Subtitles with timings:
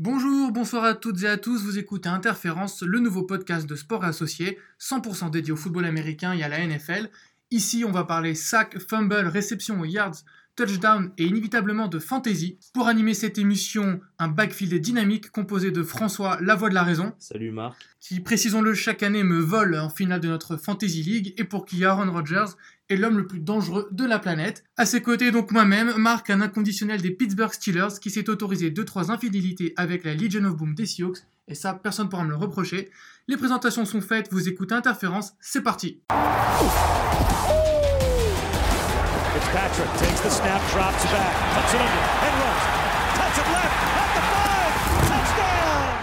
[0.00, 4.04] Bonjour, bonsoir à toutes et à tous, vous écoutez Interférence, le nouveau podcast de sport
[4.04, 7.10] associé, 100% dédié au football américain et à la NFL.
[7.52, 10.24] Ici, on va parler sac, fumble, réception, yards,
[10.56, 12.58] touchdown et inévitablement de fantasy.
[12.72, 17.12] Pour animer cette émission, un backfield dynamique composé de François, la voix de la raison.
[17.20, 17.80] Salut Marc.
[18.00, 21.84] Qui, précisons-le, chaque année me vole en finale de notre fantasy league et pour qui
[21.84, 22.56] Aaron Rodgers
[22.88, 24.64] est l'homme le plus dangereux de la planète.
[24.76, 29.10] À ses côtés, donc moi-même, Marc, un inconditionnel des Pittsburgh Steelers qui s'est autorisé 2-3
[29.10, 31.14] infidélités avec la Legion of Boom des Sioux,
[31.48, 32.90] et ça, personne ne pourra me le reprocher.
[33.28, 36.00] Les présentations sont faites, vous écoutez Interférence, c'est parti.
[43.14, 44.74] Touch it left, at the five,
[45.08, 45.94] touchdown!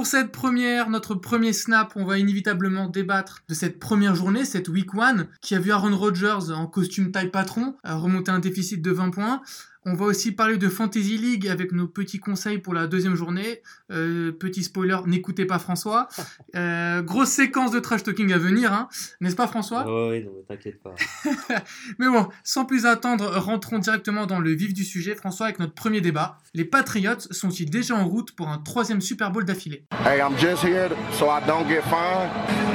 [0.00, 4.70] Pour cette première, notre premier snap, on va inévitablement débattre de cette première journée, cette
[4.70, 8.92] week one, qui a vu Aaron Rodgers en costume taille patron remonter un déficit de
[8.92, 9.42] 20 points.
[9.86, 13.62] On va aussi parler de Fantasy League avec nos petits conseils pour la deuxième journée.
[13.90, 16.08] Euh, petit spoiler, n'écoutez pas François.
[16.56, 18.88] Euh, grosse séquence de trash talking à venir, hein.
[19.20, 19.84] n'est-ce pas François?
[19.86, 20.94] Oui, non, t'inquiète pas.
[21.98, 25.74] mais bon, sans plus attendre, rentrons directement dans le vif du sujet, François, avec notre
[25.74, 26.38] premier débat.
[26.52, 29.86] Les Patriots sont-ils déjà en route pour un troisième Super Bowl d'affilée?
[30.04, 32.30] Hey, I'm just here so I don't get fined.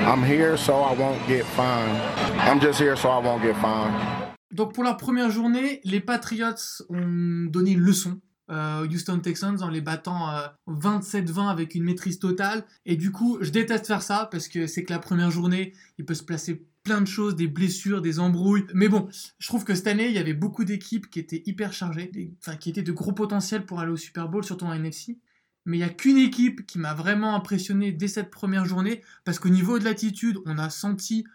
[0.07, 1.99] I'm here so I won't get fined.
[2.47, 4.24] I'm just here so I won't get fined.
[4.55, 9.69] Donc pour la première journée, les Patriots ont donné une leçon euh, Houston Texans en
[9.69, 10.29] les battant
[10.69, 12.63] 27-20 euh, avec une maîtrise totale.
[12.85, 16.05] Et du coup, je déteste faire ça parce que c'est que la première journée, il
[16.05, 18.65] peut se placer plein de choses, des blessures, des embrouilles.
[18.73, 21.73] Mais bon, je trouve que cette année, il y avait beaucoup d'équipes qui étaient hyper
[21.73, 25.19] chargées, enfin qui étaient de gros potentiel pour aller au Super Bowl, surtout en NFC.
[25.65, 29.39] Mais il n'y a qu'une équipe qui m'a vraiment impressionné dès cette première journée parce
[29.39, 31.25] qu'au niveau de l'attitude, on a senti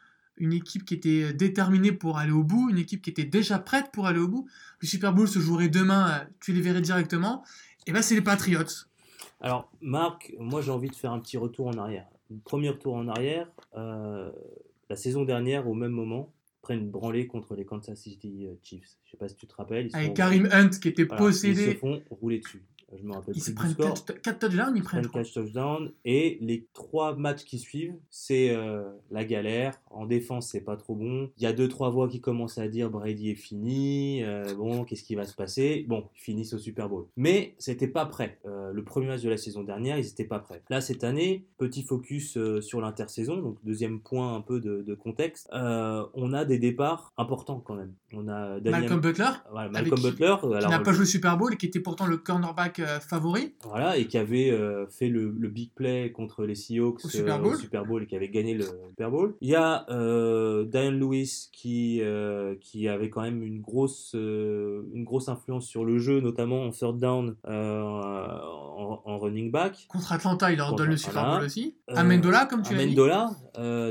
[0.41, 3.93] une équipe qui était déterminée pour aller au bout, une équipe qui était déjà prête
[3.93, 4.49] pour aller au bout.
[4.81, 7.45] Le Super Bowl se jouerait demain, euh, tu les verrais directement.
[7.87, 8.65] Et ben c'est les Patriots.
[9.41, 12.07] Alors Marc, moi j'ai envie de faire un petit retour en arrière.
[12.45, 14.31] premier retour en arrière, euh,
[14.89, 18.99] la saison dernière au même moment, prennent une branlée contre les Kansas City euh, Chiefs.
[19.05, 19.89] Je sais pas si tu te rappelles.
[19.93, 21.63] Avec Karim Hunt qui était possédé.
[21.63, 22.63] Ils se font rouler dessus.
[22.99, 25.93] Je me rappelle ils se prennent 4 touchdowns, ils prennent 4 touchdowns.
[26.05, 29.81] Et les 3 matchs qui suivent, c'est euh, la galère.
[29.91, 31.31] En défense, c'est pas trop bon.
[31.37, 34.23] Il y a 2-3 voix qui commencent à dire Brady est fini.
[34.23, 35.85] Euh, bon, qu'est-ce qui va se passer?
[35.89, 37.07] Bon, ils finissent au Super Bowl.
[37.17, 38.39] Mais c'était pas prêt.
[38.47, 40.63] Euh, le premier match de la saison dernière, ils étaient pas prêts.
[40.71, 43.37] Là, cette année, petit focus sur l'intersaison.
[43.37, 45.49] Donc, deuxième point un peu de, contexte.
[45.53, 47.93] on a des départs importants quand même.
[48.13, 49.31] On a Malcolm Butler.
[49.53, 50.35] Malcolm Butler.
[50.41, 53.55] Qui n'a pas joué au Super Bowl et qui était pourtant le cornerback euh, favori.
[53.65, 57.57] Voilà, et qui avait euh, fait le, big play contre les Seahawks au Super, Bowl.
[57.57, 59.35] Super Bowl et qui avait gagné le Super Bowl.
[59.41, 62.03] Il y a euh, Diane Lewis qui,
[62.61, 66.99] qui avait quand même une grosse, une grosse influence sur le jeu, notamment en third
[66.99, 69.87] down en, running back.
[69.89, 71.77] Contre Atlanta, il leur donne le Super Bowl aussi.
[71.89, 72.99] Amendola, comme tu l'as dit.
[72.99, 73.31] Amendola,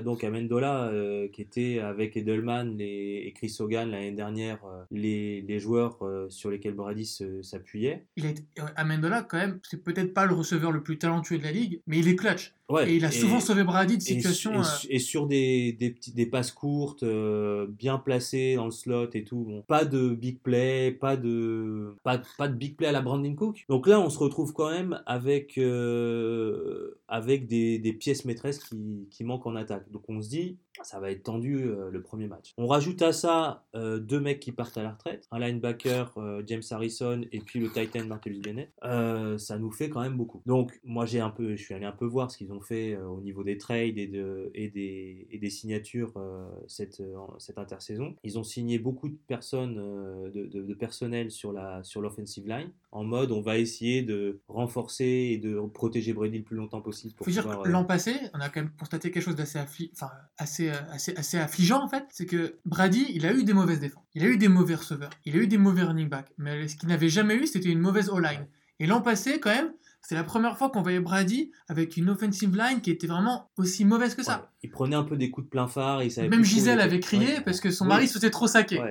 [0.02, 0.92] donc Amendola
[1.32, 4.60] qui était avec Edelman et Chris Hogan l'année dernière,
[4.92, 7.06] les, les joueurs sur lesquels Brady
[7.42, 8.06] s'appuyait.
[8.76, 12.00] Amendola, quand même, c'est peut-être pas le receveur le plus talentueux de la ligue, mais
[12.00, 12.54] il est clutch.
[12.86, 14.60] et il a souvent sauvé Brady de situations.
[14.60, 19.64] Euh, et, sur des, des, passes courtes, euh, bien placées dans le slot et tout.
[19.68, 21.96] Pas de big play, pas de,
[22.52, 23.66] big play à la Brandon Cook.
[23.70, 26.96] Donc là, on se retrouve quand même avec, euh,
[27.48, 28.60] des, pièces maîtresses
[29.10, 29.90] qui, manquent en attaque.
[29.92, 32.54] Donc on se dit, ça va être tendu le premier match.
[32.58, 36.14] On rajoute à ça deux mecs qui partent à la retraite, un linebacker
[36.46, 38.72] James Harrison et puis le Titan Martellus Bennett.
[39.40, 40.42] ça nous fait quand même beaucoup.
[40.46, 42.96] Donc moi j'ai un peu, je suis allé un peu voir ce qu'ils ont fait
[42.96, 48.16] euh, au niveau des trades et, de, et, des, signatures euh, cette, euh, cette intersaison.
[48.24, 53.32] Ils ont signé beaucoup de personnes, de, personnel sur la sur l'offensive line, en mode
[53.32, 57.14] on va essayer de renforcer et de protéger Brady le plus longtemps possible.
[57.16, 59.60] Pour Faut dire que l'an passé, on a quand même constaté quelque chose d'assez
[59.94, 63.80] enfin, assez, assez, assez affligeant en fait, c'est que Brady, il a eu des mauvaises
[63.80, 66.68] défenses, il a eu des mauvais receveurs, il a eu des mauvais running backs, mais
[66.68, 68.48] ce qu'il n'avait jamais eu, c'était une mauvaise O-line.
[68.80, 72.56] Et l'an passé, quand même, c'est la première fois qu'on voyait Brady avec une offensive
[72.56, 74.52] line qui était vraiment aussi mauvaise que ça.
[74.64, 76.02] il prenait un peu des coups de plein phare.
[76.18, 78.82] Même Gisèle avait crié parce que son mari se faisait trop saquer.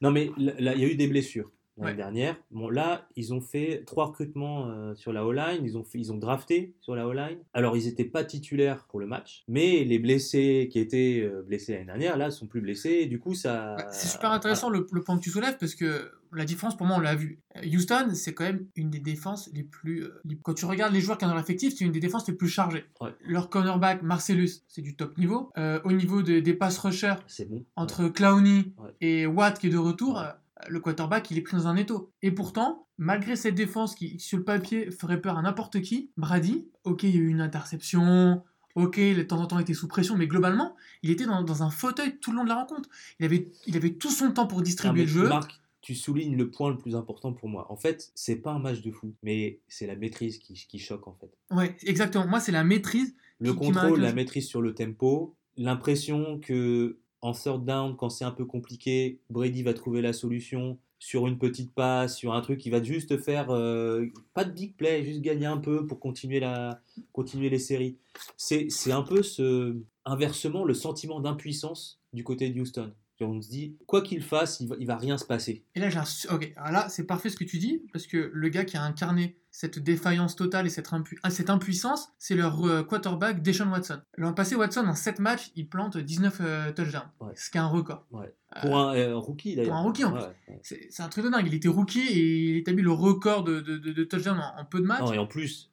[0.00, 1.50] Non, mais il y a eu des blessures
[1.84, 2.36] l'année dernière.
[2.50, 5.60] Bon, là, ils ont fait trois recrutements euh, sur la O-line.
[5.64, 7.38] Ils ont, ils ont drafté sur la O-line.
[7.52, 11.72] Alors, ils n'étaient pas titulaires pour le match, mais les blessés qui étaient euh, blessés
[11.72, 13.06] l'année dernière, là, sont plus blessés.
[13.06, 13.76] du coup, ça.
[13.76, 16.96] Bah, c'est super intéressant le, point que tu soulèves parce que la différence, pour moi,
[16.96, 17.40] on l'a vu.
[17.64, 20.04] Houston, c'est quand même une des défenses les plus.
[20.04, 22.34] Euh, quand tu regardes les joueurs qui ont dans l'effectif, c'est une des défenses les
[22.34, 22.84] plus chargées.
[23.20, 25.50] Leur cornerback, Marcellus, c'est du top niveau.
[25.84, 27.14] au niveau des pass rushers,
[27.48, 27.64] bon.
[27.76, 30.22] entre Clowney et Watt qui est de retour
[30.68, 32.10] le quarterback, il est pris dans un étau.
[32.22, 36.66] Et pourtant, malgré cette défense qui, sur le papier, ferait peur à n'importe qui, Brady,
[36.84, 38.42] ok, il y a eu une interception,
[38.74, 41.62] ok, de temps en temps, il était sous pression, mais globalement, il était dans, dans
[41.62, 42.88] un fauteuil tout le long de la rencontre.
[43.20, 45.28] Il avait, il avait tout son temps pour distribuer le jeu.
[45.28, 47.66] Marc, tu soulignes le point le plus important pour moi.
[47.70, 51.06] En fait, c'est pas un match de fou, mais c'est la maîtrise qui, qui choque
[51.06, 51.30] en fait.
[51.54, 52.26] Ouais, exactement.
[52.26, 53.14] Moi, c'est la maîtrise.
[53.38, 57.96] Le Qui- qui m'a contrôle, la maîtrise sur le tempo, l'impression que en third down,
[57.96, 62.34] quand c'est un peu compliqué, Brady va trouver la solution sur une petite passe, sur
[62.34, 65.86] un truc qui va juste faire euh, pas de big play, juste gagner un peu
[65.86, 66.80] pour continuer, la,
[67.12, 67.96] continuer les séries.
[68.36, 72.92] C'est un peu ce inversement le sentiment d'impuissance du côté de Houston.
[73.20, 75.64] On se dit, quoi qu'il fasse, il va, il va rien se passer.
[75.74, 76.04] Et là, j'ai un...
[76.04, 78.76] su- Ok, alors là, c'est parfait ce que tu dis, parce que le gars qui
[78.76, 83.42] a incarné cette défaillance totale et cette, impu- ah, cette impuissance, c'est leur euh, quarterback
[83.42, 84.00] Deshaun Watson.
[84.16, 87.32] L'an passé, Watson, en 7 matchs, il plante 19 euh, touchdowns, Ouais.
[87.34, 88.06] ce qui est un record.
[88.12, 88.32] Ouais.
[88.56, 89.74] Euh, Pour un, euh, rookie d'ailleurs.
[89.74, 90.60] un rookie, en Ouais, ouais.
[90.62, 91.46] C'est c'est un truc de dingue.
[91.48, 94.64] Il était rookie et il établit le record de, de, de- de touchdowns en, en
[94.64, 95.72] peu de matchs Non, et en plus,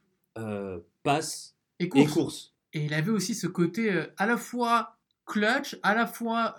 [1.04, 2.12] passe et et course.
[2.14, 2.54] course.
[2.74, 6.56] Et il avait aussi ce côté à la fois clutch, à la fois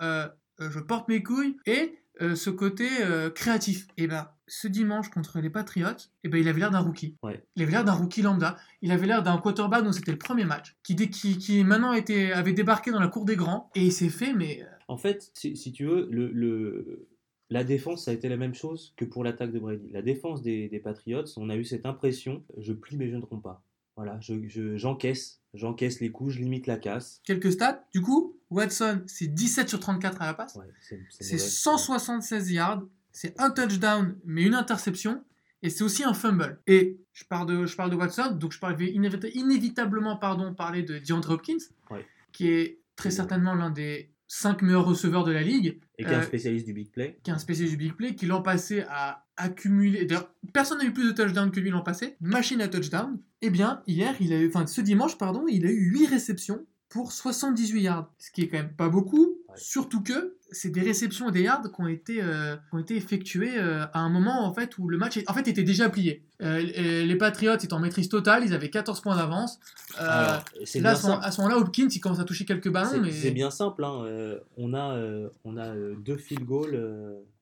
[0.59, 3.87] je porte mes couilles et euh, ce côté euh, créatif.
[3.97, 5.89] Et ben ce dimanche contre les Patriots,
[6.23, 7.17] et ben il avait l'air d'un rookie.
[7.21, 7.43] Ouais.
[7.57, 8.55] Il avait l'air d'un rookie lambda.
[8.81, 12.31] Il avait l'air d'un quarterback dont c'était le premier match, qui, qui, qui maintenant était,
[12.31, 15.31] avait débarqué dans la cour des grands et il s'est fait mais euh, En fait,
[15.33, 17.07] si, si tu veux, le, le-
[17.49, 19.89] la défense, ça a été la même chose que pour l'attaque de Brady.
[19.91, 23.23] La défense des, des Patriots, on a eu cette impression, je plie mais je ne
[23.23, 23.63] romps pas.
[23.97, 27.19] Voilà, je- je- j'encaisse, j'encaisse les coups, je limite la casse.
[27.25, 27.83] quelques stats.
[27.93, 30.55] Du coup, Watson c'est 17 sur 34 à la passe.
[30.55, 31.47] Ouais, c'est c'est C'est mauvais.
[31.49, 35.23] 176 yards, c'est un touchdown, mais une interception,
[35.63, 36.59] et c'est aussi un fumble.
[36.67, 40.53] Et je parle de, je parle de Watson, donc je parle- vais inévita- inévitablement pardon,
[40.53, 41.57] parler de DeAndre Hopkins,
[41.89, 42.05] Ouais.
[42.31, 46.13] qui est très certainement l'un des 5 meilleurs receveurs de la ligue, Et qui est
[46.13, 47.17] un euh, spécialiste du big play.
[47.23, 50.05] qui est un spécialiste du big play, qui l'an passé a accumulé.
[50.05, 52.15] D'ailleurs, personne n'a eu plus de touchdowns que lui l'an passé.
[52.21, 53.17] Machine à touchdown.
[53.41, 56.65] Eh bien, hier, il a eu, enfin, ce dimanche, pardon, il a eu 8 réceptions
[56.89, 58.11] pour 78 yards.
[58.17, 59.25] Ce qui est quand même pas beaucoup.
[59.49, 59.55] Ouais.
[59.57, 62.95] Surtout que c'est des réceptions et des yards qui ont été, euh, qui ont été
[62.95, 65.89] effectuées euh, à un moment en fait où le match est- en fait, était déjà
[65.89, 66.23] plié.
[66.41, 69.59] Euh, les Patriots étaient en maîtrise totale, ils avaient 14 points d'avance.
[69.99, 70.43] Là, à
[70.79, 73.83] bien ce, à moment-là, Hopkins, il commence à toucher quelques ballons, C'est mais bien simple.
[73.83, 74.97] hein, on a,
[75.43, 76.79] on a deux field goals,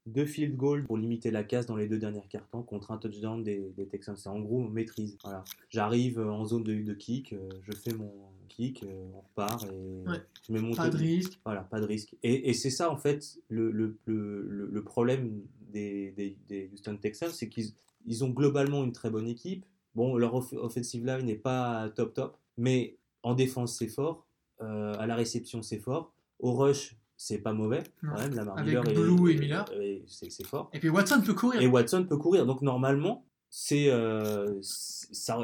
[0.05, 3.43] deux field goals pour limiter la casse dans les deux dernières cartons contre un touchdown
[3.43, 4.15] des, des Texans.
[4.17, 5.17] C'est en gros maîtrise.
[5.23, 5.43] Voilà.
[5.69, 8.11] J'arrive euh, en zone de, de kick, euh, je fais mon
[8.47, 10.17] kick, euh, on repart et Ouais.
[10.47, 11.39] je mets mon pas de risque.
[11.43, 12.15] Voilà, pas de risque.
[12.23, 15.41] Et, et c'est ça, en fait, le, le, le, le- le problème
[15.71, 17.71] des, des, des Houston Texans, c'est qu'ils
[18.05, 19.65] ils ont globalement une très bonne équipe.
[19.95, 24.27] Bon, leur off- offensive line n'est pas top top, mais en défense, c'est fort.
[24.61, 26.13] Euh, à la réception, c'est fort.
[26.39, 27.83] Au rush, c'est pas mauvais.
[28.01, 29.65] Quand même, Lamar Avec Miller Blue et Miller.
[29.79, 30.69] est- c'est fort.
[30.73, 31.61] Et puis Watson peut courir.
[31.61, 32.45] Et Watson peut courir.
[32.45, 35.37] Donc normalement, c'est euh, ça,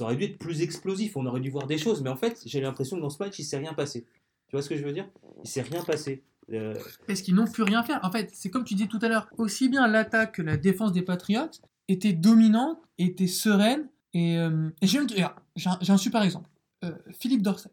[0.00, 1.16] aurait dû être plus explosif.
[1.16, 2.02] On aurait dû voir des choses.
[2.02, 4.06] Mais en fait, j'ai l'impression que dans ce match, il s'est rien passé.
[4.48, 5.08] Tu vois ce que je veux dire?
[5.42, 6.22] Il s'est rien passé.
[6.52, 6.74] Euh,
[7.06, 8.00] Parce qu'ils n'ont plus rien faire.
[8.02, 10.92] En fait, c'est comme tu dis tout à l'heure, aussi bien l'attaque que la défense
[10.92, 11.48] des Patriots
[11.88, 13.88] était dominante, était sereine.
[14.12, 15.00] Et, euh, et j'ai,
[15.56, 16.48] j'ai un, un super exemple.
[16.84, 17.70] Euh, Philippe Dorset,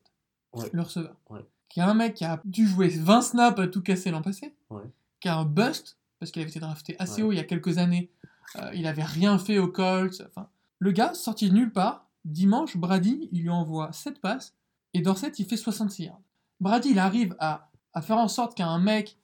[0.54, 0.70] Ouais.
[0.74, 1.42] le receveur, Ouais.
[1.72, 4.54] Qui est un mec qui a dû jouer 20 snaps à tout casser l'an passé,
[4.70, 4.84] Ouais.
[5.20, 7.28] qui a un bust, parce qu'il avait été drafté assez Ouais.
[7.28, 8.12] haut il y a quelques années.
[8.58, 10.22] Euh, il avait rien fait aux Colts.
[10.28, 14.54] Enfin, le gars, sorti de nulle part, dimanche, Brady, il lui envoie 7 passes,
[14.94, 16.20] et Dorset, il fait 66 yards.
[16.60, 19.18] Brady, il arrive à, à faire en sorte qu'un mec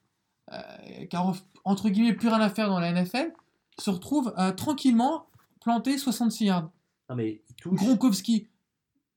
[0.54, 0.62] euh,
[1.10, 1.34] qui a
[1.66, 3.34] entre guillemets plus rien à faire dans la NFL
[3.78, 5.28] se retrouve tranquillement
[5.60, 6.72] planter 66 yards.
[7.10, 7.74] non, mais il touche.
[7.78, 8.48] Gronkowski,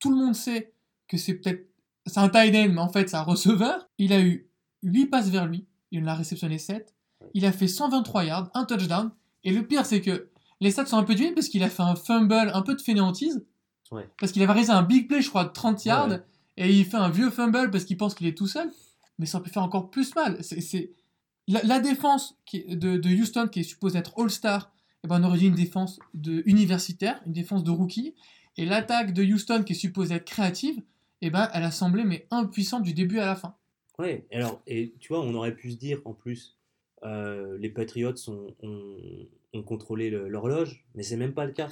[0.00, 0.74] tout le monde sait
[1.06, 1.69] que c'est peut-être
[2.10, 3.88] c'est un tight end, mais en fait c'est un receveur.
[3.98, 4.48] Il a eu
[4.82, 6.94] 8 passes vers lui, il en a réceptionné 7.
[7.34, 9.10] Il a fait 123 yards, un touchdown.
[9.44, 10.28] Et le pire, c'est que
[10.60, 12.80] les stats sont un peu dués parce qu'il a fait un fumble, un peu de
[12.82, 13.44] fainéantise.
[13.90, 14.08] Ouais.
[14.18, 16.08] Parce qu'il avait réalisé un big play, je crois, de 30 yards.
[16.08, 16.22] Ouais.
[16.56, 18.70] Et il fait un vieux fumble parce qu'il pense qu'il est tout seul.
[19.18, 20.38] Mais ça pu faire encore plus mal.
[20.42, 20.92] C'est,
[21.48, 24.72] La, la défense qui est- de, de Houston, qui est supposée être All-Star,
[25.04, 28.14] eh ben, on aurait dit une défense de universitaire, une défense de rookie.
[28.56, 30.82] Et l'attaque de Houston, qui est supposée être créative,
[31.22, 33.54] eh ben, elle a semblé mais impuissante du début à la fin.
[33.98, 36.56] Ouais, alors, et tu vois, on aurait pu se dire en plus,
[37.04, 41.68] euh, les Patriots ont, ont, ont contrôlé l'horloge, mais c'est même pas le cas.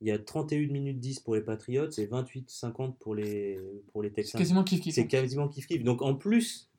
[0.00, 3.58] Il y a 31 minutes 10 pour les Patriots et 28-50 pour les,
[3.92, 4.38] pour les C'est Texans.
[4.38, 4.92] quasiment kiff-kiff.
[4.92, 5.82] C'est quasiment kiff-kiff.
[5.82, 6.70] Donc en plus,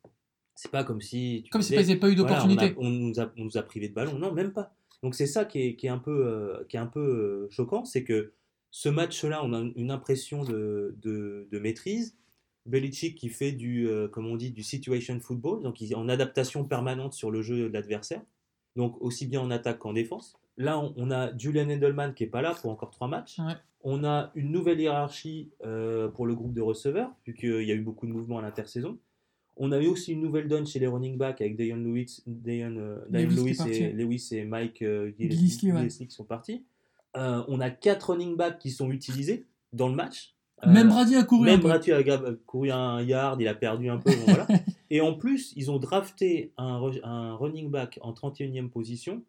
[0.55, 1.41] c'est pas comme si.
[1.45, 2.75] tu Comme si disais, ils n'avaient pas eu voilà, d'opportunité.
[2.77, 4.17] on nous a, on nous a privé de ballon.
[4.19, 4.75] Non, même pas.
[5.03, 7.47] Donc c'est ça qui est, qui est un peu, euh, qui est un peu euh,
[7.51, 8.33] choquant, c'est que
[8.71, 12.15] ce match-là, on a une impression de, de, de maîtrise.
[12.65, 16.09] Belichick qui fait du, euh, comme on dit, du situation football, donc il est en
[16.09, 18.21] adaptation permanente sur le jeu de l'adversaire.
[18.77, 20.37] donc aussi bien en attaque qu'en défense.
[20.57, 23.39] Là, on, on a Julian Edelman qui est pas là pour encore trois matchs.
[23.39, 23.53] Ouais.
[23.83, 27.75] On a une nouvelle hiérarchie euh, pour le groupe de receveurs, vu qu'il y a
[27.75, 28.97] eu beaucoup de mouvements à l'intersaison.
[29.55, 32.75] On a eu aussi une nouvelle donne chez les running backs avec Dion Lewis, Dion,
[32.77, 34.83] euh, Lewis et, Lewis et Mike
[35.17, 35.87] Gillislee, ouais.
[35.87, 36.63] Qui sont partis.
[37.17, 40.35] Euh, on a quatre running backs qui sont utilisés dans le match.
[40.65, 41.67] Euh, Même Brady a couru un même peu.
[41.67, 44.11] Brady a gra- couru un yard, il a perdu un peu.
[44.15, 44.47] bon, voilà.
[44.89, 49.23] Et en plus, ils ont drafté un, un running back en 31e position,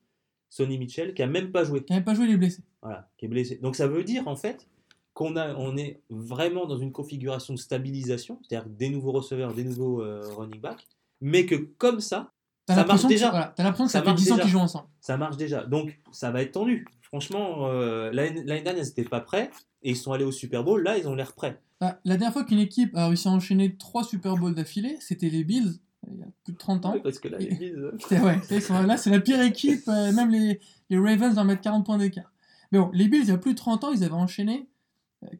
[0.50, 1.82] Sonny Mitchell, qui a même pas joué.
[1.88, 2.62] Il n'avait pas joué, il est blessé.
[2.82, 3.56] Voilà, qui est blessé.
[3.62, 4.66] Donc ça veut dire en fait
[5.14, 9.64] qu'on a, on est vraiment dans une configuration de stabilisation, c'est-à-dire des nouveaux receveurs, des
[9.64, 10.86] nouveaux euh, running backs,
[11.20, 12.32] mais que comme ça,
[12.68, 13.30] Ça marche déjà.
[13.30, 14.86] voilà, t'as l'impression que ça, Ça fait marche 10 ans qu'ils jouent ensemble.
[15.00, 15.64] ça marche déjà.
[15.64, 16.86] Donc ça va être tendu.
[17.08, 19.50] Franchement, euh, l'année dernière, ils n'étaient pas prêts
[19.82, 20.82] et ils sont allés au Super Bowl.
[20.82, 21.60] Là, ils ont l'air prêts.
[21.80, 25.30] Bah, la dernière fois qu'une équipe a réussi à enchaîner 3 Super Bowls d'affilée, c'était
[25.30, 25.78] les Bills,
[26.10, 27.00] il y a plus de 30 ans.
[27.02, 30.60] Parce que là, les Bills, euh, ouais, là, c'est la pire équipe, euh, même les,
[30.90, 32.32] les Ravens vont mettre 40 points d'écart.
[32.72, 34.68] Mais bon, les Bills, il y a plus de 30 ans, ils avaient enchaîné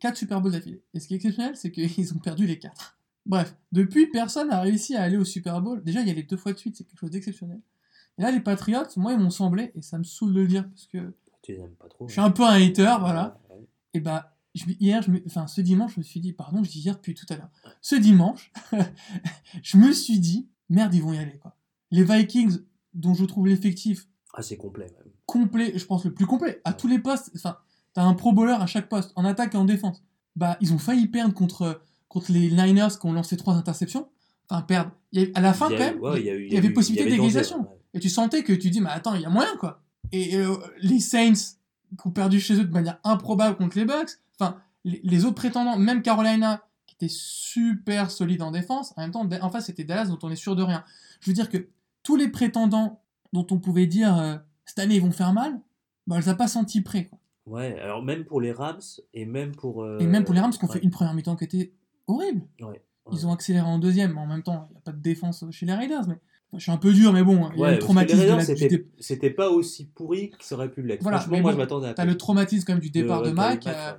[0.00, 0.82] 4 Super Bowls d'affilée.
[0.94, 2.98] Et ce qui est exceptionnel, c'est qu'ils ont perdu les 4.
[3.26, 5.82] Bref, depuis, personne n'a réussi à aller au Super Bowl.
[5.84, 7.60] Déjà, il y a les deux fois de suite, c'est quelque chose d'exceptionnel.
[8.16, 10.68] Et là, les Patriots, moi, ils m'ont semblé, et ça me saoule de le dire,
[10.68, 11.12] parce que
[11.48, 12.06] tu les aimes pas trop.
[12.08, 13.38] je suis un peu un hater, voilà.
[13.50, 13.68] Ouais, ouais.
[13.94, 16.70] Et bah, je, hier, je me- enfin, ce dimanche, je me suis dit, pardon, je
[16.70, 17.50] dis hier depuis tout à l'heure.
[17.80, 18.52] Ce dimanche,
[19.62, 21.56] je me suis dit, merde, ils vont y aller, quoi.
[21.90, 22.58] Les Vikings,
[22.94, 25.12] dont je trouve l'effectif Ah, c'est complet même.
[25.26, 27.56] complet, je pense le plus complet, à tous les postes, enfin,
[27.94, 30.02] t'as un pro bowler à chaque poste, en attaque et en défense.
[30.36, 34.08] Bah, ils ont failli perdre contre, contre les Niners qui ont lancé trois interceptions.
[34.50, 34.92] Enfin, perdre.
[35.34, 37.60] À la fin, quand même, il y avait possibilité d'égalisation.
[37.62, 37.78] ouais.
[37.94, 39.82] et tu sentais que tu dis, mais attends, il y a moyen, quoi.
[40.12, 44.10] Et euh, les Saints, qui ont perdu chez eux de manière improbable contre les Bucks,
[44.38, 49.10] enfin, les, les autres prétendants, même Carolina, qui était super solide en défense, en même
[49.10, 50.84] temps, en face, c'était Dallas, dont on est sûr de rien.
[51.20, 51.68] Je veux dire que
[52.02, 55.60] tous les prétendants dont on pouvait dire, euh, cette année, ils vont faire mal,
[56.06, 57.18] bah, elle les a pas sentis prêts, quoi.
[57.46, 58.80] Ouais, alors même pour les Rams
[59.14, 59.82] et même pour.
[59.82, 61.72] euh, Et même pour les Rams, qui ont ouais, fait une première mi-temps qui était
[62.06, 62.42] horrible.
[62.60, 65.00] ouais, Ils ont accéléré en deuxième, mais en même temps, il n'y a pas de
[65.00, 66.18] défense chez les Raiders, mais
[66.54, 68.68] je suis un peu dur, mais bon, il y a Ouais, le traumatisme la, c'était-
[69.20, 71.02] dé- pas aussi pourri que ça aurait pu l'être.
[71.02, 73.22] Voilà, Franchement, mais moi, bon, je m'attendais à T'as le traumatisme quand même du départ
[73.22, 73.66] de Mac.
[73.66, 73.92] Euh.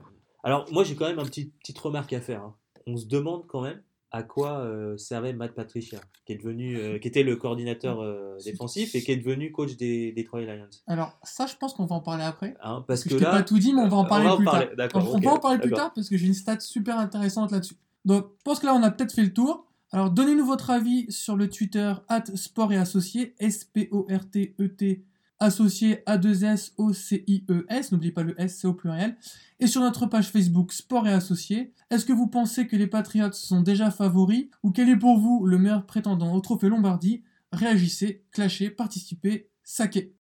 [0.43, 2.41] Alors, moi, j'ai quand même une petite, petite remarque à faire.
[2.41, 2.55] hein.
[2.87, 6.97] On se demande quand même à quoi euh, servait Matt Patricia, qui, est devenu, euh,
[6.97, 8.03] qui était le coordinateur
[8.43, 10.65] défensif et qui est devenu coach des Detroit Lions.
[10.87, 12.55] Alors, ça, je pense qu'on va en parler après.
[12.63, 14.25] Hein, parce que que je t'ai là, pas tout dit, mais on va en parler
[14.25, 14.87] va en plus parler, tard.
[14.95, 17.75] On, va en parler plus tard parce que j'ai une stat super intéressante là-dessus.
[18.05, 19.67] Donc, je pense que là, on a peut-être fait le tour.
[19.91, 25.03] Alors, donnez-nous votre avis sur le Twitter at sport et associé, S-P-O-R-T-E-T,
[25.39, 29.17] associé A2S-O-C-I-E-S, n'oubliez pas le S, c'est au pluriel.
[29.59, 33.31] Et sur notre page Facebook Sport et Associés, est-ce que vous pensez que les Patriots
[33.31, 37.23] sont déjà favoris ou quel est pour vous le meilleur prétendant au trophée Lombardie?
[37.51, 40.18] Réagissez, clashez, participez, saquez.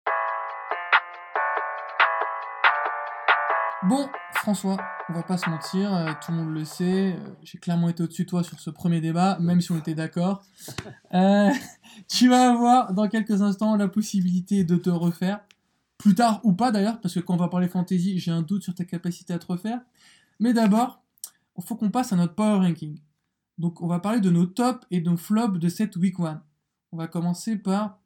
[3.82, 4.78] Bon, François,
[5.08, 8.02] on va pas se mentir, euh, tout le monde le sait, euh, j'ai clairement été
[8.02, 10.42] au-dessus de toi sur ce premier débat, même si on était d'accord.
[11.14, 11.50] Euh,
[12.08, 15.40] tu vas avoir dans quelques instants la possibilité de te refaire,
[15.96, 18.62] plus tard ou pas d'ailleurs, parce que quand on va parler fantasy, j'ai un doute
[18.62, 19.80] sur ta capacité à te refaire.
[20.40, 21.02] Mais d'abord,
[21.56, 22.98] il faut qu'on passe à notre power ranking.
[23.56, 26.42] Donc on va parler de nos tops et de nos flops de cette week 1.
[26.92, 27.98] On va commencer par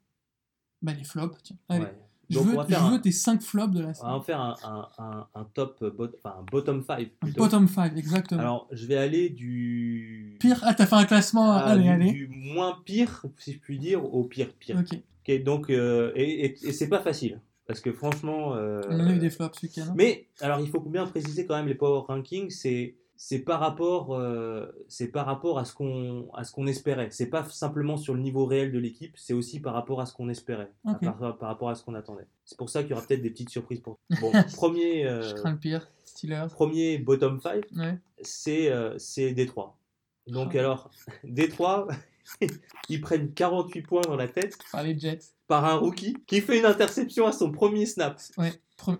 [0.81, 1.37] bah, les flops.
[1.43, 1.57] Tiens.
[1.67, 2.10] Allez, ouais.
[2.31, 3.89] Je, Donc, veux, on va faire je un- veux tes 5 flops de la on
[3.89, 4.11] va semaine.
[4.13, 4.55] en faire un,
[4.97, 7.43] un, un, top, bot, enfin, un bottom 5 Un plutôt.
[7.43, 8.41] Bottom 5, exactement.
[8.41, 10.37] Alors, je vais aller du.
[10.39, 12.11] Pire, ah t'as fait un classement, Ah, allez, du, allez.
[12.11, 14.77] du moins pire, si je puis dire, au pire pire.
[14.79, 14.97] Ok,
[15.27, 17.39] Ok, donc, euh, et, et, et c'est pas facile.
[17.67, 18.55] Parce que franchement.
[18.55, 19.93] euh, on en a eu des flops ce hein.
[19.95, 22.95] Mais, alors, il faut bien préciser quand même les power rankings, c'est.
[23.23, 27.09] C'est par rapport, euh, c'est par rapport à ce qu'on, à ce qu'on espérait.
[27.11, 30.13] C'est pas simplement sur le niveau réel de l'équipe, c'est aussi par rapport à ce
[30.13, 32.25] qu'on espérait, à par, par rapport à ce qu'on attendait.
[32.45, 33.99] C'est pour ça qu'il y aura peut-être des petites surprises pour.
[34.19, 36.47] Bon, premier, euh, Je crains le pire, Steelers.
[36.51, 37.99] premier bottom 5, Ouais.
[38.23, 39.77] c'est euh, c'est Détroit.
[40.25, 40.59] Donc Ah.
[40.59, 40.89] alors,
[41.23, 41.89] Détroit,
[42.89, 45.19] ils prennent 48 points dans la tête Par les Jets.
[45.47, 48.19] par un rookie qui fait une interception à son premier snap.
[48.39, 48.51] Ouais.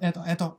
[0.01, 0.57] Attends, attends.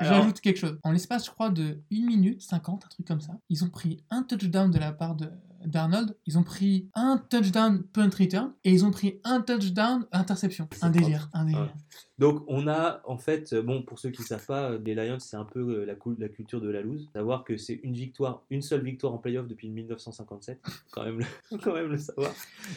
[0.00, 0.78] J'ajoute quelque chose.
[0.82, 4.04] En l'espace, je crois, de 1 minute 50, un truc comme ça, ils ont pris
[4.10, 5.30] un touchdown de la part de
[5.66, 10.68] d'Arnold, ils ont pris un touchdown punt return et ils ont pris un touchdown interception.
[10.82, 11.72] Un délire, un délire.
[12.18, 14.94] Donc on a en fait, euh, bon pour ceux qui ne savent pas, euh, les
[14.94, 17.08] Lions c'est un peu euh, la, culture de la loose.
[17.12, 20.60] Savoir que c'est une victoire, une seule victoire en playoff depuis 1957.
[20.92, 22.30] quand même le, quand même le savoir.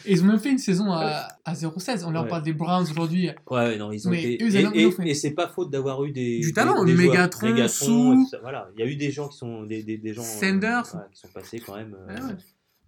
[0.04, 2.04] Et ils ont même fait une saison à, à 0-16.
[2.04, 2.28] On leur Ouais.
[2.28, 3.30] parle des Browns aujourd'hui.
[3.48, 4.44] Ouais, non, ils ont Mais été.
[4.44, 6.40] eux, et et- et c'est pas faute d'avoir eu des.
[6.40, 8.12] Du talent, des, des joueurs- Megatron, Megatron, Sou.
[8.12, 8.38] et tout ça.
[8.40, 9.62] Voilà, il y a eu des gens qui sont.
[9.62, 10.22] Des, gens.
[10.22, 10.82] euh, Sanders.
[10.92, 11.94] voilà, qui sont passés quand même.
[11.96, 12.36] euh, Ouais, ouais.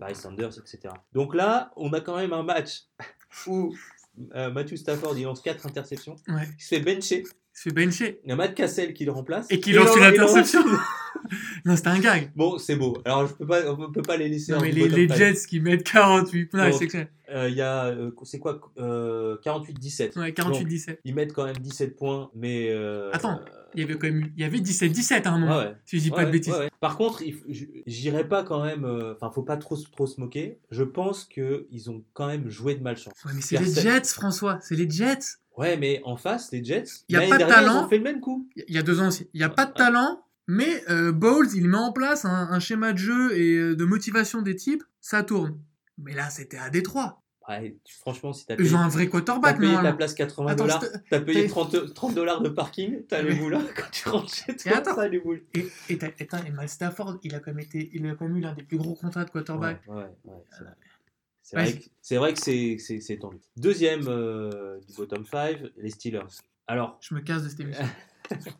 [0.00, 0.94] Barry Sanders, etc.
[1.12, 2.86] Donc là, on a quand même un match
[3.46, 3.74] où
[4.34, 6.16] euh, Matthew Stafford, il lance 4 interceptions.
[6.26, 6.48] Ouais.
[6.58, 7.22] Il se fait bencher.
[7.22, 8.20] Il se fait bencher.
[8.24, 9.46] Il y a Matt Cassel qui le remplace.
[9.50, 10.62] Et qui lance une interception.
[11.30, 12.30] Il Non, c'était un gag.
[12.36, 12.96] Bon, c'est beau.
[13.04, 15.08] Alors, je peux pas, on peut pas les laisser Non, mais les.
[15.08, 17.06] Jets qui mettent 48 points, Donc, c'est clair.
[17.32, 20.18] Euh, Il y a, euh, c'est quoi, euh, 48-17.
[20.18, 20.98] Ouais, 48-17.
[21.04, 22.68] Ils mettent quand même 17 points, mais.
[22.70, 23.40] euh, Attends,
[23.74, 25.62] Il y avait quand même il y avait 17-17 à un moment.
[25.86, 26.52] Si je dis Ouais, pas de bêtises.
[26.52, 26.70] ouais, ouais.
[26.80, 27.36] Par contre, il
[27.86, 28.84] j'irai pas quand même.
[29.14, 30.58] Enfin, faut pas trop, trop se moquer.
[30.72, 33.14] Je pense que ils ont quand même joué de malchance.
[33.24, 34.58] Ouais, mais c'est les Jets, François.
[34.62, 35.36] C'est les Jets.
[35.56, 37.80] Ouais, mais en face, les Jets, Y a pas de dernière, talent.
[37.80, 38.48] Ils ont fait le même coup.
[38.56, 39.28] Il y a deux ans aussi.
[39.34, 40.20] Il n'y a pas de talent,
[40.50, 43.84] mais euh, Bowles, il met en place un, un schéma de jeu et euh, de
[43.84, 45.58] motivation des types, ça tourne.
[45.98, 47.22] Mais là, c'était à Détroit.
[47.48, 50.14] Ouais, tu- franchement, si t'as payé, Ils ont un vrai t'as quarterback, payé ta place
[50.14, 53.90] 80 Attends, dollars, t'as payé t'as- 30, 30 dollars de parking, t'as boules là, quand
[53.90, 54.94] tu rentres chez Et toi, attends.
[54.94, 55.42] t'as boules.
[55.54, 58.14] Et, et, t'as- et t'as- et Mal Stafford, il a quand même été, il a
[58.14, 59.80] quand même eu l'un des plus gros contrats de quarterback.
[59.88, 60.74] Ouais, ouais, ouais, c'est vrai.
[61.42, 63.38] C'est Ouais, vrai que- c'est vrai que c'est- c'est c'est tendu.
[63.56, 66.20] Deuxième euh, du bottom 5, les Steelers.
[66.68, 67.84] Alors, Je me casse de cette émission.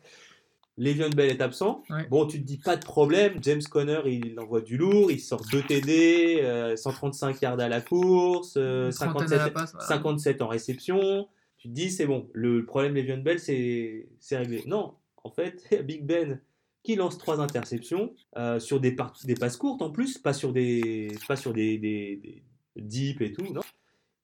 [0.77, 1.83] Le'Veon Bell est absent.
[1.89, 2.07] Ouais.
[2.09, 3.37] Bon, tu te dis pas de problème.
[3.41, 5.11] James Conner, il envoie du lourd.
[5.11, 9.45] Il sort 2 TD, euh, 135 yards à la course, euh, Une trentaine 57, à
[9.45, 9.87] la passe, voilà.
[9.87, 11.27] 57 en réception.
[11.57, 12.29] Tu te dis, c'est bon.
[12.33, 14.63] Le problème Le'Veon Bell, c'est réglé.
[14.65, 16.39] Non, en fait, Big Ben
[16.83, 21.35] qui lance trois interceptions euh, sur des, passes courtes en plus, pas sur des, pas
[21.35, 22.43] sur des, des, des
[22.75, 23.53] deep et tout.
[23.53, 23.61] Non.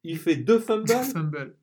[0.03, 0.87] Il fait deux fumbles.
[0.89, 1.55] Fumble.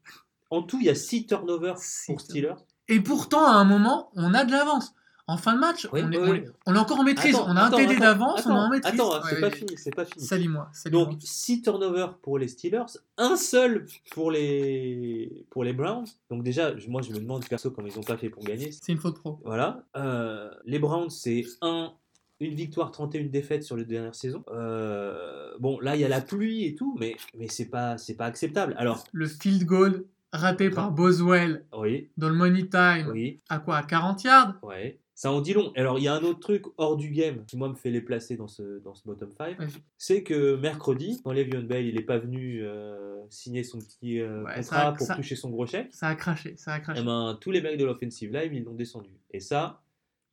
[0.51, 2.55] en tout, il y a six turnovers Six pour Steelers.
[2.89, 4.95] Et pourtant, à un moment, on a de l'avance.
[5.27, 7.35] En fin de match, Oui, on, est, oui, on, est, encore en maîtrise.
[7.35, 8.93] Attends, on a un attends, TD d'avance, on est en maîtrise.
[8.93, 10.23] Attends, c'est Ouais, pas fini, c'est pas fini.
[10.23, 10.71] Salis-moi.
[10.91, 16.05] Donc 6 turnovers pour les Steelers, un seul pour les pour les Browns.
[16.29, 18.71] Donc déjà, moi je me demande perso comment ils ont pas fait pour gagner.
[18.71, 19.41] c'est une faute pro.
[19.45, 19.85] Voilà.
[19.97, 21.95] Euh, les Browns, c'est un
[22.41, 24.45] une victoire 31 défaites sur les dernières saisons.
[24.53, 28.15] Euh, bon, là il y a la pluie et tout, mais mais c'est pas c'est
[28.15, 28.75] pas acceptable.
[28.77, 33.09] Alors Le field goal raté par Boswell oui, dans le money time.
[33.13, 33.77] oui, À quoi?
[33.77, 34.55] À 40 yards?
[34.63, 35.01] Ouais.
[35.17, 35.73] Ça en dit long.
[35.77, 38.01] Alors il y a un autre truc hors du game qui moi me fait les
[38.01, 39.57] placer dans ce dans ce bottom 5.
[39.59, 39.69] Vas-y.
[39.97, 44.43] c'est que mercredi, quand Le'Veon Bell il est pas venu euh, signer son petit euh,
[44.43, 47.01] Ouais, contrat pour ça- toucher son gros chèque, Ça a craché, ça a craché.
[47.01, 49.11] eh ben, tous les mecs de l'offensive line ils l'ont descendu.
[49.31, 49.83] Et ça,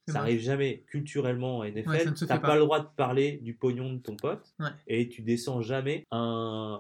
[0.07, 0.21] ça vrai.
[0.21, 1.87] arrive jamais culturellement en NFL.
[1.89, 2.47] Ouais, T'as pas.
[2.47, 2.55] pas.
[2.55, 4.69] le droit de parler du pognon de ton pote Ouais.
[4.87, 6.79] et tu descends jamais un,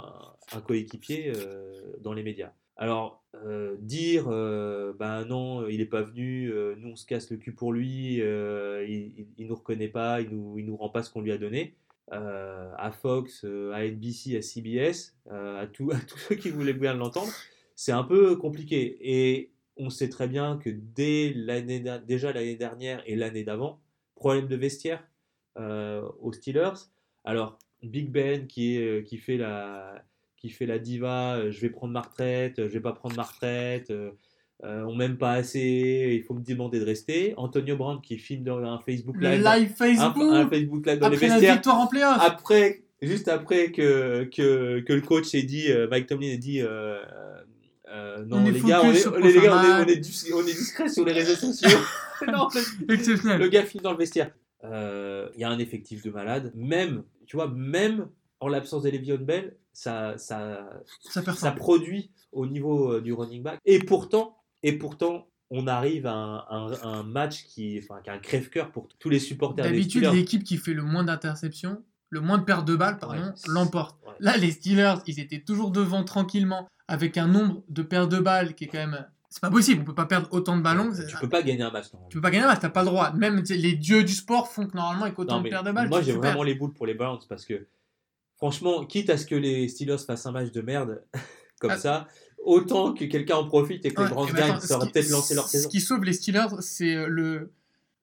[0.53, 2.51] un coéquipier euh, dans les médias.
[2.81, 7.37] Alors, euh, dire, ben non, il est pas venu, euh, nous on se casse le
[7.37, 11.11] cul pour lui, il, il nous reconnaît pas, il nous, il nous rend pas ce
[11.11, 11.75] qu'on lui a donné.
[12.09, 17.31] à Fox, à NBC, à CBS, à, tout- à tous ceux qui voulaient bien l'entendre,
[17.75, 18.97] c'est un peu compliqué.
[18.99, 23.79] Et on sait très bien que dès l'année, déjà l'année dernière et l'année d'avant,
[24.15, 25.07] problème de vestiaire
[25.55, 26.89] aux Steelers.
[27.25, 30.03] Alors, Big Ben qui, est, qui, fait la,
[30.41, 33.15] qui fait la diva, euh, je vais prendre ma retraite, euh, je vais pas prendre
[33.15, 34.09] ma retraite, euh,
[34.63, 37.35] euh, on m'aime pas assez, il faut me demander de rester.
[37.37, 40.99] Antonio Brown qui filme dans un Facebook Le Live, live un, Facebook un Facebook Live
[40.99, 42.17] dans les après la vestiaires victoire en playoff.
[42.19, 46.99] après, juste après que, que, que le coach ait dit, Mike Tomlin ait dit, euh,
[47.89, 50.41] euh, non les gars, on est, les gars, on est, Prochain on est, dis- on
[50.41, 51.77] est discret sur les réseaux sociaux.
[52.31, 52.47] non,
[52.89, 53.39] Exceptionnel.
[53.39, 54.31] le gars filme dans le vestiaire.
[54.63, 56.51] Il y a un effectif de malade.
[56.55, 58.07] Même, tu vois, même
[58.39, 60.69] en l'absence de Le'Veon Bell, ça, ça,
[61.01, 61.51] Ça perd ça ça.
[61.51, 63.59] produit au niveau euh, du running back.
[63.65, 68.19] Et pourtant, et pourtant, on arrive à un, un- un match qui, enfin, qui un
[68.19, 72.43] crève-cœur pour tous les supporters D'habitude, l'équipe qui fait le moins d'interceptions, le moins de
[72.43, 73.31] pertes de balles, pardon, Ouais.
[73.47, 73.97] l'emporte.
[74.05, 74.13] Ouais.
[74.19, 78.53] Là, les Steelers, ils étaient toujours devant tranquillement, avec un nombre de pertes de balles
[78.55, 79.05] qui est quand même.
[79.29, 80.91] C'est pas possible, on peut pas perdre autant de ballons.
[81.07, 81.85] Tu peux pas gagner un match.
[81.93, 82.09] normalement.
[82.09, 83.13] Tu peux pas gagner un match, t'as pas le droit.
[83.13, 85.87] Même les dieux du sport font que normalement, avec autant Non, de pertes de balles,
[85.87, 87.65] moi j'ai vraiment les boules pour les Browns parce que
[88.41, 91.03] franchement, quitte à ce que les Steelers fassent un match de merde
[91.61, 91.77] comme Ah.
[91.77, 92.07] ça,
[92.43, 94.85] autant que quelqu'un en profite et que Ouais, les Browns ben gagnent, attends, ça aurait
[94.85, 95.69] ce qui- peut-être lancé leur Ce saison.
[95.69, 97.53] qui sauve les Steelers, c'est euh, le,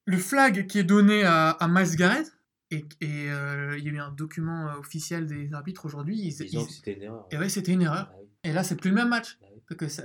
[0.04, 2.32] le flag qui est donné à, à Miles Garrett.
[2.70, 6.18] Et et, euh, il y a eu un document euh, officiel des arbitres aujourd'hui.
[6.20, 7.26] Ils, c'était une erreur.
[7.32, 8.08] et ouais, c'était une erreur.
[8.12, 8.26] Ah oui.
[8.44, 9.38] Et là, c'est plus le même match.
[9.42, 9.60] Ah oui.
[9.66, 10.02] Parce que ça-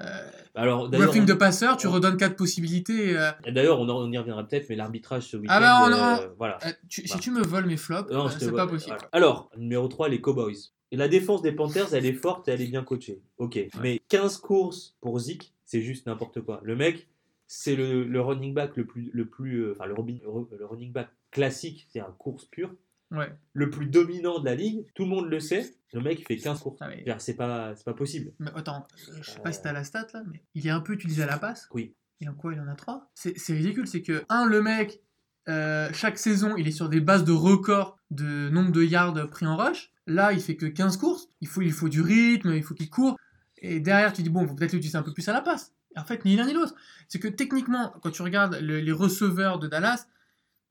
[0.00, 3.16] euh, Alors on- de passeur, tu on- redonnes quatre possibilités.
[3.16, 6.28] euh, d'ailleurs, on, on y reviendra peut-être, mais l'arbitrage ce week-end, Ah bah, on euh,
[6.38, 6.58] voilà.
[6.66, 8.96] euh, si tu me voles mes flops, c'est pas possible.
[8.96, 9.08] Voilà.
[9.12, 10.56] Alors, numéro 3, les Cowboys.
[10.90, 13.20] Et la défense des Panthers, elle est forte et elle est bien coachée.
[13.38, 13.58] Ok.
[13.82, 16.60] Mais 15 courses pour Zeke, c'est juste n'importe quoi.
[16.62, 17.08] Le mec,
[17.48, 19.10] c'est le, le running back le plus.
[19.12, 22.72] Le plus enfin, le running back classique, c'est un course pure.
[23.14, 23.32] Ouais.
[23.52, 24.84] Le plus dominant de la ligue.
[24.94, 25.74] Tout le monde le sait.
[25.92, 26.78] Le mec, il fait 15 courses.
[26.80, 28.32] Ah, mais- C'est pas, c'est pas possible.
[28.40, 30.80] Mais attends, euh, je sais pas si t'as la stat là, mais il est un
[30.80, 31.68] peu utilisé à la passe.
[31.72, 31.94] Oui.
[32.20, 33.10] Il en quoi Il en a trois?
[33.14, 35.00] C'est c'est ridicule, c'est que, un, le mec,
[35.48, 39.46] euh, chaque saison, il est sur des bases de record de nombre de yards pris
[39.46, 39.92] en rush.
[40.06, 41.28] Là, il fait que 15 courses.
[41.40, 43.16] Il faut, il faut du rythme, il faut qu'il court.
[43.58, 45.72] Et derrière, tu dis, bon, faut peut-être l'utiliser un peu plus à la passe.
[45.96, 46.74] En fait, ni l'un ni l'autre.
[47.08, 50.06] C'est que techniquement, quand tu regardes le- les receveurs de Dallas,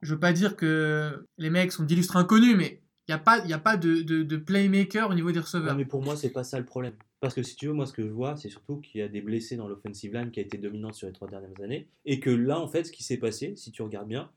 [0.04, 3.44] je veux pas dire que les mecs sont d'illustres inconnus, mais il n'y a pas,
[3.46, 5.76] y a pas de, de, de playmaker au niveau des receveurs.
[5.76, 6.94] mais pour moi, c'est pas ça le problème.
[7.20, 9.08] Parce que si tu veux, moi, ce que je vois, c'est surtout qu'il y a
[9.08, 11.88] des blessés dans l'offensive line qui a été dominante sur les trois dernières années.
[12.04, 14.30] Et que là, en fait, ce qui s'est passé, si tu regardes bien,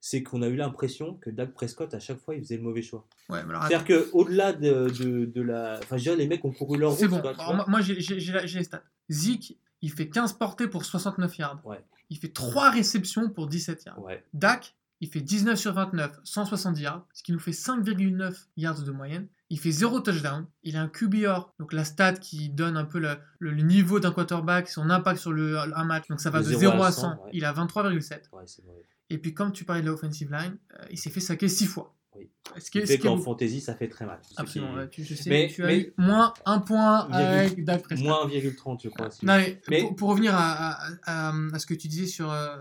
[0.00, 2.82] c'est qu'on a eu l'impression que Dak Prescott, à chaque fois, il faisait le mauvais
[2.82, 3.06] choix.
[3.30, 5.78] Ouais, C'est-à-dire qu'au-delà de, de, de la.
[5.82, 7.22] Enfin, je les mecs ont couru leur C'est route.
[7.22, 7.28] bon.
[7.28, 7.64] Alors, vois.
[7.68, 8.82] moi, j'ai- les stats.
[9.10, 11.60] Zeke, il fait 15 portées pour 69 yards.
[11.64, 11.82] Ouais.
[12.10, 14.02] Il fait 3 réceptions pour 17 yards.
[14.02, 14.22] Ouais.
[14.34, 14.74] Dak,
[15.04, 19.28] il fait 19 sur 29, 170 yards, ce qui nous fait 5,9 yards de moyenne.
[19.50, 20.46] Il fait 0 touchdown.
[20.62, 24.00] Il a un QBR, donc la stat qui donne un peu le, le- le niveau
[24.00, 26.08] d'un quarterback, son impact sur le, un match.
[26.08, 27.08] Donc ça va De de 0 0 à à 100, 100.
[27.24, 27.30] ouais.
[27.34, 28.22] Il a 23,7.
[28.32, 28.74] Ouais, c'est vrai.
[29.10, 31.94] Et puis comme tu parlais de l'offensive line, euh, il s'est fait saquer 6 fois.
[32.16, 32.30] Oui.
[32.58, 34.20] Ce qui fait qu'en fantasy, ça fait très mal.
[34.36, 34.86] Absolument.
[34.86, 38.06] qui tu, je sais, Mais- tu as mais- eu moins 1 point avec Dak Prescott.
[38.06, 39.10] Moins 1,30, je crois.
[39.10, 42.06] si- Non, mais Mais- Pour, pour revenir à, à- à- à ce que tu disais
[42.06, 42.56] sur, euh,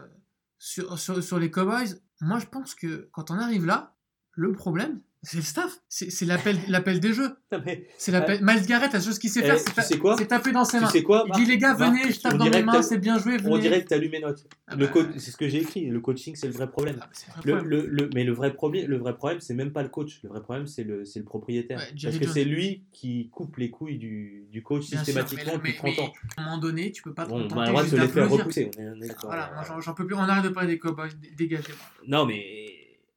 [0.64, 3.98] sur, sur, sur les Cowboys, moi je pense que quand on arrive là,
[4.32, 5.80] le problème, c'est le staff.
[5.88, 6.26] C'est
[6.70, 7.36] l'appel des jeux.
[7.98, 8.40] C'est l'appel.
[8.44, 9.72] Miles Garrett, la chose qu'il sait Eh, faire, tu
[10.18, 10.90] c'est taper dans ses tu mains.
[10.90, 12.74] sais quoi Il Marc dit les gars, Marc, venez, je tape on dans mes mains,
[12.74, 13.50] t'as- c'est bien joué, venez.
[13.54, 14.46] On dirait que tu allumes mes notes.
[14.68, 15.86] Ah bah, c'est ce que j'ai écrit.
[15.86, 16.98] Le coaching, c'est le vrai problème.
[17.02, 17.68] ah bah, Le, problème.
[17.70, 20.20] le, le- mais le vrai problème, le vrai problème, c'est même pas le coach.
[20.24, 21.78] Le vrai problème, c'est le, le propriétaire.
[21.80, 25.54] Ouais, Parce que c'est lui qui coupe les couilles du, du coach Bien sûr, systématiquement
[25.64, 26.14] mais- depuis mais- 30 ans.
[26.38, 27.88] À un moment donné, tu peux pas te Bon, on contenter a le droit de
[27.88, 28.72] juste se les faire repousser.
[28.78, 29.28] on on.
[29.28, 30.16] Voilà, j'en- peux plus.
[30.16, 31.74] On arrête de parler des Cowboys, dé- dégagez.
[32.08, 32.44] Non, mais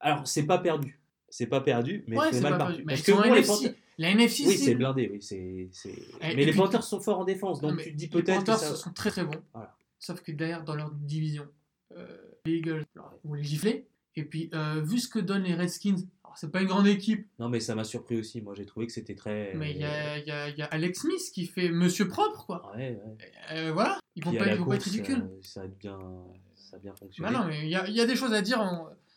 [0.01, 1.01] alors c'est pas perdu.
[1.29, 2.85] C'est pas perdu, mais Ouais, c'est mal perdu.
[2.85, 3.47] Parce que sont bon, les NFC.
[3.53, 5.69] Panthers, La NFC, oui, c'est blindé, oui, c'est.
[6.23, 8.51] Mais les puis- Panthers sont forts en défense, donc tu te dis les peut-être que
[8.53, 8.77] Panthers ça.
[8.77, 9.41] sont très très bons.
[9.53, 9.75] Voilà.
[9.99, 11.47] Sauf que derrière, dans leur division,
[11.97, 12.07] euh,
[12.45, 12.85] les Eagles
[13.25, 13.87] vont les gifler.
[14.15, 15.97] Et puis, euh, vu ce que donnent les Redskins,
[16.37, 18.41] c'est pas une grande équipe, Non, mais ça m'a surpris aussi.
[18.43, 19.53] Moi, j'ai trouvé que c'était très.
[19.55, 19.83] mais il y y
[20.59, 22.71] y a Alex Smith qui fait Monsieur Propre, quoi.
[22.77, 23.19] Ouais, ouais.
[23.53, 25.27] Euh, voilà, ils vont pas, ils vont pas être ridicules.
[25.43, 25.99] Ça a bien,
[26.55, 27.31] ça a bien fonctionné.
[27.31, 28.61] Bah non, mais il y a, il y a des choses à dire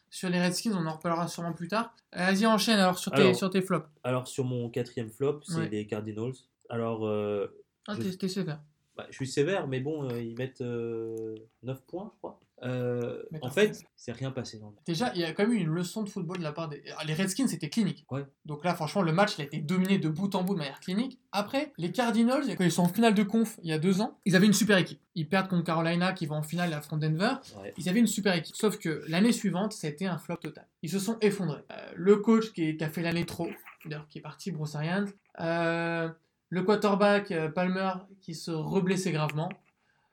[0.09, 1.93] sur les Redskins, on en reparlera sûrement plus tard.
[2.15, 3.87] Euh, Vas-y, enchaîne alors sur tes, Alors, sur tes flops.
[4.03, 5.69] Alors sur mon quatrième flop, c'est Ouais.
[5.69, 6.33] les Cardinals.
[6.69, 7.47] Alors euh,
[7.87, 8.59] Ah, je- t'es- sévère.
[8.95, 12.39] bah, je suis sévère, mais bon, euh, ils mettent euh, 9 points, je crois.
[12.63, 14.83] Euh, en fait, c'est rien passé dans le match.
[14.85, 16.81] Déjà, il y a quand même eu une leçon de football de la part des.
[16.87, 18.05] Alors, Les Redskins, c'était clinique.
[18.11, 18.25] Ouais.
[18.45, 20.79] Donc là, franchement, le match, il a été dominé de bout en bout de manière
[20.79, 21.19] clinique.
[21.31, 24.17] Après, les Cardinals, quand ils sont en finale de conf il y a deux ans,
[24.25, 24.99] ils avaient une super équipe.
[25.15, 27.33] Ils perdent contre Carolina, qui va en finale à front Denver.
[27.61, 27.73] Ouais.
[27.77, 28.55] Ils avaient une super équipe.
[28.55, 30.67] Sauf que l'année suivante, c'était un flop total.
[30.81, 31.63] Ils se sont effondrés.
[31.71, 33.49] Euh, le coach qui, qui a fait l'année trop,
[33.85, 35.05] d'ailleurs, qui est parti, Bruce Arians.
[35.39, 36.09] Euh,
[36.49, 37.91] le quarterback, Palmer,
[38.21, 39.49] qui se reblessait gravement.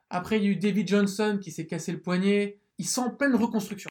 [0.09, 2.59] Après, il y a eu David Johnson qui s'est cassé le poignet.
[2.77, 3.89] Ils sont en pleine reconstruction.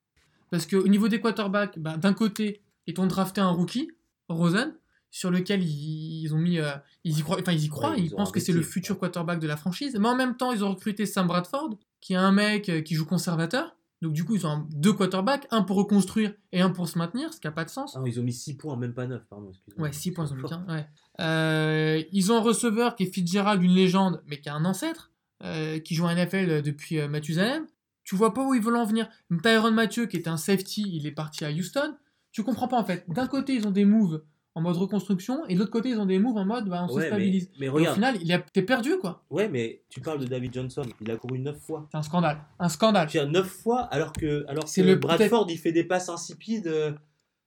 [0.50, 3.90] Parce qu'au niveau des quarterbacks, bah, d'un côté, ils ont drafté un rookie,
[4.29, 4.74] Rosen,
[5.11, 6.59] sur lequel ils, ils ont mis.
[6.59, 6.70] euh,
[7.05, 9.40] ils y croient, enfin, ils y croient, Ouais, ils, pensent que c'est le futur quarterback
[9.40, 9.96] de la franchise.
[10.00, 12.94] Mais en même temps, ils ont recruté Sam Bradford, qui est un mec euh, qui
[12.94, 13.76] joue conservateur.
[14.02, 17.33] Donc, du coup, ils ont deux quarterbacks, un pour reconstruire et un pour se maintenir,
[17.33, 17.96] ce qui n'a pas de sens.
[17.96, 19.88] Ah, ils ont mis 6 points, même pas 9, pardon, excuse-moi.
[19.88, 20.50] Ouais, 6 points, ils ont mis Fort.
[20.50, 20.87] qu'un, ouais.
[21.20, 25.12] Euh, ils ont un receveur qui est Fitzgerald, une légende, mais qui a un ancêtre,
[25.42, 27.66] euh, qui joue à NFL depuis euh, Mathusalem.
[28.05, 29.09] Tu vois pas où ils veulent en venir.
[29.42, 31.94] Tyron Mathieu, qui était un safety, il est parti à Houston.
[32.33, 33.05] Tu comprends pas en fait.
[33.09, 34.22] D'un côté, ils ont des moves
[34.55, 36.88] en mode reconstruction, et de l'autre côté, ils ont des moves en mode bah, on
[36.88, 37.51] se mais, stabilise.
[37.61, 38.38] mais Et au regarde, final, il a...
[38.38, 39.22] t'es perdu quoi.
[39.29, 41.87] ouais, mais tu parles de David Johnson, il a couru 9 fois.
[41.90, 42.38] C'est un scandale.
[42.59, 43.07] Un scandale.
[43.11, 46.09] Je veux dire, 9 fois, alors que, alors C'est le- Bradford, il fait des passes
[46.09, 46.92] insipides, euh,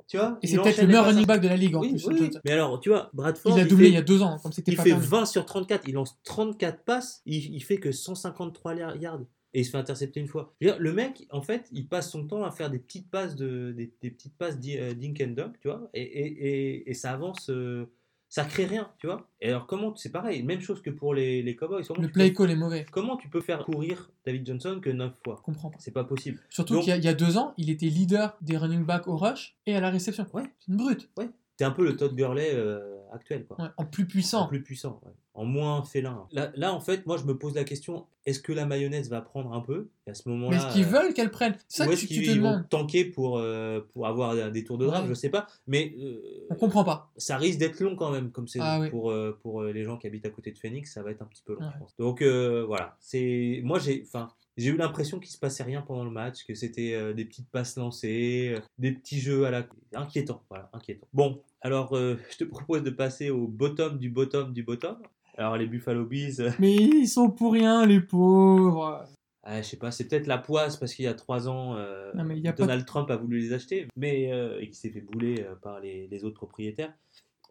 [0.10, 2.06] tu vois Et c'est peut-être le meilleur running back de la ligue en Oui, plus.
[2.08, 2.30] oui, oui.
[2.44, 4.52] Mais alors, tu vois, Bradford, Il a doublé fait- il y a deux ans, comme
[4.52, 5.06] c'était Il fait perdu.
[5.06, 9.22] 20 sur 34, il lance 34 passes, il, il fait que 153 yar- yards.
[9.54, 10.54] Et il se fait intercepter une fois.
[10.62, 13.72] Dire, le mec, en fait, il passe son temps à faire des petites passes de,
[13.76, 17.12] des, des petites passes euh, dink and dunk, tu vois, et, et, et, et ça
[17.14, 17.86] avance, euh,
[18.30, 19.28] ça crée rien, tu vois.
[19.42, 21.84] Et alors, comment, c'est pareil, même chose que pour les, les Cowboys.
[21.88, 22.86] Comment, Le play peux, call est mauvais.
[22.92, 25.36] comment tu peux faire courir David Johnson que 9 fois?
[25.40, 25.78] Je comprends pas.
[25.80, 26.40] C'est pas possible.
[26.50, 29.08] Surtout qu'il y, a- il y a deux ans, il était leader des running backs
[29.08, 30.26] au rush et à la réception.
[30.34, 30.44] Ouais.
[30.60, 31.10] C'est une brute.
[31.58, 32.80] C'est un peu le Todd Gurley euh,
[33.12, 33.60] actuel, quoi.
[33.62, 34.48] Ouais, en plus En puissant.
[34.48, 35.12] plus puissant, ouais.
[35.40, 36.28] En moins félin.
[36.34, 39.22] Là, là, en fait, moi, je me pose la question est-ce que la mayonnaise va
[39.22, 39.88] prendre un peu?
[40.06, 40.58] Et à ce Mais moment-là.
[40.58, 44.06] est-ce qu'ils euh, veulent qu'elle prenne ça ou est-ce qu'ils vont tanker pour, euh, pour
[44.06, 45.10] avoir des tours de draft Ouais.
[45.10, 45.48] Je sais pas.
[45.66, 47.10] Mais euh, On comprend pas.
[47.18, 48.90] ça risque d'être long quand même, comme c'est Ah oui.
[48.90, 51.26] pour, euh, pour les gens qui habitent à côté de Phoenix, ça va être un
[51.26, 51.96] petit peu long, je pense.
[51.98, 56.12] Donc voilà, c'est moi j'ai, enfin, j'ai eu l'impression qu'il se passait rien pendant le
[56.12, 61.08] match, que c'était des petites passes lancées, des petits jeux à la inquiétant, voilà, inquiétant.
[61.14, 64.98] Bon, alors je te propose de passer au bottom du bottom du bottom.
[65.40, 69.06] Alors les Buffalo Bills, euh, Mais ils sont pour rien, les pauvres.
[69.44, 72.12] ah, je sais pas, c'est peut-être la poisse parce qu'il y a trois ans, euh,
[72.14, 74.70] Non, mais il y a pas Donald Trump a voulu les acheter, mais euh, et
[74.70, 76.94] qui s'est fait bouler euh, par les, les autres propriétaires.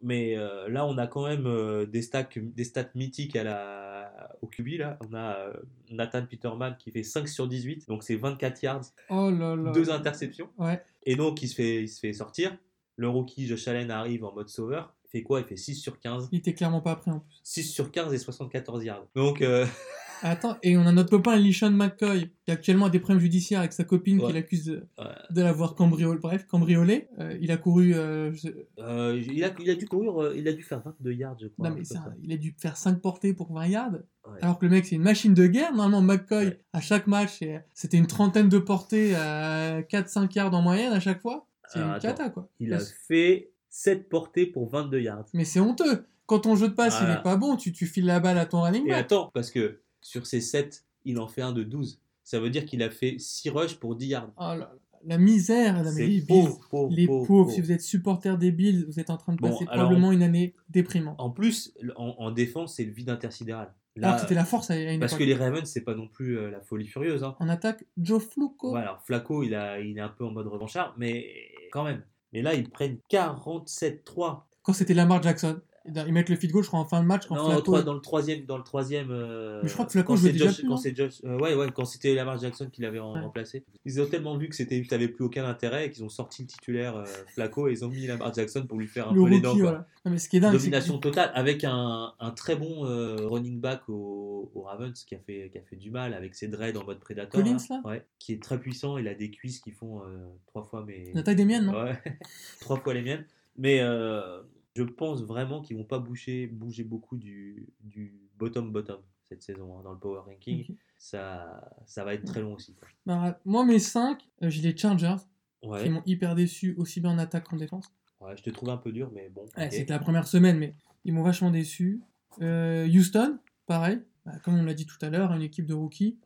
[0.00, 0.36] Mais
[0.68, 4.78] là, on a quand même des, stats, des stats mythiques à la, au QB.
[4.78, 4.96] Là.
[5.00, 5.48] On a
[5.90, 9.72] Nathan Peterman qui fait 5 sur 18, donc c'est 24 yards, Oh là là.
[9.72, 10.50] deux interceptions.
[10.56, 10.80] Ouais.
[11.02, 12.56] Et donc, il se fait, il se fait sortir.
[12.94, 14.94] Le rookie Josh Allen arrive en mode sauveur.
[15.10, 15.40] Fait quoi?
[15.40, 16.28] Il fait 6 sur 15.
[16.32, 17.40] Il était clairement pas prêt en plus.
[17.42, 19.06] 6 sur 15 et 74 yards.
[19.14, 19.64] Donc, euh,
[20.22, 23.72] Attends, et on a notre copain Lishon McCoy, qui actuellement a des problèmes judiciaires avec
[23.72, 24.26] sa copine Ouais.
[24.26, 25.04] qui l'accuse de, Ouais.
[25.30, 26.18] de l'avoir cambriolé.
[26.18, 27.06] Bref, cambriolé.
[27.20, 27.94] Euh, il a couru.
[27.94, 30.82] euh, je sais- euh, il, a, il a dû courir, euh, il a dû faire
[30.84, 31.70] 22 yards, je crois.
[31.70, 33.92] Non, mais comme il a dû faire 5 portées pour 20 yards.
[33.92, 34.38] Ouais.
[34.42, 35.72] Alors que le mec, c'est une machine de guerre.
[35.72, 37.38] Normalement, McCoy, à chaque match,
[37.72, 41.46] c'était une trentaine de portées à 4-5 yards en moyenne à chaque fois.
[41.68, 42.48] C'est une cata, quoi.
[42.58, 45.26] Il a fait 7 portées pour 22 yards.
[45.34, 46.04] Mais c'est honteux.
[46.26, 47.20] Quand ton jeu de passe, il Voilà.
[47.20, 48.98] est pas bon, tu, tu files la balle à ton running Et back.
[49.04, 52.00] attends, parce que sur ces 7, il en fait un de 12.
[52.24, 54.30] Ça veut dire qu'il a fait 6 rushs pour 10 yards.
[54.36, 54.74] Oh là là,
[55.06, 55.82] la misère.
[55.94, 56.58] C'est les pauvre,
[56.90, 57.50] les pauvre, pauvres, pauvre.
[57.52, 60.54] si vous êtes supporter des Bills, vous êtes en train de passer probablement une année
[60.68, 61.14] déprimante.
[61.20, 63.72] En plus, en, en défense, c'est le vide intersidéral.
[63.94, 66.36] Là, que c'était la force à une parce que les Ravens, c'est pas non plus
[66.38, 67.24] euh, la folie furieuse.
[67.24, 67.34] Hein.
[67.40, 68.70] En attaque, Joe Flacco.
[68.70, 71.26] Voilà, alors Flacco, il, a, il est un peu en mode revanchard, mais
[71.72, 72.02] quand même.
[72.32, 74.42] Mais là, ils prennent 47-3.
[74.62, 75.60] Quand c'était Lamar Jackson.
[75.86, 77.26] Ils mettent le feed goal, je crois, en fin de match.
[77.26, 79.08] Quand Non, dans le troisième, dans le troisième.
[79.10, 81.84] euh, Mais je crois que quand jouait déjà plus, quand Josh- euh, ouais, ouais, quand
[81.86, 83.20] c'était Lamar Jackson qui l'avait Ouais.
[83.20, 83.64] remplacé.
[83.86, 86.48] Ils ont tellement vu que c'était, t'avais plus aucun intérêt et qu'ils ont sorti le
[86.48, 89.28] titulaire euh, Flacco et ils ont mis Lamar Jackson pour lui faire un le peu
[89.30, 89.52] les dents.
[89.54, 89.62] quoi.
[89.62, 89.86] voilà.
[90.04, 92.84] Non, mais ce qui est dingue, c'est Domination que- totale avec un, un très bon
[92.84, 96.34] euh, running back au, au Ravens qui a, fait, qui a fait du mal avec
[96.34, 97.42] ses dreads en mode prédateur.
[97.42, 98.98] Collins, là ouais, qui est très puissant.
[98.98, 101.12] Il a des cuisses qui font euh, trois fois mes.
[101.14, 101.98] la taille des miennes, non Ouais,
[102.60, 103.24] trois fois les miennes.
[103.56, 104.40] Mais euh,
[104.78, 109.82] je pense vraiment qu'ils vont pas bouger, bouger beaucoup du, du bottom-bottom cette saison hein,
[109.82, 110.76] dans le power ranking.
[110.98, 112.76] Ça, ça va être très long aussi.
[113.04, 115.16] Bah, moi, mes 5, j'ai les Chargers,
[115.62, 117.92] qui Ouais, m'ont hyper déçu, aussi bien en attaque qu'en défense.
[118.20, 119.42] ouais, je te trouve un peu dur, mais bon.
[119.56, 119.72] Ouais, ok.
[119.72, 122.00] C'était la première semaine, mais ils m'ont vachement déçu.
[122.40, 126.18] Euh, Houston, pareil, Bah, comme on l'a dit tout à l'heure, une équipe de rookies.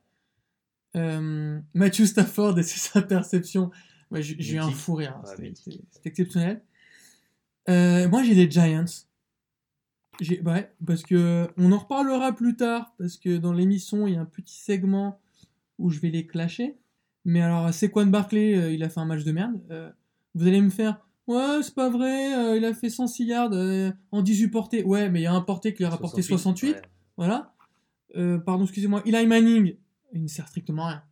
[0.94, 3.70] Euh, Matthew Stafford et ses interceptions,
[4.10, 6.62] ouais, j'ai eu un fou rire, hein, Ouais, c'était exceptionnel.
[7.68, 8.84] Euh, moi j'ai les Giants.
[10.20, 14.16] J'ai- Ouais, parce que on en reparlera plus tard, parce que dans l'émission il y
[14.16, 15.20] a un petit segment
[15.78, 16.76] où je vais les clasher.
[17.24, 19.60] Mais alors, Saquon Barkley, euh, il a fait un match de merde.
[19.70, 19.90] Euh,
[20.34, 23.52] vous allez me faire, ouais, c'est pas vrai, il a fait 106 yards
[24.10, 24.82] en 18 portées.
[24.82, 26.72] Ouais, mais il y a un porté qui lui a rapporté 68.
[26.74, 26.82] ouais.
[27.16, 27.54] Voilà.
[28.44, 29.02] Pardon, excusez-moi.
[29.06, 29.76] Eli Manning,
[30.12, 31.02] il ne sert strictement à rien.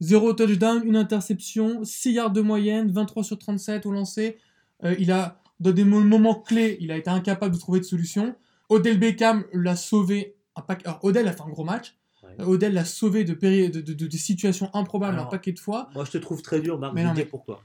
[0.00, 4.38] Zéro touchdown, une interception, 6 yards de moyenne, 23 sur 37 au lancer.
[4.84, 7.84] Euh, il a, dans des mo- moments clés, il a été incapable de trouver de
[7.84, 8.34] solution.
[8.68, 10.36] Odell Beckham l'a sauvé.
[10.56, 10.86] Un paquet...
[10.86, 11.96] Alors, Odell a fait un gros match.
[12.22, 12.30] Ouais.
[12.40, 15.52] Euh, Odell l'a sauvé de, péri- de, de- de- de situations improbables Alors, un paquet
[15.52, 15.88] de fois.
[15.94, 16.94] Moi, je te trouve très dur, Marc.
[16.94, 17.62] Mais non, mais- pourquoi.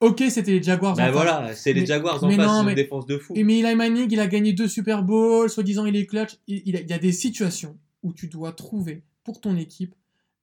[0.00, 0.94] Ok, c'était les Jaguars.
[0.96, 1.14] Bah en face.
[1.14, 3.32] voilà, c'est les Mais- Jaguars en face, une mais- défense de fou.
[3.36, 6.36] Et mais Eli Manning, il a gagné deux Super Bowls, soi-disant il est clutch.
[6.46, 9.94] Il, il a- il y a des situations où tu dois trouver pour ton équipe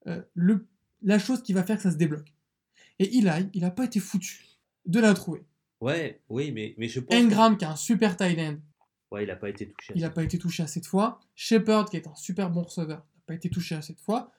[0.07, 0.65] euh, le,
[1.03, 2.33] la chose qui va faire que ça se débloque.
[2.97, 4.45] Et Eli, il n'a pas été foutu
[4.87, 5.43] de la trouver.
[5.81, 7.15] Ouais, oui, mais, mais je pense.
[7.15, 8.57] Engram, qui est un super tight end,
[9.11, 9.91] Ouais, il a pas été touché.
[9.95, 11.19] il n'a pas été touché assez de fois.
[11.35, 14.31] Shepard, qui est un super bon receveur, n'a pas été touché assez de fois.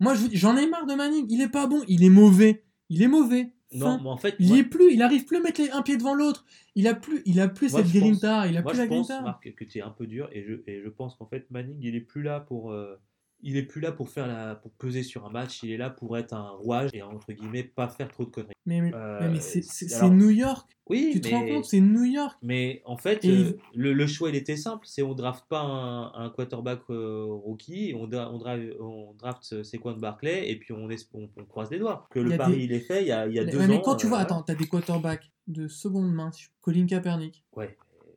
[0.00, 1.26] Moi, je vous dis, j'en ai marre de Manning.
[1.30, 2.64] Il est pas bon, il est mauvais.
[2.88, 3.52] Il est mauvais.
[3.72, 5.70] Non, mais en fait, Il moi, y est plus, il arrive plus à mettre les-
[5.70, 6.44] un pied devant l'autre.
[6.76, 8.82] Il a plus, il a plus Moi, cette pense- grinta, il a moi, plus je
[8.82, 9.22] la pense, grinta.
[9.22, 11.76] Marc, que tu es un peu dur et je, et je pense qu'en fait, Manning,
[11.80, 12.72] il est plus là pour.
[12.72, 12.96] euh,
[13.42, 15.90] il est plus là pour faire la, pour peser sur un match, il est là
[15.90, 18.52] pour être un rouage et entre guillemets pas faire trop de conneries.
[18.64, 20.68] Mais, mais, Euh, mais- mais c'est New York.
[20.88, 22.36] Oui, Tu te mais, rends compte, c'est New York.
[22.42, 25.60] mais en fait, euh, il- le, le choix il était simple, c'est on draft pas
[25.60, 30.72] un, un quarterback euh, rookie, on, dra- on, dra- on draft Saquon Barclay et puis
[30.72, 32.06] on, es- on, on croise les doigts.
[32.10, 33.58] Que le pari des- il est fait il y a, il y a mais, deux
[33.58, 33.68] ouais, ans.
[33.68, 37.76] mais quand tu vois, attends, t'as des quarterbacks de seconde main, Colin Kaepernick, Ouais.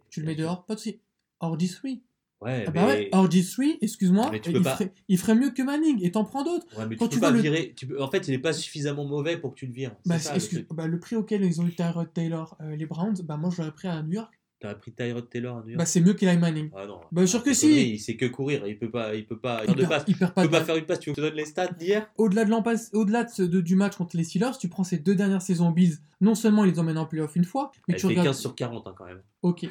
[0.10, 1.00] tu le mets dehors, pas de souci.
[1.42, 2.02] RG3.
[2.41, 5.62] Ouais, Ah bah mais, ouais, RG3, excuse-moi, tu il, pas- ferait, il ferait mieux que
[5.62, 6.65] Manning, et t'en prends d'autres.
[6.78, 7.73] ouais, mais quand tu tu peux pas vois le- virer.
[7.75, 9.93] Tu peux, en fait, il est pas suffisamment mauvais pour que tu le vires.
[10.06, 13.15] Bah, ça, le bah, le prix auquel ils ont eu Tyrod Taylor, euh, les Browns,
[13.25, 14.34] bah moi je l'aurais pris à New York.
[14.62, 15.80] T'as pris Tyrod Taylor à New York?
[15.80, 16.69] Bah c'est mieux qu'Eli Manning.
[16.75, 16.99] Ah non.
[17.12, 17.93] Bah, sûr que si.
[17.93, 20.04] Il sait que courir, il peut pas, il peut pas faire Il de perd, passe.
[20.08, 20.99] il perd Il pas peut de pas faire une passe.
[21.02, 22.10] Tu veux que je te donne les stats d'hier?
[22.17, 25.71] Au-delà de, au-delà de- du match contre les Steelers, tu prends ces deux dernières saisons
[25.71, 28.28] Bills, non seulement ils les emmènent en playoff une fois, mais Il tu fait regardes.
[28.28, 29.21] 15 sur 40 hein, quand même.
[29.41, 29.67] Ok.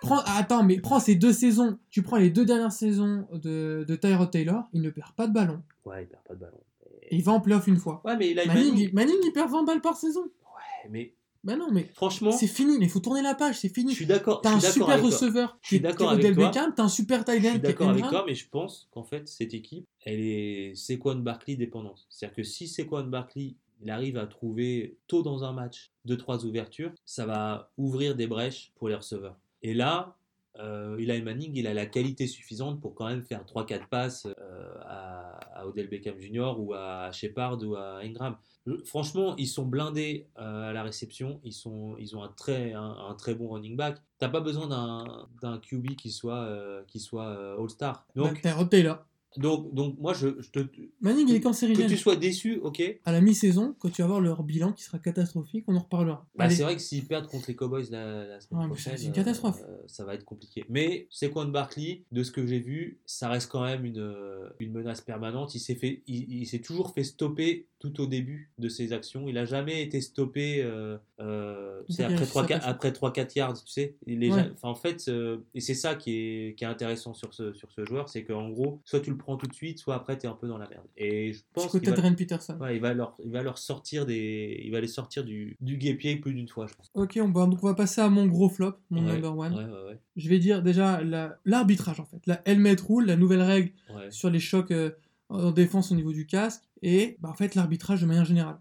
[0.00, 1.78] Prends, attends, mais prends ces deux saisons.
[1.90, 5.32] Tu prends les deux dernières saisons de, de Tyrod Taylor, il ne perd pas de
[5.32, 5.62] ballon.
[5.84, 6.60] Ouais, il perd pas de ballon.
[7.08, 8.02] Et il va en playoff une fois.
[8.04, 8.88] Ouais, mais il a Manning, Manning.
[8.88, 10.22] il- Manning, il perd 20 balles par saison.
[10.22, 12.76] Ouais, mais Bah non, mais franchement, c'est fini.
[12.78, 13.94] Mais il faut tourner la page, c'est je fini.
[13.94, 14.40] suis d'accord.
[14.40, 16.46] T'as je un super receveur Je suis qui est d'accord avec toi.
[16.48, 19.28] Beckham, t'as un super tight Je suis d'accord avec toi, mais je pense qu'en fait,
[19.28, 22.04] cette équipe, elle est Saquon Barkley dépendante.
[22.10, 26.44] C'est-à-dire que si Saquon Barkley il arrive à trouver tôt dans un match deux trois
[26.46, 29.36] ouvertures, ça va ouvrir des brèches pour les receveurs.
[29.62, 30.16] Et là,
[30.58, 34.74] euh, Eli Manning, il a la qualité suffisante pour quand même faire 3-4 passes euh,
[34.82, 36.54] à, Odell Beckham Jr.
[36.58, 38.36] ou à Shepard ou à Ingram.
[38.84, 41.40] Franchement, ils sont blindés euh, à la réception.
[41.44, 43.98] Ils, sont, ils ont un très, un, très bon running back.
[44.18, 48.06] T'as pas besoin d'un QB qui soit, euh, qui soit All-Star.
[48.14, 48.40] Donc,
[48.70, 49.04] Taylor.
[49.38, 50.60] Donc, donc moi, je, te.
[51.00, 51.86] Manning, il est cancérigène.
[51.86, 52.82] Que tu sois déçu, ok.
[53.04, 56.26] À la mi-saison, quand tu vas voir leur bilan qui sera catastrophique, on en reparlera.
[56.36, 59.62] Bah, c'est vrai que s'ils perdent contre les Cowboys la, semaine prochaine, c'est une catastrophe.
[59.68, 60.64] Euh, ça va être compliqué.
[60.68, 64.14] Mais Saquon Barkley, de ce que j'ai vu, ça reste quand même une,
[64.60, 65.54] une menace permanente.
[65.54, 69.28] Il s'est fait, il, s'est toujours fait stopper tout au début de ses actions.
[69.28, 73.96] Il n'a jamais été stoppé euh, euh, après 3-4 yards, tu sais.
[74.06, 74.30] Les,
[74.62, 75.10] en fait,
[75.54, 78.48] et c'est ça qui est, qui est intéressant sur ce, sur ce joueur, c'est qu'en
[78.48, 80.58] gros, soit tu le prends tout de suite, soit après tu es un peu dans
[80.58, 80.86] la merde.
[80.96, 82.58] Et je pense qu'il va, Peterson.
[82.72, 86.16] il va leur, il va leur sortir des, il va les sortir du, du guépier
[86.16, 86.90] plus d'une fois, je pense.
[86.94, 89.98] Ok, on va, donc on va passer à mon gros flop, mon number one.
[90.16, 91.00] je vais dire déjà
[91.44, 93.70] l'arbitrage en fait, la helmet rule, la nouvelle règle
[94.10, 94.90] sur les chocs euh,
[95.28, 98.58] en défense au niveau du casque, et bah, en fait l'arbitrage de manière générale.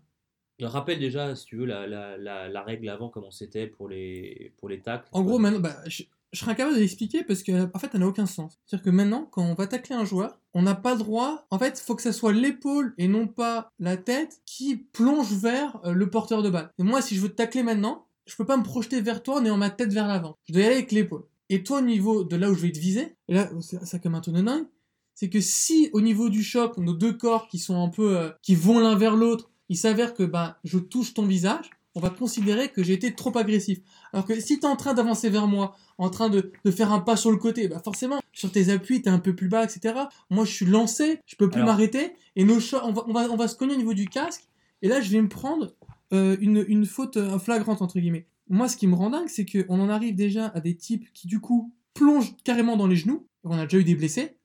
[0.59, 4.53] Je rappelle déjà, si tu veux, la, la, la, règle avant, comment c'était pour les,
[4.57, 5.09] pour les tacles.
[5.11, 6.03] En gros, maintenant, bah, je
[6.39, 8.59] serais incapable de l'expliquer parce que en fait, ça n'a aucun sens.
[8.65, 11.45] C'est-à-dire que maintenant, quand on va tacler un joueur, on n'a pas le droit.
[11.49, 15.33] En fait, il faut que ça soit l'épaule et non pas la tête qui plonge
[15.33, 16.71] vers euh, le porteur de balle.
[16.77, 19.39] Et moi, si je veux te tacler maintenant, je peux pas me projeter vers toi
[19.39, 20.37] en ayant ma tête vers l'avant.
[20.47, 21.25] Je dois y aller avec l'épaule.
[21.49, 24.15] Et toi, au niveau de là où je vais te viser, et là, ça comme
[24.15, 24.65] un tonneau dingue,
[25.15, 28.29] c'est que si au niveau du choc, nos deux corps qui sont un peu, euh,
[28.41, 32.09] qui vont l'un vers l'autre, il s'avère que bah, je touche ton visage, on va
[32.09, 33.79] considérer que j'ai été trop agressif.
[34.11, 36.99] Alors que si tu es en train d'avancer vers moi, en train de, faire un
[36.99, 39.63] pas sur le côté, bah forcément, sur tes appuis, tu es un peu plus bas,
[39.63, 39.95] etc.
[40.29, 43.37] Moi, je suis lancé, je peux plus m'arrêter, et nos on va, on, va, on
[43.37, 44.45] va se cogner au niveau du casque,
[44.81, 45.73] et là, je vais me prendre
[46.13, 48.27] euh, une, une faute euh, flagrante, entre guillemets.
[48.49, 51.27] Moi, ce qui me rend dingue, c'est qu'on en arrive déjà à des types qui,
[51.27, 53.25] du coup, plongent carrément dans les genoux.
[53.43, 54.37] On a déjà eu des blessés.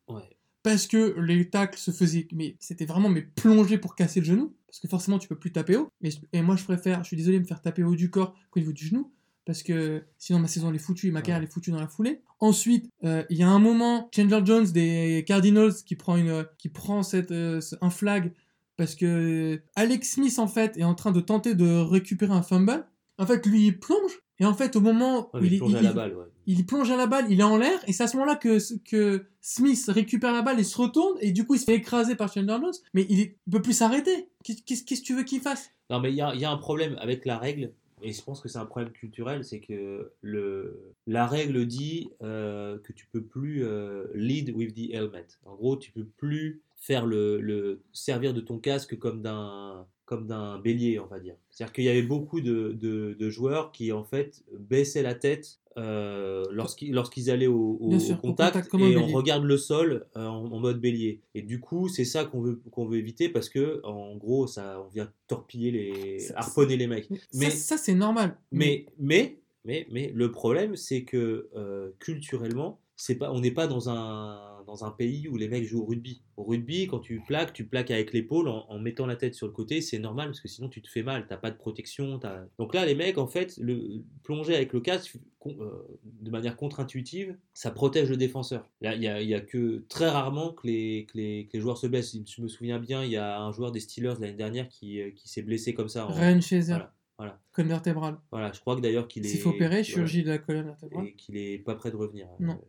[0.63, 4.55] Parce que les tacles se faisaient, mais c'était vraiment mais plonger pour casser le genou
[4.71, 5.91] parce que forcément tu peux plus taper haut.
[6.33, 8.73] Et, moi je préfère, je suis désolé, me faire taper haut du corps qu'au niveau
[8.73, 9.13] du genou,
[9.45, 11.81] parce que sinon ma saison elle est foutue et ma carrière elle est foutue dans
[11.81, 12.23] la foulée.
[12.39, 16.69] Ensuite, euh, il y a un moment, Chandler Jones des Cardinals qui prend une, qui
[16.69, 18.33] prend cette, euh, un flag
[18.77, 22.87] parce que Alex Smith en fait est en train de tenter de récupérer un fumble.
[23.19, 25.93] En fait, lui il plonge et en fait, au moment où il, plonge à la
[25.93, 28.37] balle, il plonge à la balle, il est en l'air, et c'est à ce moment-là
[28.37, 31.75] que, que Smith récupère la balle et se retourne, et du coup, il se fait
[31.75, 34.31] écraser par Chandler Jones, mais il, ne peut plus s'arrêter.
[34.43, 35.71] Qu'est-ce que tu veux qu'il fasse?
[35.91, 37.73] Non, mais il y a, y a, un problème avec la règle,
[38.03, 42.79] et je pense que c'est un problème culturel, c'est que le, la règle dit euh,
[42.79, 45.27] que tu peux plus euh, lead with the helmet.
[45.45, 50.27] En gros, tu peux plus faire le, le servir de ton casque comme d'un comme
[50.27, 51.37] d'un bélier, on va dire.
[51.51, 56.45] C'est-à-dire qu'il y avait beaucoup de, de, joueurs qui, en fait, baissaient la tête euh,
[56.51, 57.79] lorsqu'ils allaient au,
[58.21, 61.21] contact, et on regarde le sol euh, en, mode bélier.
[61.37, 64.85] Et du coup, c'est ça qu'on veut, qu'on veut éviter parce que, en gros, ça,
[64.85, 67.09] on vient torpiller les, harponner les mecs.
[67.33, 68.37] Mais ça, c'est normal.
[68.51, 73.67] Mais, mais, mais, mais, le problème, c'est que euh, culturellement, c'est pas, on n'est pas
[73.67, 76.21] dans un, dans un pays où les mecs jouent au rugby.
[76.37, 79.55] Au rugby, quand tu plaques, tu plaques avec l'épaule en, mettant la tête sur le
[79.55, 82.21] côté, c'est normal parce que sinon tu te fais mal, t'as pas de protection.
[82.59, 87.39] Donc là, les mecs, en fait, le, plonger avec le casque euh, de manière contre-intuitive,
[87.55, 88.69] ça protège le défenseur.
[88.83, 92.15] Là, il y a, que très rarement que les, que les, joueurs se blessent.
[92.27, 95.11] Je me souviens bien, il y a un joueur des Steelers l'année dernière qui, euh,
[95.13, 96.07] qui s'est blessé comme ça.
[96.07, 96.77] En, Ryan Chaser.
[97.17, 97.41] Voilà.
[97.53, 98.19] Colonne vertébrale.
[98.31, 99.29] Voilà, je crois que d'ailleurs qu'il est.
[99.31, 101.07] S'il faut opérer, chirurgie de la colonne vertébrale.
[101.07, 102.27] Et qu'il est pas prêt de revenir.
[102.39, 102.61] Non.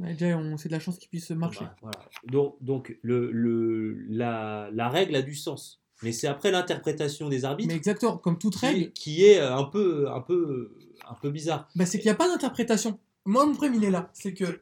[0.00, 1.66] Déjà, c'est de la chance qu'il puisse marcher.
[1.82, 1.90] Bah,
[2.24, 5.82] donc, donc le, le, la, la, règle a du sens.
[6.02, 7.68] Mais c'est après l'interprétation des arbitres.
[7.68, 8.92] Mais exactement, comme toute règle.
[8.92, 10.76] Qui est un peu, un peu,
[11.08, 11.68] un peu bizarre.
[11.74, 12.98] Bah, c'est qu'il n'y a pas d'interprétation.
[13.24, 14.10] Moi, mon problème, il est là.
[14.12, 14.60] C'est que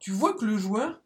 [0.00, 1.00] tu vois que le joueur,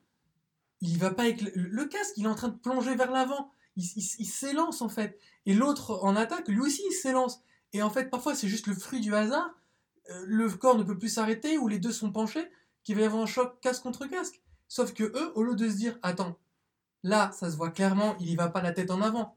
[0.80, 3.50] il va pas avec le, casque, il est en train de plonger vers l'avant.
[3.76, 5.18] Il, il s'élance, en fait.
[5.44, 7.42] Et l'autre en attaque, lui aussi, il s'élance.
[7.72, 9.50] Et en fait, parfois, c'est juste le fruit du hasard.
[10.10, 12.48] Euh, le corps ne peut plus s'arrêter ou les deux sont penchés
[12.86, 14.40] qu'il va y avoir un choc casque contre casque.
[14.68, 16.38] Sauf que eux, au lieu de se dire, attends,
[17.02, 19.36] là, ça se voit clairement, il y va pas la tête en avant.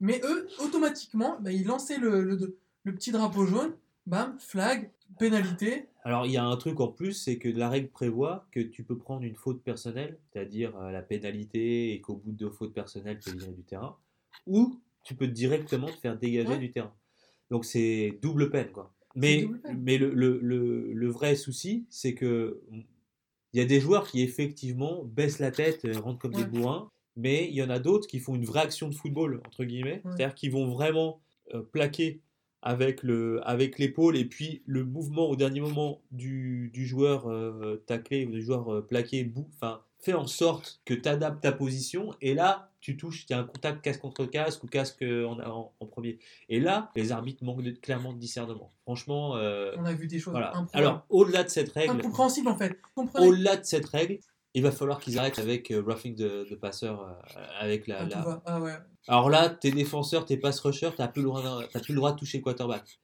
[0.00, 3.76] Mais eux, automatiquement, bah, ils lançaient le, le, petit drapeau jaune,
[4.06, 5.86] bam, flag, pénalité.
[6.02, 8.82] Alors il y a un truc en plus, c'est que la règle prévoit que tu
[8.82, 12.74] peux prendre une faute personnelle, c'est-à-dire euh, la pénalité, et qu'au bout de deux fautes
[12.74, 13.96] personnelles, tu es viré du terrain,
[14.48, 16.92] ou tu peux directement te faire dégager du terrain.
[17.50, 18.92] Donc c'est double peine, quoi.
[19.16, 22.60] Mais, mais le, le, le, vrai souci, c'est que
[23.52, 27.48] il y a des joueurs qui effectivement baissent la tête, rentrent comme des bourrins, mais
[27.48, 30.34] il y en a d'autres qui font une vraie action de football, entre guillemets, c'est-à-dire
[30.34, 31.20] qui vont vraiment
[31.54, 32.20] euh, plaquer
[32.62, 37.82] avec le avec l'épaule et puis le mouvement au dernier moment du, du joueur euh,
[37.86, 41.52] taclé ou du joueur euh, plaqué bout enfin fait en sorte que tu adaptes ta
[41.52, 45.02] position et là tu touches il y a un contact casque contre casque ou casque
[45.02, 46.18] en, en, en premier
[46.48, 50.18] et là les arbitres manquent de, clairement de discernement franchement euh, On a vu des
[50.18, 52.78] choses voilà alors au-delà de cette règle incompréhensibles en fait.
[53.16, 54.18] Au-delà de cette règle
[54.54, 58.04] il va falloir qu'ils arrêtent avec euh, roughing de, de passeur euh, avec la, Ah,
[58.08, 58.42] la-.
[58.46, 58.72] Ah ouais.
[59.06, 62.10] alors là, tes défenseurs, tes pass rushers, t'as plus, le droit t'as plus le droit
[62.12, 62.98] de toucher le quarterback.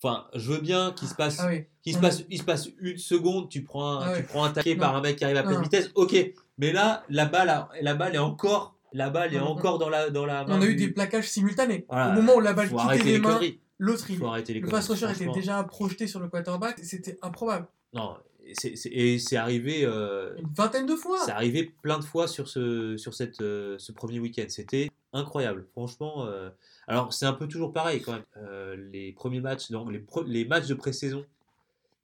[0.00, 1.64] Enfin, je veux bien qu'il se passe, Ah oui.
[1.82, 4.74] qu'il se passe, il se passe une seconde, tu prends un, tu prends un taquet
[4.74, 4.80] Non.
[4.82, 6.14] par un mec qui arrive à pleine vitesse, ok.
[6.58, 9.90] Mais là, la balle, a- la balle est encore, la balle est Non, encore dans
[9.90, 10.58] la, dans la main.
[10.58, 11.84] On a eu des plaquages simultanés.
[11.88, 12.10] Voilà.
[12.10, 13.40] Au moment où la balle quittait les les mains,
[13.78, 17.66] l'autre Le pass rusher était déjà projeté sur le quarterback, c'était improbable.
[17.92, 18.16] Non,
[18.46, 19.84] et c'est- arrivé.
[19.84, 21.18] euh, Une vingtaine de fois.
[21.24, 24.44] C'est arrivé plein de fois sur ce, sur cette, euh, ce premier week-end.
[24.48, 25.66] C'était incroyable.
[25.72, 26.50] Franchement, euh,
[26.86, 28.90] alors c'est un peu toujours pareil quand même.
[28.92, 31.24] Les premiers matchs, les, les matchs de pré-saison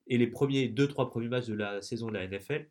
[0.09, 2.67] et les premiers deux, trois premiers matchs de la saison de la NFL,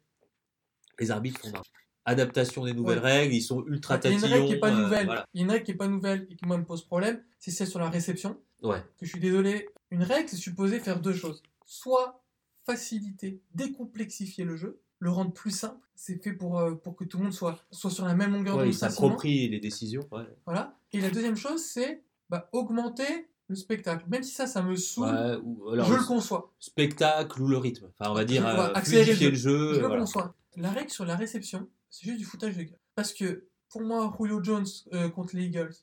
[0.99, 1.70] les arbitres font n'importe
[2.10, 3.20] adaptation des nouvelles Ouais.
[3.20, 4.36] règles, ils sont ultra Il y a une tatillons.
[4.36, 5.05] règle qui est pas euh, nouvelle.
[5.05, 5.26] voilà.
[5.34, 7.22] Il y a une règle qui est pas nouvelle et qui moi me pose problème,
[7.39, 8.38] c'est celle sur la réception.
[8.64, 8.82] Ouais.
[8.97, 9.70] Que je suis désolé.
[9.91, 11.41] Une règle, c'est supposé faire deux choses.
[11.66, 12.22] Soit
[12.66, 15.78] faciliter, décomplexifier le jeu, le rendre plus simple.
[15.95, 18.57] C'est fait pour, euh, pour que tout le monde soit, soit sur la même longueur
[18.57, 18.91] Ouais, d'onde facilement.
[19.10, 20.07] s'approprient les décisions.
[20.12, 20.24] ouais.
[20.45, 20.78] Voilà.
[20.93, 24.05] Et la deuxième chose, c'est bah, augmenter le spectacle.
[24.10, 26.53] Même si ça, ça me saoule, Ouais, ou alors je le conçois.
[26.60, 27.88] spectacle ou le rythme.
[27.99, 29.74] Enfin, on va dire euh, accélérer le le jeu.
[29.74, 30.01] Je le voilà.
[30.01, 30.36] conçois.
[30.55, 32.80] La règle sur la réception, c'est juste du foutage de gueule.
[32.96, 35.74] Parce que pour moi, Julio Jones euh, contre les Eagles,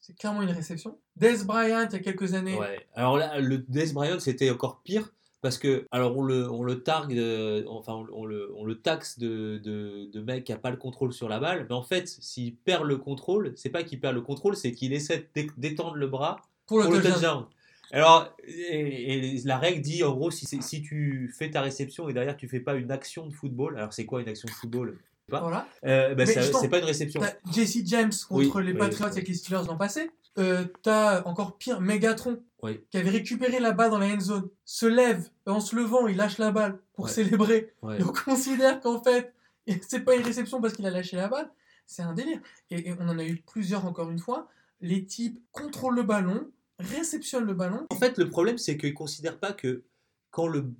[0.00, 0.98] c'est clairement une réception.
[1.16, 2.86] Des Bryant, il y a quelques années, Ouais.
[2.94, 5.12] Alors là, le Des Bryant, c'était encore pire
[5.42, 8.78] parce que, alors on le, on le targue, de- enfin on, on le, on le
[8.80, 11.82] taxe de, de, de mec qui a pas le contrôle sur la balle, mais en
[11.82, 15.50] fait, s'il perd le contrôle, c'est pas qu'il perd le contrôle, c'est qu'il essaie d'é-
[15.56, 16.36] d'étendre le bras
[16.66, 17.46] pour le pour le touchdown.
[17.92, 22.12] Alors, et, et la règle dit en gros, si, si tu fais ta réception et
[22.12, 24.98] derrière tu fais pas une action de football, alors c'est quoi une action de football?
[25.30, 25.40] Pas.
[25.40, 25.66] Voilà.
[25.86, 27.20] euh, bah, C'est pas une réception.
[27.52, 29.12] Jesse James Oui, contre les Patriots oui.
[29.12, 30.10] avec les Steelers l'an passé.
[30.38, 32.42] Euh, T'as encore pire, Megatron,
[32.90, 36.06] qui avait récupéré la balle dans la end zone, se lève, et en se levant,
[36.06, 37.10] il lâche la balle pour Ouais.
[37.10, 37.72] célébrer.
[37.82, 37.98] Ouais.
[38.00, 39.32] Et on considère qu'en fait,
[39.88, 41.50] c'est pas une réception parce qu'il a lâché la balle.
[41.86, 42.40] C'est un délire.
[42.70, 44.48] Et, et on en a eu plusieurs encore une fois.
[44.80, 47.86] Les types contrôlent le ballon, réceptionnent le ballon.
[47.90, 49.82] En fait, le problème, c'est qu'ils considèrent pas que
[50.30, 50.70] quand le.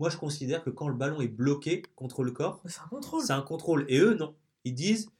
[0.00, 3.22] Moi, je considère que quand le ballon est bloqué contre le corps, C'est un contrôle.
[3.22, 3.84] c'est un contrôle.
[3.88, 4.34] Et eux, non.
[4.64, 5.10] Ils disent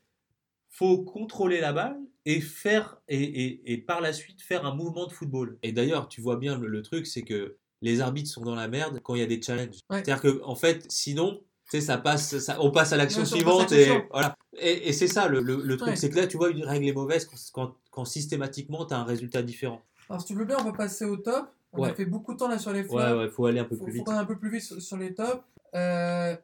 [0.71, 5.07] faut contrôler la balle et faire et, et- et par la suite faire un mouvement
[5.07, 5.59] de football.
[5.63, 8.69] Et d'ailleurs, tu vois bien le, le truc, c'est que les arbitres sont dans la
[8.69, 9.81] merde quand il y a des challenges.
[9.91, 10.03] Ouais.
[10.03, 13.73] C'est-à-dire que en fait, sinon, tu sais, ça passe, ça, on passe à l'action suivante
[13.73, 14.37] et voilà.
[14.59, 15.97] Et, et c'est ça le, le- le truc, Ouais.
[15.97, 18.99] c'est que là, tu vois, une règle est mauvaise quand, quand, quand systématiquement, tu as
[18.99, 19.83] un résultat différent.
[20.09, 21.49] Alors, si tu veux bien, on va passer au top.
[21.73, 21.95] On a Ouais.
[21.95, 23.19] fait beaucoup de temps là sur les Ouais, flammes.
[23.19, 24.05] ouais, faut aller un peu faut, plus faut vite.
[24.07, 25.43] qu'on aille un peu plus vite sur, sur les tops.
[25.75, 26.37] Euh,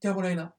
[0.00, 0.54] Carolina,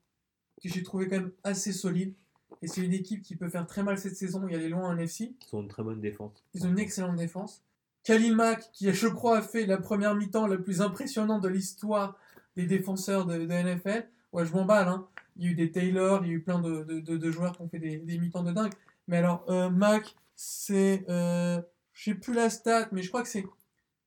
[0.61, 2.13] que j'ai trouvé quand même assez solide.
[2.61, 4.45] Et c'est une équipe qui peut faire très mal cette saison.
[4.47, 5.33] Il y a les loin en NFC.
[5.51, 6.43] Ils ont une très bonne défense.
[6.53, 7.63] Ils ont une excellente défense.
[8.03, 12.17] Khalil Mack, qui je crois a fait la première mi-temps la plus impressionnante de l'histoire
[12.55, 14.07] des défenseurs de, de NFL.
[14.33, 14.87] Ouais, je m'emballe.
[14.87, 15.07] Hein.
[15.37, 17.31] Il y a eu des Taylor, il y a eu plein de, de- de- de
[17.31, 18.73] joueurs qui ont fait des, des mi-temps de dingue.
[19.07, 21.05] Mais alors, euh, Mack, c'est.
[21.09, 21.61] Euh,
[21.93, 23.45] je sais plus la stat, mais je crois que c'est.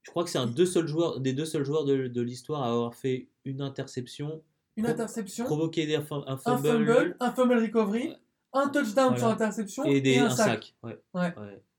[0.02, 2.62] Je crois que c'est un deux seuls joueurs, des deux seuls joueurs de, de l'histoire
[2.62, 4.42] à avoir fait une interception,
[4.76, 8.16] Une interception, provoqué des- un un fumble, fumble, un fumble recovery, Ouais.
[8.52, 9.18] un touchdown Voilà.
[9.18, 10.74] sur interception et, un, un sac.
[10.82, 10.96] sac.
[11.14, 11.34] Ouais.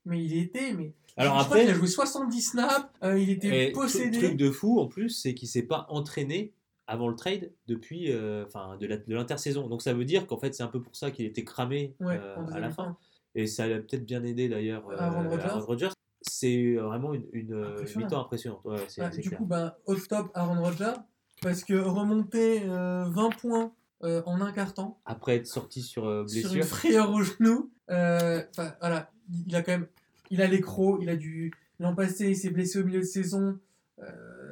[0.06, 0.72] Mais il était.
[0.72, 0.92] Mais...
[1.16, 4.18] Alors je crois après, qu'il a joué 70 snaps, euh, il était possédé.
[4.18, 6.52] truc de fou en plus, c'est qu'il s'est pas entraîné
[6.86, 9.68] avant le trade depuis, euh, enfin, de l'intersaison.
[9.68, 12.36] Donc ça veut dire qu'en fait, c'est un peu pour ça qu'il était cramé euh,
[12.52, 12.96] à la fin.
[13.34, 15.28] Et ça l'a peut-être bien aidé d'ailleurs Aaron
[15.66, 15.88] Rodgers.
[16.26, 18.64] C'est vraiment une, une, euh, mi-temps impressionnante.
[18.64, 19.38] Ouais, Bah, du clair.
[19.38, 20.94] coup, ben, au top, Aaron Rodgers,
[21.42, 23.72] parce que remonter euh, 20 points
[24.02, 27.22] euh, en un quart temps, Après être sorti sur euh, sur une blessure, frayeur au
[27.22, 28.42] genou, euh,
[28.80, 29.10] voilà,
[29.46, 29.86] il a quand même,
[30.30, 33.58] il a l'écro, il a du, l'an passé, il s'est blessé au milieu de saison,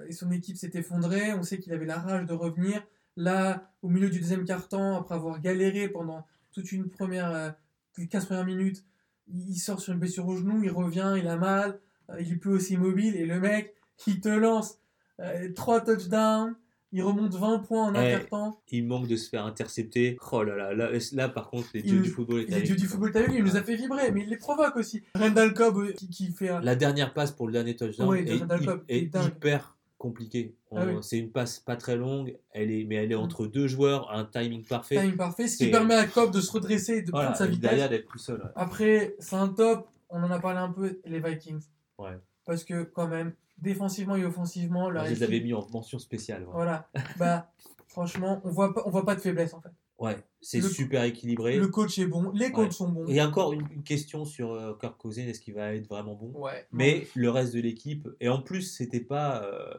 [0.08, 2.82] et son équipe s'est effondrée, on sait qu'il avait la rage de revenir,
[3.16, 7.50] là, au milieu du deuxième quart temps, après avoir galéré pendant toute une première, euh,
[7.98, 8.84] les 15 premières minutes,
[9.28, 11.78] il sort sur une blessure au genou, il revient, il a mal,
[12.10, 13.74] euh, il est plus aussi mobile, et le mec,
[14.06, 14.78] il te lance
[15.20, 16.54] euh, trois touchdowns,
[16.94, 18.10] il remonte 20 points en un Ouais.
[18.12, 20.18] quart temps, il manque de se faire intercepter.
[20.30, 22.76] Oh là là, là, là, par contre, les Il dieux du football étaient Les dieux
[22.76, 25.02] du football, t'as vu, il nous a fait vibrer, mais il les provoque aussi.
[25.14, 26.60] Randall Cobb euh, qui, qui fait un.
[26.60, 28.80] La dernière passe pour le dernier touchdown Ouais, hy- Cobb, dingue.
[28.90, 30.55] hyper compliquée.
[30.74, 30.94] Ah oui.
[31.00, 33.20] C'est une passe pas très longue, elle est, mais elle est Mm.
[33.20, 34.96] entre deux joueurs, un timing parfait.
[34.96, 37.46] timing parfait, ce qui permet à Cobb de se redresser et de Voilà, prendre sa
[37.46, 37.88] vitesse.
[37.88, 38.40] d'être tout seul.
[38.42, 38.50] ouais.
[38.57, 41.62] Après, c'est un top, on en a parlé un peu, les Vikings.
[41.98, 42.18] Ouais.
[42.44, 46.00] parce que quand même, défensivement et offensivement, leur Je les équipe- avais mis en mention
[46.00, 46.42] spéciale.
[46.42, 46.50] ouais.
[46.53, 46.88] Voilà.
[47.16, 47.53] bah,
[47.86, 49.70] franchement, on voit pas, on voit pas de faiblesse en fait.
[50.03, 51.57] Ouais, c'est super équilibré.
[51.57, 52.70] Le coach est bon, les coachs Ouais.
[52.72, 53.07] sont bons.
[53.07, 56.32] Et encore une, une question sur euh, Kirk Cousins, est-ce qu'il va être vraiment bon?
[56.38, 56.66] Ouais.
[56.72, 59.42] Mais le reste de l'équipe, et en plus, c'était pas.
[59.44, 59.74] euh,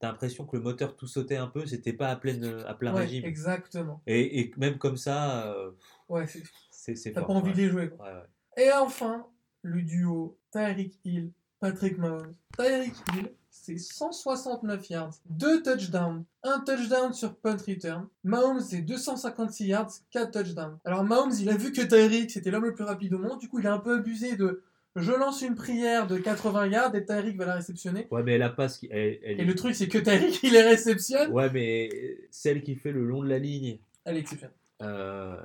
[0.00, 2.92] T'as l'impression que le moteur tout sautait un peu, c'était pas à, pleine, à plein
[2.92, 3.24] Ouais, régime.
[3.24, 4.02] exactement.
[4.06, 5.70] Et, et même comme ça, euh,
[6.10, 6.26] Ouais,
[6.70, 7.52] c'est- t'as pas envie ouais.
[7.56, 7.88] de les jouer.
[7.88, 8.04] quoi.
[8.06, 8.64] Ouais, ouais.
[8.66, 9.26] Et enfin,
[9.62, 12.34] le duo Tyreek Hill, Patrick Mahomes.
[12.58, 13.32] Tyreek Hill,
[13.64, 18.06] c'est 169 yards, 2 touchdowns, 1 touchdown sur punt return.
[18.24, 20.78] Mahomes, c'est 256 yards, 4 touchdowns.
[20.84, 23.48] Alors Mahomes, il a vu que Tyreek, c'était l'homme le plus rapide au monde, du
[23.48, 24.62] coup, il a un peu abusé de
[24.96, 28.06] je lance une prière de 80 yards et Tyreek va la réceptionner.
[28.10, 28.88] Ouais, mais elle a pas ce qui.
[28.92, 31.32] elle- elle- Et le truc, c'est que Tyreek, il les réceptionne.
[31.32, 31.88] Ouais, mais
[32.30, 34.54] celle qui fait le long de la ligne, Elle est exceptionnelle.
[34.84, 35.36] Euh,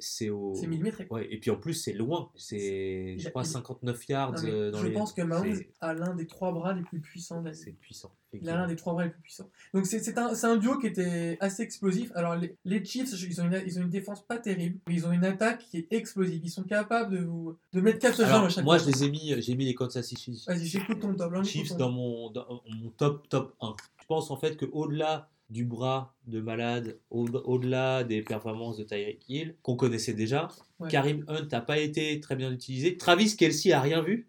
[0.00, 0.54] c'est au.
[0.54, 1.06] C'est millimétré.
[1.10, 2.30] Ouais, et puis en plus, c'est loin.
[2.36, 4.92] C'est, je crois, il- 59 yards Non, euh, dans je les.
[4.92, 8.12] pense que Mahomes a l'un des trois bras les plus puissants de la C'est puissant.
[8.32, 9.48] Il a l'un des trois bras les plus puissants.
[9.74, 12.10] Donc c'est un, un duo qui était assez explosif.
[12.16, 15.06] Alors les, les Chiefs, ils ont, une, ils ont une défense pas terrible, mais ils
[15.06, 16.40] ont une attaque qui est explosive.
[16.44, 18.90] Ils sont capables de, vous, de mettre 4 touchdowns Alors, à chaque moi, fois.
[18.90, 21.30] je les ai mis, j'ai mis les Kansas City Vas-y, j'écoute ton top.
[21.32, 23.74] Là, écoute Chiefs ton dans mon, dans mon top, top 1.
[24.00, 29.22] Je pense en fait qu'au-delà du bras de malade, au- au-delà des performances de Tyreek
[29.28, 30.48] Hill, qu'on connaissait déjà,
[30.80, 30.88] Ouais.
[30.90, 32.96] Karim Hunt n'a pas été très bien utilisé.
[32.96, 34.26] Travis Kelsey a rien vu.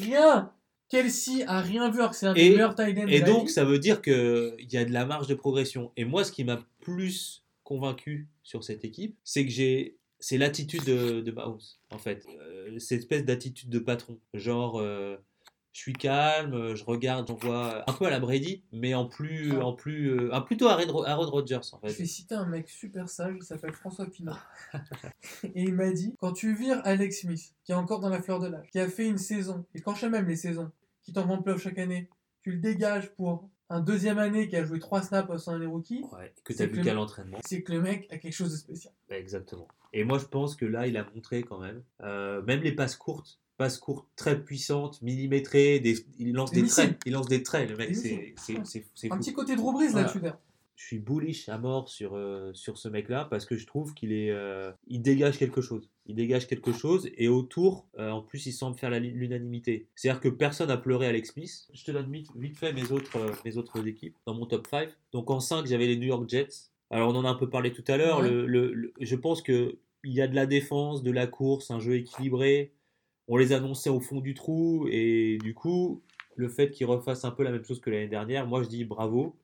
[0.00, 0.52] Rien
[0.88, 3.64] Kelsey a rien vu alors que c'est un Et- des meilleurs tight Et donc, ça
[3.64, 5.92] veut dire qu'il y a de la marge de progression.
[5.98, 9.96] Et moi, ce qui m'a plus convaincu sur cette équipe, c'est que j'ai.
[10.20, 11.60] C'est l'attitude de, de Mahomes,
[11.90, 12.24] en fait.
[12.40, 14.18] Euh, cette espèce d'attitude de patron.
[14.34, 15.16] Genre, euh,
[15.78, 19.52] je suis calme, je regarde, j'en vois un peu à la Brady, mais en plus.
[19.52, 19.64] Ah.
[19.64, 22.04] En plus euh, plutôt Aaron, Aaron Rodgers, en Je vais fait.
[22.04, 24.32] citer un mec super sage, il s'appelle François Pinot.
[25.44, 28.40] et il m'a dit quand tu vires Alex Smith, qui est encore dans la fleur
[28.40, 30.72] de l'âge, qui a fait une saison, et quand je sais même les saisons,
[31.04, 32.08] qui t'envoie en playoff chaque année,
[32.42, 36.04] tu le dégages pour un deuxième année qui a joué trois snaps sans un rookie,
[36.12, 37.38] Ouais, que tu as vu qu'à l'entraînement.
[37.44, 38.92] c'est que le mec a quelque chose de spécial.
[39.10, 39.68] Ouais, Exactement.
[39.92, 42.96] Et moi, je pense que là, il a montré quand même, euh, même les passes
[42.96, 47.42] courtes, passes courtes très puissantes, millimétrées, des, il lance Des des traits, il lance des
[47.42, 48.56] traits, le mec, c'est c'est
[49.10, 49.20] Un fou.
[49.20, 50.06] petit côté Drew Brees Voilà.
[50.06, 50.20] là-dessus.
[50.78, 54.12] Je suis bullish à mort sur, euh, sur ce mec-là parce que je trouve qu'il
[54.12, 55.90] est, euh, il dégage quelque chose.
[56.06, 59.88] Il dégage quelque chose et autour, euh, en plus, il semble faire l'unanimité.
[59.96, 61.66] C'est-à-dire que personne n'a pleuré Alex Smith.
[61.74, 64.68] Je te donne vite, vite fait mes autres, euh, mes autres équipes dans mon top
[64.68, 64.88] 5.
[65.10, 66.70] Donc en 5, j'avais les New York Jets.
[66.90, 68.20] Alors on en a un peu parlé tout à l'heure.
[68.20, 68.30] Ouais.
[68.30, 71.72] Le- le- le- je pense que il y a de la défense, de la course,
[71.72, 72.70] un jeu équilibré.
[73.26, 76.02] On les annonçait au fond du trou et du coup,
[76.36, 78.84] le fait qu'ils refassent un peu la même chose que l'année dernière, moi je dis
[78.84, 79.34] bravo.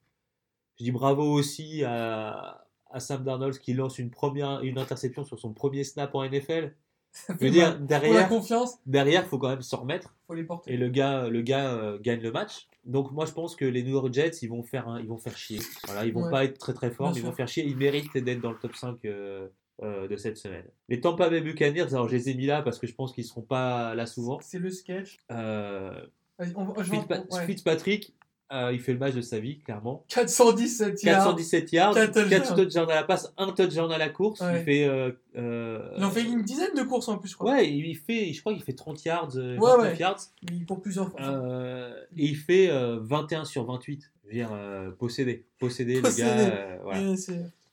[0.79, 5.39] Je dis bravo aussi à, à Sam Darnold qui lance une première une interception sur
[5.39, 6.75] son premier snap en NFL.
[7.12, 7.72] Ça Je fait veux dire, mal.
[7.75, 10.16] Pour la derrière, confiance, derrière, faut quand même s'en remettre.
[10.27, 10.72] faut les porter.
[10.72, 12.66] Et le gars, le gars euh, gagne le match.
[12.85, 15.16] Donc moi, je pense que les New York Jets, ils vont faire, un- ils vont
[15.16, 15.61] faire chier.
[15.87, 16.31] Voilà, ils vont Ouais.
[16.33, 17.64] pas être très très forts, mais ils vont faire chier.
[17.64, 19.47] Ils méritent d'être dans le top 5 euh,
[19.85, 20.64] euh, de cette semaine.
[20.89, 23.25] Les Tampa Bay Buccaneers, alors je les ai mis là parce que je pense qu'ils
[23.25, 24.39] seront pas là souvent.
[24.43, 25.18] C'est le sketch.
[25.31, 25.35] On
[26.57, 27.47] en- Fitzpa- ouais.
[27.47, 28.14] Fitzpatrick,
[28.55, 30.05] euh, il fait le match de sa vie, clairement.
[30.09, 31.25] 417 yards.
[31.25, 32.91] 417 yards, Quatre 4 touchdowns.
[32.91, 34.41] à la passe, 1 touchdown à la course.
[34.41, 34.61] Ouais.
[34.61, 34.85] Il fait.
[34.85, 37.53] euh, euh, Il en fait une dizaine de courses en plus, je crois.
[37.53, 39.99] Ouais, il fait, je crois qu'il fait 30 yards, euh, Ouais, 29 ouais.
[39.99, 40.21] yards.
[40.51, 41.21] Mais pour plusieurs fois.
[42.17, 44.11] Et il fait euh, 21 sur 28.
[44.23, 44.51] Je veux dire,
[44.99, 45.45] possédé.
[45.59, 46.29] Possédé, Possédé.
[46.29, 46.79] le gars.
[46.83, 47.01] voilà.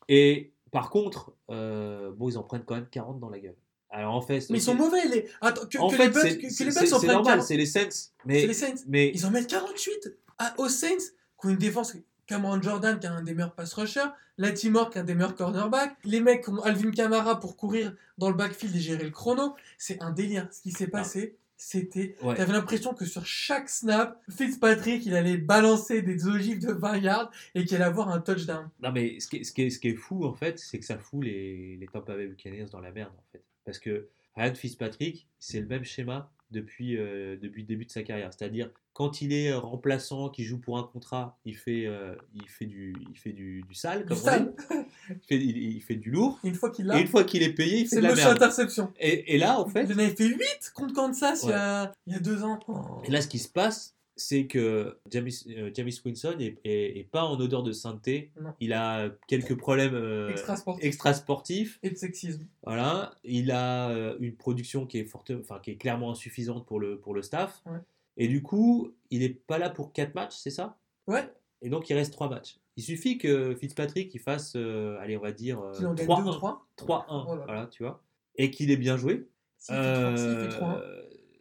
[0.10, 3.56] Et par contre, bon, ils en prennent quand même 40 dans la gueule.
[3.94, 5.26] Alors en fait, Mais ils sont mauvais, les.
[5.42, 7.44] Attends, que, en que fait, les Bucks, que, que les Bucks en prennent normal, 40.
[7.46, 7.90] c'est les Saints.
[8.26, 8.76] Mais, les Saints.
[8.88, 10.98] mais Ils en mettent 48 à, aux Saints,
[11.40, 11.96] qui ont une défense.
[12.28, 14.10] Cameron Jordan, qui est un des meilleurs pass rushers.
[14.38, 15.96] Latimore, qui est un des meilleurs cornerbacks.
[16.04, 19.56] Les mecs comme Alvin Kamara pour courir dans le backfield et gérer le chrono.
[19.78, 20.48] C'est un délire.
[20.52, 22.16] Ce qui s'est passé, c'était.
[22.24, 22.36] ouais.
[22.36, 27.32] T'avais l'impression que sur chaque snap, Fitzpatrick, il allait balancer des ogives de 20 yards
[27.54, 28.70] et qu'il allait avoir un touchdown.
[28.82, 30.80] Non, mais ce qui, est, ce, qui est, ce qui est fou, en fait, c'est
[30.80, 33.44] que ça fout les, les Tampa Bay Buccaneers dans la merde, en fait.
[33.66, 38.04] Parce que Ryan Fitzpatrick, c'est le même schéma depuis, euh, depuis le début de sa
[38.04, 38.32] carrière.
[38.34, 42.66] C'est-à-dire, quand il est remplaçant, qui joue pour un contrat, il fait, euh, il fait,
[42.66, 44.54] du, il fait du, du sale, comme Du on sale.
[44.70, 44.76] dit.
[45.10, 46.40] Il fait, il, il fait du lourd.
[46.44, 48.02] Et une fois qu'il Et l'a, une fois qu'il est payé, il fait c'est de
[48.02, 48.36] la merde.
[48.36, 48.94] interception.
[49.00, 50.38] Et, et là, en fait, Il en avait fait 8
[50.76, 52.60] contre Kansas il, y a, il y a deux ans.
[52.68, 53.02] Oh.
[53.06, 57.04] Et là, ce qui se passe, c'est que James, euh, James Winston est, est- est
[57.10, 58.32] pas en odeur de sainteté.
[58.40, 58.54] Non.
[58.60, 61.80] Il a quelques problèmes euh, Extra sportif extra-sportifs.
[61.84, 62.46] et de sexisme.
[62.64, 63.14] Voilà.
[63.24, 67.00] Il a euh, une production qui est, forte, enfin, qui est clairement insuffisante pour le,
[67.00, 67.62] pour le staff.
[67.66, 67.80] Ouais.
[68.18, 70.78] Et du coup, il n'est pas là pour 4 matchs, c'est ça?
[71.08, 71.28] Ouais,
[71.62, 72.58] Et donc, il reste 3 matchs.
[72.78, 76.08] Il suffit que Fitzpatrick il fasse, euh, allez, on va dire euh, qu'il en gagne
[76.08, 76.40] 2 ou 3-1.
[76.40, 76.68] 3.
[76.78, 77.44] 3-1, Oh là là.
[77.46, 78.04] voilà, tu vois.
[78.36, 79.28] Et qu'il ait bien joué.
[79.58, 80.82] S'il fait 3, s'il fait Euh, 3,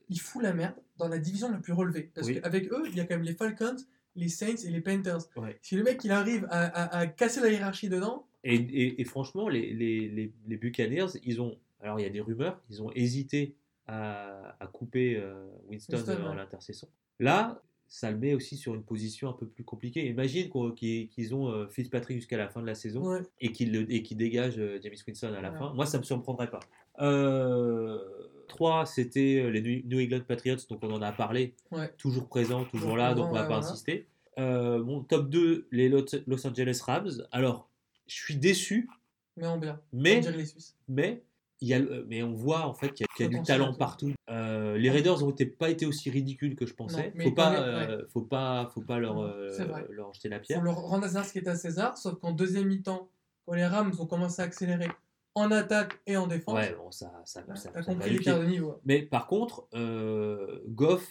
[0.08, 0.74] il fout la merde.
[1.00, 2.10] Dans la division la plus relevée.
[2.14, 2.40] Parce Oui.
[2.40, 3.76] qu'avec eux, il y a quand même les Falcons,
[4.16, 5.22] les Saints et les Panthers.
[5.36, 5.58] Ouais.
[5.62, 9.04] Si le mec il arrive à, à- à casser la hiérarchie dedans, Et, et- et
[9.04, 11.56] franchement, les, les, les, les Buccaneers, ils ont.
[11.82, 13.54] Alors, il y a des rumeurs, ils ont hésité
[13.86, 16.40] à, à couper euh, Winston, Winston, euh, en ouais.
[16.42, 16.88] intercession.
[17.18, 20.06] Là, ça le met aussi sur une position un peu plus compliquée.
[20.06, 24.16] Imagine qu'ils ont euh, Fitzpatrick jusqu'à la fin de la saison ouais, et qu'ils qu'ils
[24.16, 25.58] dégagent James Winston à la Ouais.
[25.58, 25.72] fin.
[25.74, 26.60] Moi, ça me surprendrait pas.
[27.00, 27.98] Euh,
[28.50, 31.54] 3, c'était euh, les New England Patriots, donc on en a parlé.
[31.70, 31.90] Ouais.
[31.96, 33.66] Toujours présent, toujours là, donc on va pas voilà.
[33.66, 34.06] insister.
[34.38, 37.26] Euh, bon, top 2, les Los Angeles Rams.
[37.32, 37.68] Alors,
[38.06, 38.88] je suis déçu,
[39.36, 39.80] mais en bien.
[39.92, 40.76] mais On dirait les Suisses.
[40.88, 41.22] mais
[41.62, 43.38] il y a, le- mais on voit en fait qu'il y a, qu'il y a
[43.38, 43.78] du talent tout.
[43.78, 44.12] partout.
[44.30, 47.08] Euh, les Raiders ont été, pas été aussi ridicules que je pensais.
[47.08, 49.50] Non, mais faut pas, euh, faut pas, faut pas leur, euh,
[50.14, 50.58] jeter la pierre.
[50.60, 53.10] faut leur rendre à César ce qui est à César, sauf qu'en deuxième mi-temps,
[53.44, 54.88] quand les Rams ont commencé à accélérer
[55.34, 58.44] en attaque et en défense, Ouais, bon, ça, ça, ça, va compris l'écart pied.
[58.46, 58.80] de niveau.
[58.84, 61.06] Mais par contre, euh, Goff,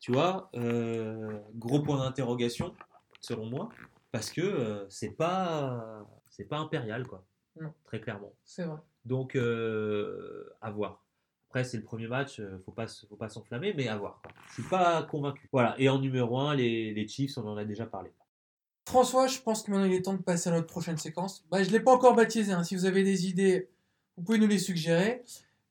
[0.00, 2.74] tu vois, euh, gros point d'interrogation
[3.20, 3.68] selon moi,
[4.12, 7.24] parce que euh, c'est pas, c'est pas impérial quoi,
[7.60, 7.72] Non.
[7.84, 8.32] très clairement.
[8.44, 8.78] C'est vrai.
[9.04, 11.04] Donc à voir.
[11.50, 14.20] Après c'est le premier match, faut pas, faut pas s'enflammer, mais à voir.
[14.22, 14.32] quoi.
[14.48, 15.48] Je suis pas convaincu.
[15.52, 15.74] Voilà.
[15.78, 18.12] Et en numéro 1, les, les Chiefs, on en a déjà parlé.
[18.86, 21.44] François, je pense que maintenant il est temps de passer à notre prochaine séquence.
[21.50, 22.62] Bah, je ne l'ai pas encore baptisé, hein.
[22.62, 23.70] si vous avez des idées,
[24.16, 25.22] vous pouvez nous les suggérer.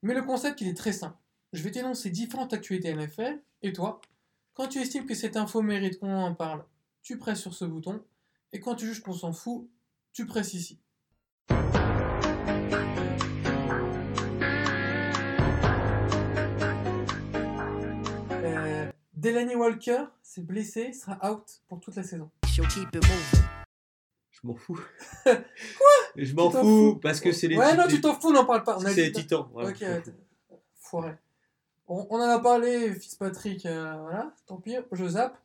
[0.02, 1.18] Mais le concept, il est très simple.
[1.54, 4.02] Je vais t'énoncer différentes actualités NFL, et toi,
[4.56, 6.66] quand tu estimes que cette info mérite qu'on en parle,
[7.04, 8.04] tu presses sur ce bouton,
[8.52, 9.70] et quand tu juges qu'on s'en fout,
[10.12, 10.80] tu presses ici.
[18.32, 18.92] Euh,
[19.56, 22.30] Walker s'est blessé, sera out pour toute la saison.
[22.54, 23.46] She'll keep it moving.
[24.30, 24.80] Je m'en fous.
[25.24, 25.34] Quoi?
[26.16, 27.00] Je m'en fous fous?
[27.02, 28.78] parce que c'est les, Ouais, non, tu t'en fous, on n'en parle pas.
[28.80, 29.50] C'est les Titans.
[29.56, 29.84] Ok,
[30.76, 31.16] foiré.
[31.88, 35.36] On, on en a parlé, Fitzpatrick, euh, voilà, tant pis, je zappe.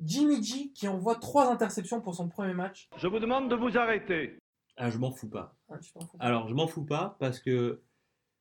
[0.00, 2.88] Jimmy G qui envoie trois interceptions pour son premier match.
[2.98, 4.38] Je vous demande de vous arrêter.
[4.76, 5.56] Ah, je m'en fous pas.
[5.68, 5.74] Ah.
[6.20, 7.82] Alors, je m'en fous pas parce que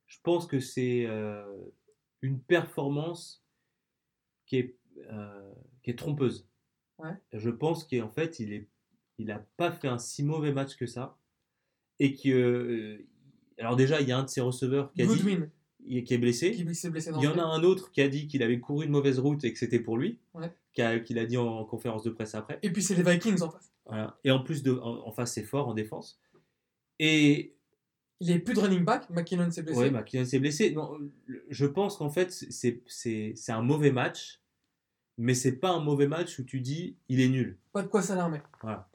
[0.06, 1.46] je pense que c'est euh,
[2.22, 3.44] une performance
[4.46, 4.78] qui est,
[5.12, 5.52] euh,
[5.82, 6.48] qui est trompeuse.
[7.04, 7.16] Ouais.
[7.34, 8.68] Je pense qu'en fait, il est,
[9.20, 11.18] il a pas fait un si mauvais match que ça.
[12.00, 12.30] Et que.
[12.30, 13.06] euh,
[13.60, 15.50] alors, déjà, il y a un de ses receveurs qui, a dit, Goodwin
[15.86, 16.52] qui est blessé.
[16.54, 18.60] qui s'est blessé dans Il y en a un autre qui a dit qu'il avait
[18.60, 20.20] couru une mauvaise route et que c'était pour lui.
[20.34, 20.52] Ouais.
[20.80, 22.58] A- Qu'il a dit en conférence de presse après.
[22.64, 23.72] Et puis c'est les Vikings en face.
[23.86, 24.18] Voilà.
[24.24, 26.20] Et en plus, de, en, en face, c'est fort en défense.
[27.00, 27.56] Et
[28.22, 29.80] Il n'y a plus de running back, McKinnon s'est blessé.
[29.80, 30.72] Ouais, McKinnon s'est blessé.
[30.72, 30.98] Non,
[31.50, 34.42] je pense qu'en fait, c'est un mauvais match,
[35.18, 37.58] mais c'est pas un mauvais match où tu dis il est nul.
[37.72, 38.42] Pas de quoi s'alarmer.
[38.62, 38.90] Voilà.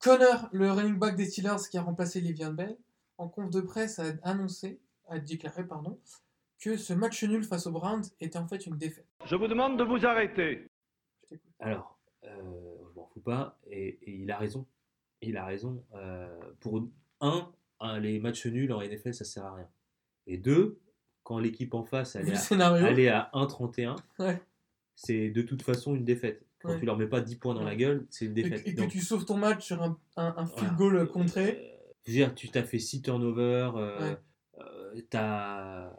[0.00, 2.76] Connor, le running back des Steelers qui a remplacé Livian Bell,
[3.18, 5.98] en conf de presse a annoncé, a déclaré pardon,
[6.58, 9.06] que ce match nul face aux Browns était en fait une défaite.
[9.24, 10.70] Je vous demande de vous arrêter.
[11.58, 12.28] Alors, euh,
[12.88, 14.66] je m'en fous pas, et, et il a raison.
[15.22, 15.82] Il a raison.
[15.94, 16.28] Euh,
[16.60, 16.86] pour
[17.20, 19.68] un, un, les matchs nuls en NFL, ça sert à rien.
[20.26, 20.78] Et deux,
[21.22, 24.40] quand l'équipe en face elle est le à, elle est à 1,31, Ouais.
[24.96, 26.42] C'est de toute façon une défaite.
[26.60, 26.80] Quand Ouais.
[26.80, 28.66] tu leur mets pas 10 points dans la gueule, c'est une et, défaite.
[28.66, 30.98] et que Donc, tu sauves ton match sur un, un, un field Voilà.
[31.04, 34.16] goal contré, Euh, je veux dire, tu t'as fait 6 turnovers, euh, Ouais.
[34.60, 35.92] euh, t'as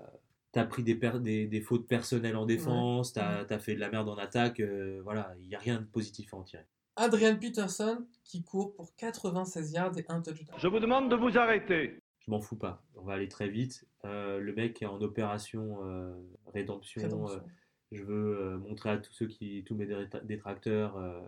[0.56, 3.92] as pris des, per- des, des fautes personnelles en défense, t'as as fait de la
[3.92, 6.66] merde en attaque, euh, voilà, il n'y a rien de positif à en tirer.
[6.96, 10.58] Adrian Peterson qui court pour 96 yards et un touchdown.
[10.60, 12.00] Je vous demande de vous arrêter.
[12.26, 13.86] Je m'en fous pas, on va aller très vite.
[14.04, 16.12] Euh, le mec est en opération euh,
[16.48, 17.04] rédemption.
[17.04, 17.38] Rédemption.
[17.38, 17.42] euh,
[17.92, 21.22] je veux euh, montrer à tous ceux qui, tous mes détra- détracteurs, euh,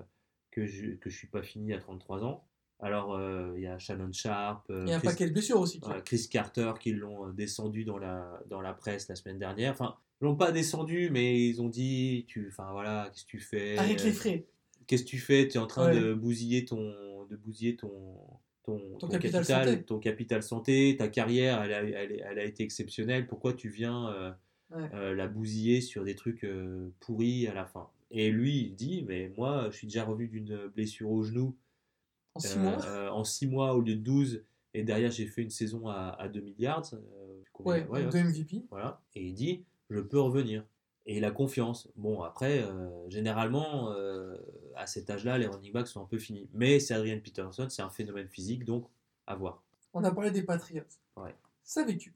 [0.52, 2.46] que je que je suis pas fini à 33 ans.
[2.82, 5.60] Alors, euh, il y a Shannon Sharp, Il y a un Chris- paquet de blessures
[5.60, 5.82] aussi.
[6.06, 9.74] Chris Carter qui l'ont descendu dans la, dans la presse la semaine dernière.
[9.74, 13.40] Enfin, ils l'ont pas descendu, mais ils ont dit, tu, enfin voilà, qu'est-ce que tu
[13.42, 13.78] fais?
[13.78, 14.46] Arrête les frais.
[14.88, 15.48] Qu'est-ce que tu fais?
[15.50, 16.00] Tu es en train Ouais.
[16.00, 18.18] de bousiller ton, de bousiller ton,
[18.64, 19.84] ton, Ton capital capital, santé.
[19.84, 23.28] ton capital santé, ta carrière, elle a, elle, elle a été exceptionnelle.
[23.28, 24.32] Pourquoi tu viens euh,
[24.72, 24.90] Ouais.
[24.94, 29.04] euh, la bousiller sur des trucs euh, pourris à la fin Et lui, il dit,
[29.08, 31.56] mais moi, je suis déjà revenu d'une blessure au genou
[32.36, 32.86] En 6 euh, mois?
[32.86, 34.44] euh, en 6 mois au lieu de 12.
[34.76, 36.84] Et derrière, j'ai fait une saison à, à 2 milliards.
[37.60, 38.66] Ouais, MVP.
[38.70, 39.02] voilà.
[39.16, 40.64] Et il dit, je peux revenir.
[41.08, 41.90] Et il a confiance.
[41.96, 42.64] Bon, après,
[43.08, 43.90] généralement,
[44.76, 46.48] à cet âge-là, les running backs sont un peu finis.
[46.54, 48.86] Mais c'est Adrian Peterson, c'est un phénomène physique, donc
[49.26, 49.64] à voir.
[49.94, 50.84] On a parlé des Patriots.
[51.18, 51.36] Ouais.
[51.64, 52.14] Savais-tu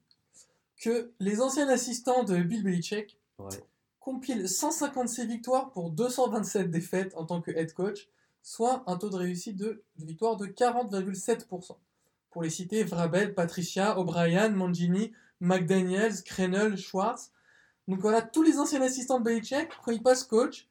[0.84, 3.48] que les anciens assistants de Bill Belichick Ouais.
[4.00, 8.08] compilent 156 victoires pour 227 défaites en tant que head coach,
[8.42, 11.76] soit un taux de réussite de, de victoire de 40,7%.
[12.30, 17.32] Pour les citer, Vrabel, Patricia, O'Brien, Mangini, McDaniels, Krenel, Schwartz.
[17.88, 20.68] Donc voilà, tous les anciens assistants de Belichick, quand ils passent coach,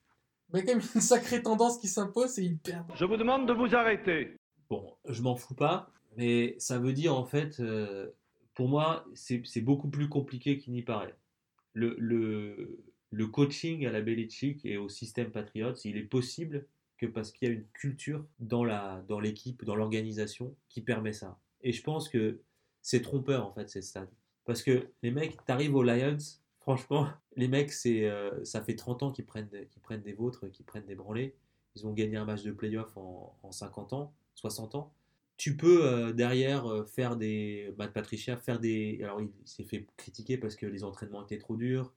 [0.53, 2.91] il y a quand même une sacrée tendance qui s'impose, c'est ils perdent.
[2.95, 4.35] Je vous demande de vous arrêter.
[4.69, 8.11] Bon, je m'en fous pas, mais ça veut dire en fait, euh,
[8.53, 11.15] pour moi, c'est beaucoup plus compliqué qu'il n'y paraît.
[11.73, 12.79] Le,
[13.31, 17.51] coaching à la Belichick et au système Patriots, il est possible que parce qu'il y
[17.51, 21.39] a une culture dans l'équipe, dans l'organisation qui permet ça.
[21.61, 22.41] Et je pense que
[22.81, 24.09] c'est trompeur en fait cette stade.
[24.45, 26.17] Parce que les mecs, t'arrives aux Lions,
[26.59, 30.95] franchement, les mecs, euh, ça fait 30 ans qu'ils prennent, des- vôtres, qu'ils prennent des
[30.95, 31.33] branlés.
[31.75, 34.93] Ils ont gagné un match de playoff en 50 ans, 60 ans.
[35.37, 37.73] Tu peux euh, derrière euh, faire des.
[37.77, 38.99] Matt Patricia, faire des.
[39.03, 41.93] Alors il, s'est fait critiquer parce que les entraînements étaient trop durs,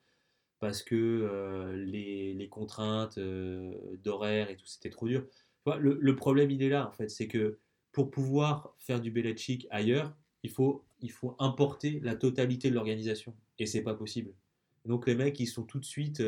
[0.59, 5.27] parce que euh, les, les contraintes d'horaire et tout, c'était trop dur.
[5.79, 7.09] Le, le problème, il est là, en fait.
[7.09, 7.59] C'est que
[7.93, 13.35] pour pouvoir faire du Belichick ailleurs, il faut, il faut importer la totalité de l'organisation.
[13.59, 14.33] Et c'est pas possible.
[14.85, 16.23] Donc les mecs, ils sont tout de suite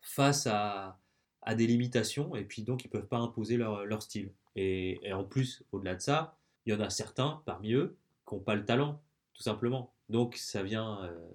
[0.00, 0.98] face à,
[1.42, 4.32] à des limitations et puis donc ils peuvent pas imposer leur, leur style.
[4.56, 7.96] Et en plus, au-delà de ça, il y en a certains parmi eux
[8.28, 9.00] qui n'ont pas le talent,
[9.34, 9.92] tout simplement.
[10.08, 11.28] Donc ça vient, euh,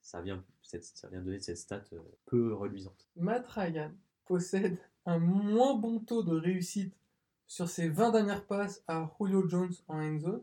[0.00, 3.06] ça vient, cette- ça vient donner cette stat euh, peu reluisante.
[3.16, 3.90] Matt Ryan
[4.26, 6.94] possède un moins bon taux de réussite
[7.46, 10.42] sur ses 20 dernières passes à Julio Jones en end zone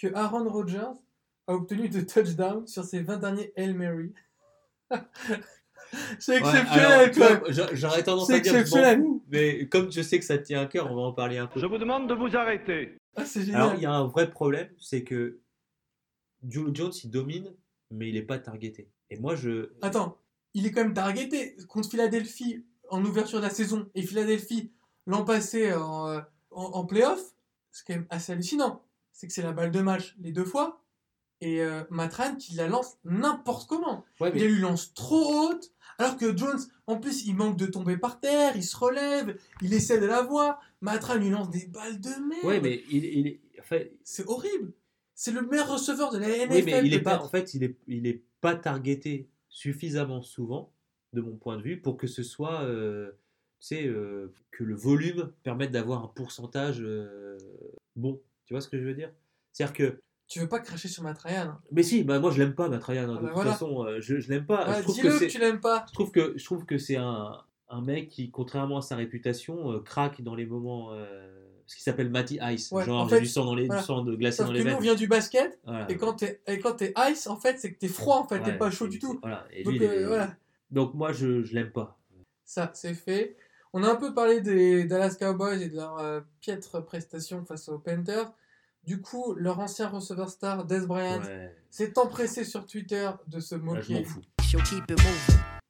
[0.00, 0.92] que Aaron Rodgers
[1.46, 4.12] a obtenu de touchdown sur ses 20 derniers Hail Mary.
[6.18, 7.12] C'est Ouais, exceptionnel,
[7.48, 10.66] j'a- J'aurais tendance à dire fous, mais comme je sais que ça te tient à
[10.66, 11.58] cœur, on va en parler un peu.
[11.58, 12.97] Je vous demande de vous arrêter.
[13.16, 15.40] Ah, c'est Alors, il y a un vrai problème, c'est que
[16.48, 17.52] Julio Jones, il domine,
[17.90, 18.90] mais il n'est pas targeté.
[19.10, 19.70] Et moi, je.
[19.82, 20.18] Attends,
[20.54, 24.72] il est quand même targeté contre Philadelphie en ouverture de la saison et Philadelphie
[25.06, 27.34] l'an passé en, euh, en, en playoff.
[27.72, 28.82] C'est quand même assez hallucinant.
[29.12, 30.82] C'est que c'est la balle de match les deux fois
[31.40, 34.04] et euh, Matt Ryan qui la lance n'importe comment.
[34.20, 37.96] Ouais, Il lui lance trop haute, alors que Jones, en plus, il manque de tomber
[37.96, 40.60] par terre, il se relève, il essaie de la voir.
[40.80, 42.44] Matra lui lance des balles de merde.
[42.44, 43.40] ouais, mais il, il est.
[43.58, 44.72] en fait, C'est horrible.
[45.14, 46.52] C'est le meilleur receveur de la NFL.
[46.52, 47.20] oui, mais il est pas.
[47.20, 50.72] En fait, il est, il est pas targeté suffisamment souvent,
[51.12, 52.62] de mon point de vue, pour que ce soit.
[52.62, 53.10] euh,
[53.72, 57.36] euh, que le volume permette d'avoir un pourcentage euh,
[57.96, 58.22] bon.
[58.46, 59.12] Tu vois ce que je veux dire?
[59.52, 60.02] C'est-à-dire que.
[60.28, 61.58] Tu veux pas cracher sur hein.
[61.72, 63.52] Mais si, bah moi je l'aime pas, Matt Ryan, hein, de Ah bah toute voilà.
[63.52, 64.68] façon, euh, je, je l'aime pas.
[64.68, 65.26] Ouais, je trouve que Dis-le que, c'est.
[65.28, 65.84] tu l'aimes pas.
[65.88, 67.32] Je trouve que, je trouve que c'est un,
[67.70, 70.90] un mec qui, contrairement à sa réputation, euh, craque dans les moments.
[70.92, 71.34] Euh,
[71.66, 72.70] ce qui s'appelle Matty Ice.
[72.72, 73.82] Ouais, genre, en j'ai fait, du sang, dans les, voilà.
[73.82, 74.82] du sang de glacé Sauf dans les nous, on veines.
[74.84, 75.90] vient du basket, Voilà.
[75.90, 78.40] et quand t'es et quand t'es ice, en fait, c'est que t'es froid, en fait,
[78.42, 79.18] t'es pas chaud du tout.
[79.20, 79.44] Voilà.
[79.52, 80.06] Et Donc, lui, est-
[80.70, 81.98] Donc moi, je, je l'aime pas.
[82.44, 83.36] ça, c'est fait.
[83.74, 87.78] On a un peu parlé des Dallas Cowboys et de leur piètre prestation face aux
[87.78, 88.32] Panthers.
[88.88, 91.54] Du coup, leur ancien receveur star, Des Bryant, Ouais.
[91.68, 94.02] s'est empressé sur Twitter de se moquer.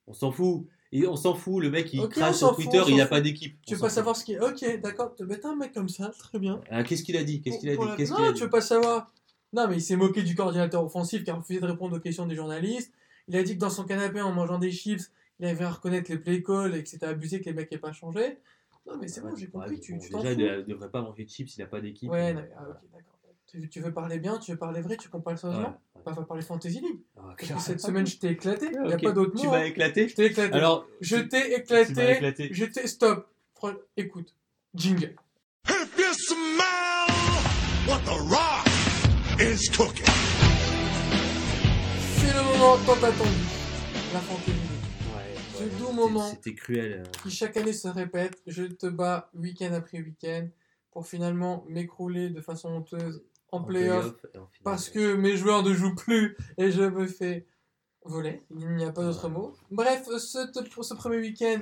[0.07, 0.65] On s'en fout.
[0.93, 1.61] Et on s'en fout.
[1.61, 3.59] Le mec, il Ok, on crache s'en sur Twitter, il s'en a pas d'équipe.
[3.67, 3.95] Tu veux pas fout.
[3.97, 6.61] savoir ce qu'il est Ok, d'accord, te mettre un mec comme ça, très bien.
[6.71, 7.41] Ah, Qu'est-ce qu'il a dit?
[7.43, 9.13] Qu'est-ce qu'il a Pour dit la- Qu'est-ce Non, a tu veux pas savoir.
[9.53, 12.25] Non, mais il s'est moqué du coordinateur offensif qui a refusé de répondre aux questions
[12.25, 12.93] des journalistes.
[13.27, 15.11] Il a dit que dans son canapé, en mangeant des chips,
[15.41, 17.79] il avait à reconnaître les play calls et que c'était abusé que les mecs n'aient
[17.79, 18.39] pas changé.
[18.89, 20.41] Non, mais c'est bon, j'ai compris, Ouais, tu bon, tu déjà, fous.
[20.41, 22.11] il ne devrait pas manger de chips, il n'a pas d'équipe.
[22.11, 23.15] Ouais, Euh, mais- ah, ok, d'accord.
[23.47, 26.03] Tu, tu veux parler bien, tu veux parler vrai, tu compares Ouais, sérieusement ouais.
[26.07, 27.01] On va parler Fantasy League.
[27.17, 28.67] Ah, Parce que cette semaine, je t'ai éclaté.
[28.73, 29.53] Il n'y a Ok, pas d'autre Tu mot.
[29.53, 29.65] m'as hein.
[29.65, 30.09] éclaté?
[30.09, 30.53] Je t'ai éclaté.
[30.55, 32.13] Alors, je tu- t'ai tu m'as éclaté.
[32.13, 32.49] éclaté.
[32.53, 32.87] Je t'ai.
[32.87, 33.27] Stop.
[33.55, 34.35] Fran- Écoute.
[34.75, 35.15] Jingle.
[35.69, 38.67] If you smell what the rock
[39.41, 40.05] is cooking.
[42.17, 43.31] C'est le moment tant attendu.
[44.13, 44.78] La Fantasy League.
[45.61, 46.31] Ouais, Ce ouais, doux c'était- moment.
[46.31, 46.93] C'était cruel.
[47.07, 47.11] euh.
[47.23, 48.41] qui chaque année se répète.
[48.47, 50.49] Je te bats week-end après week-end
[50.91, 54.15] pour finalement m'écrouler de façon honteuse en, en playoff
[54.65, 57.47] parce que mes joueurs ne jouent plus et je me fais
[58.05, 58.43] voler.
[58.51, 59.55] Il n'y a pas d'autre mot.
[59.71, 61.61] Bref, ce, pour ce premier week-end,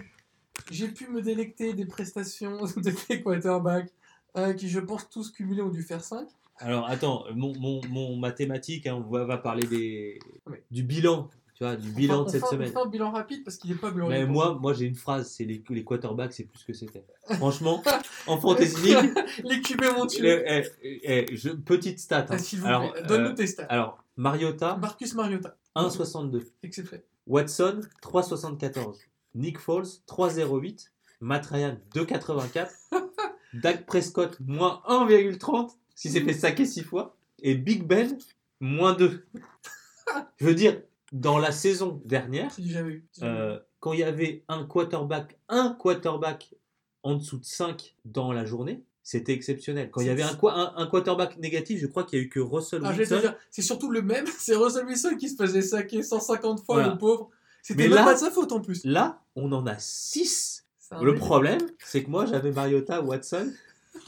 [0.71, 3.91] j'ai pu me délecter des prestations de tes quarterbacks
[4.37, 6.29] euh, qui, je pense, tous cumulés ont dû faire 5.
[6.59, 10.63] Alors attends, mon, mon, mon mathématique, hein, on va, va parler des, Ouais.
[10.71, 12.71] du bilan, tu vois, du bilan de cette on semaine.
[12.71, 14.15] fait un bilan rapide parce qu'il n'est pas glorieux.
[14.15, 17.05] Mais moi, moi j'ai une phrase, c'est les, les quarterbacks, c'est plus ce que c'était.
[17.39, 17.83] Franchement,
[18.27, 20.23] en fantasy league, Les QB m'ont tué.
[20.23, 22.27] le- eh, eh, je- petite stat.
[22.29, 22.37] hein.
[22.39, 23.65] S'il vous alors, plaît, euh, donne-nous tes stats.
[23.71, 26.43] alors, Mariota, Marcus Mariota, 1,62.
[26.63, 27.05] exprès.
[27.27, 28.99] Watson, 3,74.
[29.35, 30.93] Nick Foles, 3,08.
[31.21, 32.69] Matt Ryan, 2,84.
[33.55, 35.71] Dak Prescott, moins 1,30.
[35.95, 37.17] Si s'est fait saquer 6 fois.
[37.43, 38.17] Et Big Ben,
[38.61, 39.25] moins 2.
[40.39, 40.81] Je veux dire,
[41.21, 43.05] dans la saison dernière, eu.
[43.23, 46.55] Euh, quand il y avait un quarterback, un quarterback
[47.03, 49.91] en dessous de 5 dans la journée, c'était exceptionnel.
[49.91, 52.25] Quand il y avait un, qua- un, un quarterback négatif, je crois qu'il y a
[52.25, 53.21] eu que Russell Ah, Wilson.
[53.51, 56.93] c'est surtout le même, c'est Russell Wilson qui se faisait saquer 150 fois, Voilà.
[56.93, 57.31] le pauvre.
[57.62, 58.85] C'était même là- pas de sa faute en plus.
[58.85, 60.64] Là, on en a 6.
[60.79, 63.53] C'est un Le problème, c'est que moi, j'avais Mariota, Watson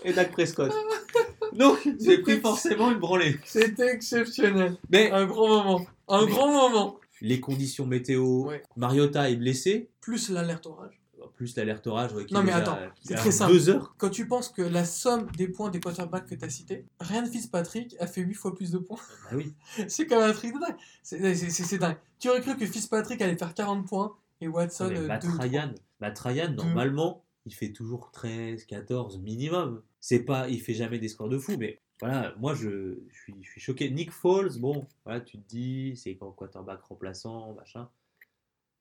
[0.05, 0.73] et Dak Prescott.
[1.55, 3.39] Donc, j'ai pris forcément une branlée.
[3.45, 4.77] C'était exceptionnel.
[4.91, 5.87] Mais Un grand moment.
[6.09, 6.97] Un grand moment.
[7.21, 8.63] les conditions météo, Ouais.
[8.77, 11.01] Mariota est blessé, Plus l'alerte orage.
[11.37, 12.13] plus l'alerte orage.
[12.15, 13.53] ouais, Non, mais déjà- attends, c'est très simple.
[13.53, 13.95] Deux heures.
[13.99, 17.27] Quand tu penses que la somme des points des quarterbacks que tu as cités, Ryan
[17.27, 18.99] Fitzpatrick a fait 8 fois plus de points.
[19.31, 19.53] Bah oui.
[19.89, 20.77] C'est quand même un truc de dingue.
[21.03, 21.97] C'est dingue.
[22.19, 25.25] Tu aurais cru que Fitzpatrick allait faire 40 points et Watson Non, mais euh, Matt.
[25.25, 29.83] Ryan, Matt Ryan, normalement, il fait toujours 13, 14 minimum.
[30.01, 33.35] C'est pas, il fait jamais des scores de fou, mais voilà, moi je, je suis,
[33.43, 33.91] je suis choqué.
[33.91, 37.89] Nick Foles, bon, voilà, tu te dis, c'est quand quarterback remplaçant, machin.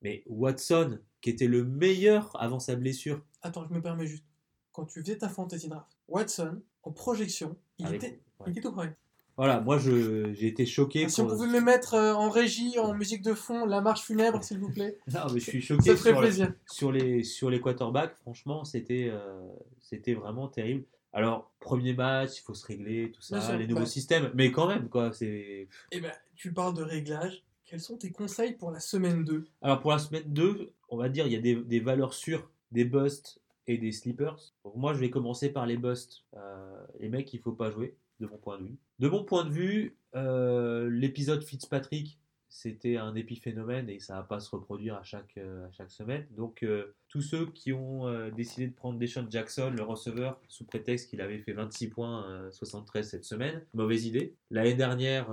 [0.03, 4.23] Mais Watson, qui était le meilleur avant sa blessure, Attends, je me permets juste.
[4.71, 8.45] Quand tu faisais ta fantasy draft, Watson, en projection, il, avec- était, ouais.
[8.47, 8.95] il était tout correct.
[9.35, 11.05] Voilà, moi je, j'ai été choqué.
[11.05, 14.01] Ah, Si on pouvait me mettre euh, en régie, en musique de fond, la marche
[14.03, 14.97] funèbre, s'il vous plaît.
[15.13, 16.53] Non, mais je suis Ça choqué ferait sur, plaisir.
[16.71, 18.15] sur les, sur les quarterbacks.
[18.17, 19.47] Franchement, c'était, euh,
[19.79, 20.85] c'était vraiment terrible.
[21.13, 24.67] Alors, premier match, il faut se régler, tout ça, sûr, les nouveaux systèmes, mais quand
[24.67, 25.67] même, quoi, c'est.
[25.91, 27.43] Eh ben, tu parles de réglage.
[27.65, 31.09] Quels sont tes conseils pour la semaine 2 Alors pour la semaine 2, on va
[31.09, 34.53] dire il y a des, des valeurs sûres, des busts et des sleepers.
[34.63, 36.23] Donc moi je vais commencer par les busts.
[36.35, 38.77] Euh, les mecs il faut pas jouer, de mon point de vue.
[38.99, 42.17] De mon point de vue, euh, l'épisode Fitzpatrick,
[42.49, 46.25] c'était un épiphénomène et ça va pas se reproduire à chaque, euh, à chaque semaine.
[46.31, 50.65] Donc euh, tous ceux qui ont euh, décidé de prendre Deshaun Jackson, le receveur, sous
[50.65, 54.35] prétexte qu'il avait fait 26 points, euh, 73 cette semaine, mauvaise idée.
[54.51, 55.29] L'année dernière,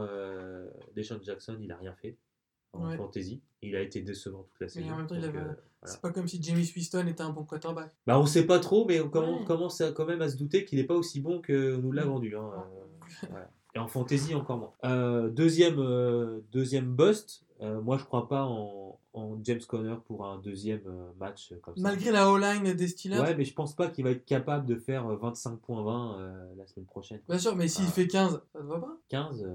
[0.96, 2.16] Deshaun Jackson, il a rien fait
[2.72, 2.96] en Ouais.
[2.96, 3.40] fantasy.
[3.62, 4.90] Il a été décevant toute la Mais saison.
[4.92, 5.56] en même temps, il Donc, avait- euh, voilà.
[5.84, 7.92] C'est pas comme si Jamie Winston était un bon quarterback.
[8.06, 9.46] Bah, on sait pas trop, mais on commence, Ouais.
[9.46, 12.04] commence à- quand même à se douter qu'il n'est pas aussi bon que nous l'a
[12.04, 12.36] vendu.
[12.36, 13.50] hein, euh, voilà.
[13.74, 14.72] Et en fantasy, encore moins.
[14.84, 20.24] Euh, deuxième, euh, deuxième bust, euh, moi je crois pas en, en James Conner pour
[20.26, 20.82] un deuxième
[21.18, 21.82] match comme ça.
[21.82, 23.18] Malgré la O-line des Steelers.
[23.20, 26.66] Ouais, mais je pense pas qu'il va être capable de faire euh, 25.20 euh, la
[26.66, 27.20] semaine prochaine.
[27.28, 27.90] Bien sûr, mais s'il Ah.
[27.90, 28.96] fait 15, ça te va pas?
[29.08, 29.54] 15, euh,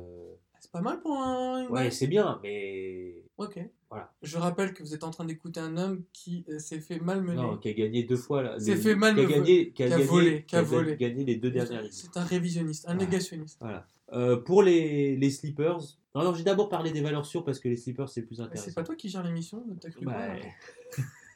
[0.60, 1.64] C'est pas mal pour un.
[1.66, 3.58] une ouais, c'est bien, mais Ok.
[3.90, 4.12] Voilà.
[4.22, 7.38] Je rappelle que vous êtes en train d'écouter un homme qui s'est fait malmener.
[7.42, 8.44] non, qui a gagné deux fois.
[8.44, 10.62] Là, S'est fait mal qui a gagné, qui a qui a gagné- volé, qui a
[10.62, 10.96] volé.
[10.98, 11.86] gagné les deux dernières.
[11.90, 13.58] C'est un révisionniste, un négationniste.
[13.62, 13.88] Voilà.
[14.14, 15.80] Euh, pour les, les sleepers,
[16.16, 18.66] non, non, j'ai d'abord parlé des valeurs sûres parce que les sleepers c'est plus intéressant.
[18.66, 20.18] C'est pas toi qui gère l'émission, t'as cru Bah,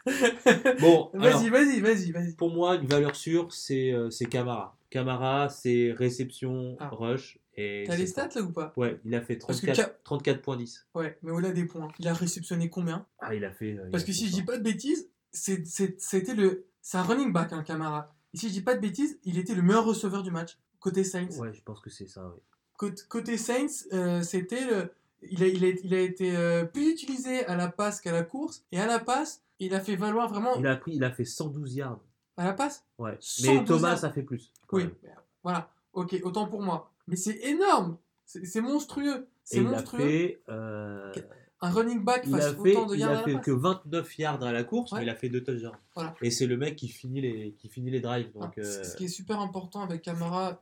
[0.82, 2.34] Bon, Vas-y, vas-y, vas-y, vas-y.
[2.34, 4.76] pour moi, une valeur sûre, c'est euh, Camara.
[4.90, 6.90] Camara, c'est réception, Ah.
[6.90, 7.40] rush.
[7.56, 8.74] T'as les stats là ou pas?
[8.76, 10.86] Ouais, il a fait Parce que 34 34.10.
[10.96, 13.06] Ouais, mais au-delà des points, il a réceptionné combien?
[13.20, 13.74] Ah, il a fait.
[13.78, 16.66] euh, il Parce a que fait si je dis pas de bêtises, c'était le.
[16.82, 18.14] C'est un running back, un Camara.
[18.34, 21.04] Et si je dis pas de bêtises, il était le meilleur receveur du match, côté
[21.04, 21.30] Saints.
[21.38, 22.42] Ouais, je pense que c'est ça, oui.
[22.78, 24.92] Côté, Saints, euh, c'était le.
[25.22, 28.24] Il a, il, a, il a été euh, plus utilisé à la passe qu'à la
[28.24, 28.66] course.
[28.74, 30.56] Et à la passe, il a fait valoir vraiment.
[30.56, 32.00] Il a, pris, il a fait 112 yards.
[32.36, 32.84] À la passe?
[32.98, 33.16] Ouais.
[33.22, 34.00] 112 Mais Thomas, yards.
[34.00, 34.52] ça fait plus.
[34.74, 34.84] Oui.
[34.84, 34.96] même.
[35.44, 35.70] Voilà.
[35.94, 36.92] Ok, autant pour moi.
[37.08, 40.42] Mais c'est énorme C'est c'est monstrueux C'est il a monstrueux fait.
[40.50, 41.14] euh,
[41.62, 43.40] Un running back il a fasse fait, autant de il yards a à la fait
[43.42, 45.00] que 29 yards à la course, Ouais.
[45.00, 45.78] mais il a fait deux touchdowns.
[45.96, 46.16] Voilà.
[46.22, 48.30] Et c'est le mec qui finit les, qui finit les drives.
[48.36, 50.62] Ah, Donc, euh, Ce qui est super important avec Camara,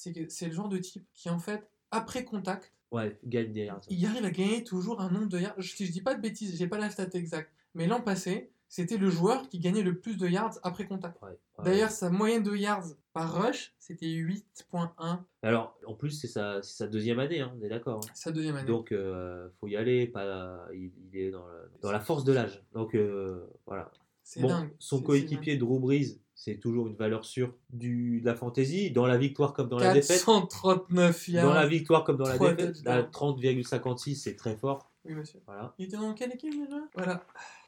[0.00, 3.64] c'est que c'est le genre de type qui, en fait, après contact, ouais, gagne des
[3.66, 3.82] yards.
[3.88, 5.54] il arrive à gagner toujours un nombre de yards.
[5.58, 8.50] Je, si je dis pas de bêtises, j'ai pas la stat exacte, mais l'an passé,
[8.68, 11.20] c'était le joueur qui gagnait le plus de yards après contact.
[11.22, 11.64] Ouais, ouais.
[11.64, 16.76] D'ailleurs, sa moyenne de yards par rush, c'était 8.1 Alors, en plus, c'est sa, c'est
[16.76, 18.00] sa deuxième année, hein, on est d'accord.
[18.04, 18.10] hein.
[18.14, 18.66] sa deuxième année.
[18.68, 20.06] Donc, euh, faut y aller.
[20.06, 22.62] Pas, il, il est dans, la force de l'âge.
[22.72, 23.90] Donc, euh, voilà.
[24.22, 24.70] c'est Bon, dingue.
[24.78, 28.90] son coéquipier Drew Brees, c'est toujours une valeur sûre du, de la fantasy.
[28.90, 30.24] Dans la victoire comme dans la défaite.
[30.24, 31.44] 439 yards.
[31.44, 32.94] Dans la victoire comme dans la défaite, touchdowns.
[32.94, 34.90] la 30,56, c'est très fort.
[35.04, 35.42] Oui, monsieur.
[35.44, 35.74] Voilà.
[35.78, 36.80] Il était dans quelle équipe déjà?
[36.94, 37.22] Voilà.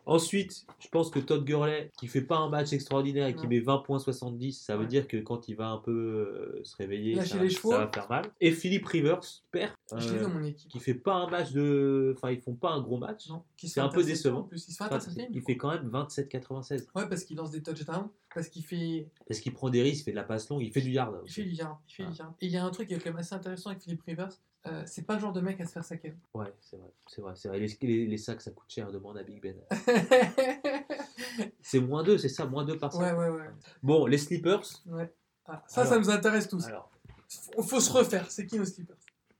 [0.05, 3.48] Ensuite, je pense que Todd Gurley, qui fait pas un match extraordinaire et qui Non.
[3.50, 4.88] met 20.70, ça veut Ouais.
[4.88, 8.24] dire que quand il va un peu euh, se réveiller, ça, va- ça faire mal.
[8.40, 9.20] Et Philippe Rivers,
[9.55, 12.14] l'ai euh, qui fait pas un match de.
[12.16, 13.28] Enfin, ils font pas un gros match.
[13.59, 14.42] C'est un peu décevant.
[14.42, 15.28] Plus, il fait Enfin, intercepter.
[15.32, 16.88] il fait quand même 27,96.
[16.96, 20.05] Ouais, parce qu'il lance des touchdowns, parce qu'il fait, Parce qu'il prend des risques, il
[20.05, 21.14] fait de la passe longue, il fait du yard.
[21.24, 21.76] il fait du yard.
[21.88, 22.11] Il fait Ah.
[22.11, 22.32] du yard.
[22.40, 24.30] Et il y a un truc qui est quand même assez intéressant avec Philippe Rivers.
[24.66, 26.14] Euh, c'est pas le genre de mec à se faire saquer.
[26.34, 26.90] Ouais, c'est vrai.
[27.06, 27.58] C'est vrai, c'est vrai.
[27.58, 29.56] Les, les- les sacs, ça coûte cher, demande à Big Ben.
[29.70, 30.86] ouais,
[31.62, 33.16] C'est moins 2, c'est ça, moins 2 par sac.
[33.18, 33.48] ouais, ouais.
[33.82, 34.62] Bon, les sleepers.
[34.86, 35.12] ouais.
[35.46, 35.92] Ah, ça, Alors.
[35.94, 36.64] ça nous intéresse tous.
[36.66, 36.90] Alors,
[37.56, 38.30] Faut, faut se refaire.
[38.30, 38.96] C'est qui nos sleepers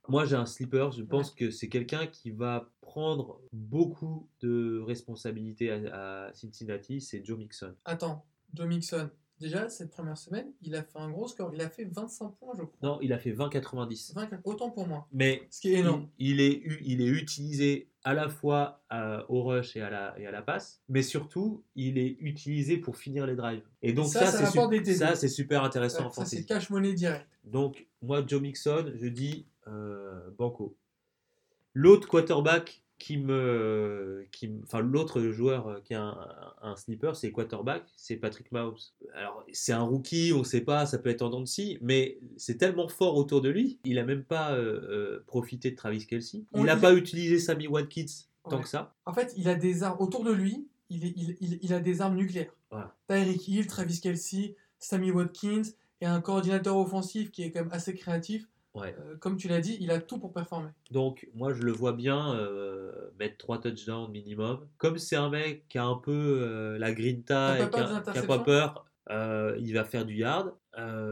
[0.09, 0.91] Moi, j'ai un sleeper.
[0.91, 7.01] Je pense que c'est quelqu'un qui va prendre beaucoup de responsabilités à, à Cincinnati.
[7.01, 7.75] C'est Joe Mixon.
[7.85, 9.11] Attends, Joe Mixon,
[9.43, 11.51] déjà, cette première semaine, il a fait un gros score.
[11.53, 12.79] Il a fait 25 points, je crois.
[12.83, 14.15] Non, il a fait 20-90.
[14.15, 15.07] 20, autant pour moi.
[15.13, 16.09] Mais Ce qui est énorme.
[16.19, 19.91] il, il est, u- il est utilisé à la fois euh, au rush et à,
[19.91, 23.63] la, et à la passe, mais surtout, il est utilisé pour finir les drives.
[23.83, 27.27] Et donc, Ça, ça, ça c'est super intéressant en ça, c'est cash money direct.
[27.45, 30.77] Donc, moi, Joe Mixon, je dis euh, Banco.
[31.75, 34.25] L'autre quarterback qui me.
[34.31, 36.17] Qui, enfin, l'autre joueur euh, qui a un,
[36.63, 38.77] un sleeper, c'est quarterback, c'est Patrick Mahomes.
[39.15, 41.79] Alors, c'est un rookie, on ne sait pas, ça peut être en dents de scie,
[41.81, 45.77] mais c'est tellement fort autour de lui, il n'a même pas euh, euh, profité de
[45.77, 46.45] Travis Kelsey.
[46.55, 48.07] Il n'a pas utilisé Sammy Watkins
[48.49, 48.95] tant que ça.
[49.07, 50.69] En fait, il a des armes autour de lui.
[50.91, 52.55] Il, est- il, il, il a des armes nucléaires.
[52.71, 52.95] Voilà.
[53.09, 55.63] Tyreek Hill, Travis Kelsey, Sammy Watkins
[56.01, 58.49] et un coordinateur offensif qui est quand même assez créatif.
[58.75, 58.95] Ouais.
[58.99, 60.71] Euh, comme tu l'as dit, il a tout pour performer.
[60.91, 64.67] Donc, moi, je le vois bien euh, mettre trois touchdowns minimum.
[64.79, 66.13] Comme c'est un mec qui a un peu
[66.43, 68.87] euh, la grinta et qui peur a, des qui a pas peur,
[69.59, 70.55] il va faire du yard.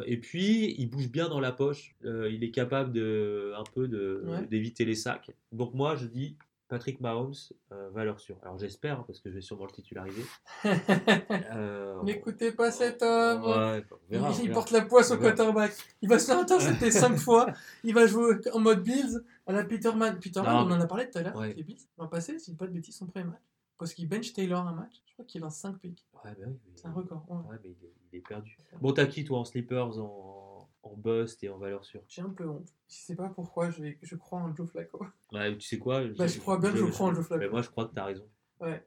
[0.07, 1.95] Et puis, il bouge bien dans la poche.
[2.03, 3.87] Il est capable de, un peu
[4.25, 4.47] Ouais.
[4.47, 5.31] d'éviter les sacs.
[5.53, 6.37] Donc, moi, je dis
[6.71, 7.35] Patrick Mahomes,
[7.73, 8.37] euh, valeur sûre.
[8.43, 10.25] Alors, j'espère, hein, parce que je vais sûrement le titulariser.
[11.53, 13.43] Euh, N'écoutez pas cet homme.
[13.43, 15.73] Ouais, on verra, il, porte la poisse au quarterback.
[16.01, 17.47] Il va se faire intercepter 5 fois.
[17.83, 20.19] Il va jouer en mode Bills à la Peterman.
[20.21, 21.37] Peterman, Non, on en a parlé tout à l'heure.
[21.37, 21.53] Ouais.
[21.55, 23.43] Les Bills, l'an passé, si pas de bêtises, son premier match.
[23.79, 25.03] Parce qu'il bench Taylor un match.
[25.07, 26.07] Je crois qu'il lance 5 picks.
[26.25, 27.25] Ouais, bah mais- C'est un record.
[27.29, 27.37] ouais.
[27.51, 28.57] Ouais, mais il est, il est perdu.
[28.81, 30.40] Bon, t'as qui, toi, en sleepers, en,
[30.83, 32.69] en bust et en valeur sûre J'ai un peu honte.
[32.89, 35.05] Je sais pas pourquoi je, je crois en Joe Flacco.
[35.33, 37.43] Ouais, tu sais quoi Bah, je crois bien que je crois en Joe Flacco.
[37.43, 38.27] Mais moi, je crois que t'as raison.
[38.61, 38.85] Ouais.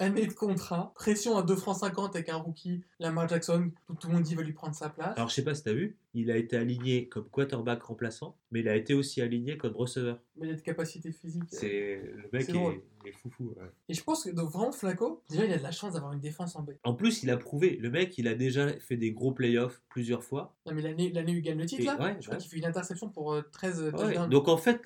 [0.00, 4.08] Année de contrat, pression à 2 francs 50 avec un rookie, Lamar Jackson, tout, tout
[4.08, 5.16] le monde dit va lui prendre sa place.
[5.16, 8.60] Alors, je sais pas si t'as vu, il a été aligné comme quarterback remplaçant, mais
[8.60, 10.18] il a été aussi aligné comme receveur.
[10.36, 11.44] Mais il a de capacité physique.
[11.46, 13.54] C'est le mec est, est foufou.
[13.56, 13.66] ouais.
[13.88, 16.20] Et je pense que donc, vraiment Flacco, déjà il a de la chance d'avoir une
[16.20, 16.70] défense en B.
[16.84, 17.76] En plus, il a prouvé.
[17.80, 20.54] Le mec, il a déjà fait des gros playoffs plusieurs fois.
[20.66, 22.40] Non mais l'année l'année où il gagne le titre Et- là, ouais, je crois ouais.
[22.42, 24.28] qu'il fait une interception pour euh, 13 Ouais.
[24.28, 24.80] Donc en fait,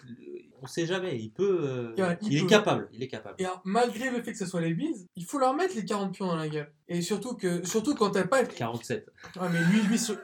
[0.62, 1.18] on sait jamais.
[1.18, 1.60] Il peut.
[1.62, 2.46] euh, Ouais, il il, peut.
[2.46, 2.88] est capable.
[2.92, 3.36] Il est capable.
[3.38, 5.84] Et alors, malgré le fait que ce soit les Bills, il faut leur mettre les
[5.84, 6.72] 40 pions dans la gueule.
[6.88, 8.44] Et surtout que surtout quand t'as pas...
[8.44, 9.06] 47.
[9.36, 10.16] Ouais mais lui, lui, sur-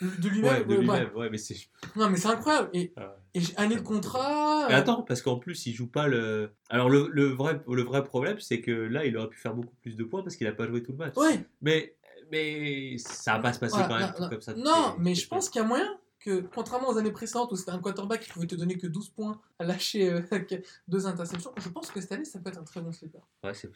[0.00, 0.52] de lui-même...
[0.52, 1.10] Ouais, de lui-même.
[1.14, 1.56] Ouais, mais c'est.
[1.96, 2.68] Non mais c'est incroyable.
[2.72, 3.14] Et, Ah ouais.
[3.34, 4.66] Et j'ai- année de contrat...
[4.68, 6.50] Mais euh, attends, parce qu'en plus, il joue pas le.
[6.70, 9.74] Alors, le, le vrai, le vrai problème, c'est que là, il aurait pu faire beaucoup
[9.82, 11.16] plus de points parce qu'il a pas joué tout le match.
[11.16, 11.96] Ouais, Mais,
[12.30, 14.54] mais ça va pas se passer Voilà, quand même non, comme ça.
[14.54, 17.72] Non, mais je pense qu'il y a moyen que, contrairement aux années précédentes où c'était
[17.72, 20.22] un quarterback qui pouvait te donner que 12 points à lâcher euh,
[20.88, 23.20] deux interceptions, je pense que cette année ça peut être un très bon sleeper.
[23.42, 23.68] Ouais, c'est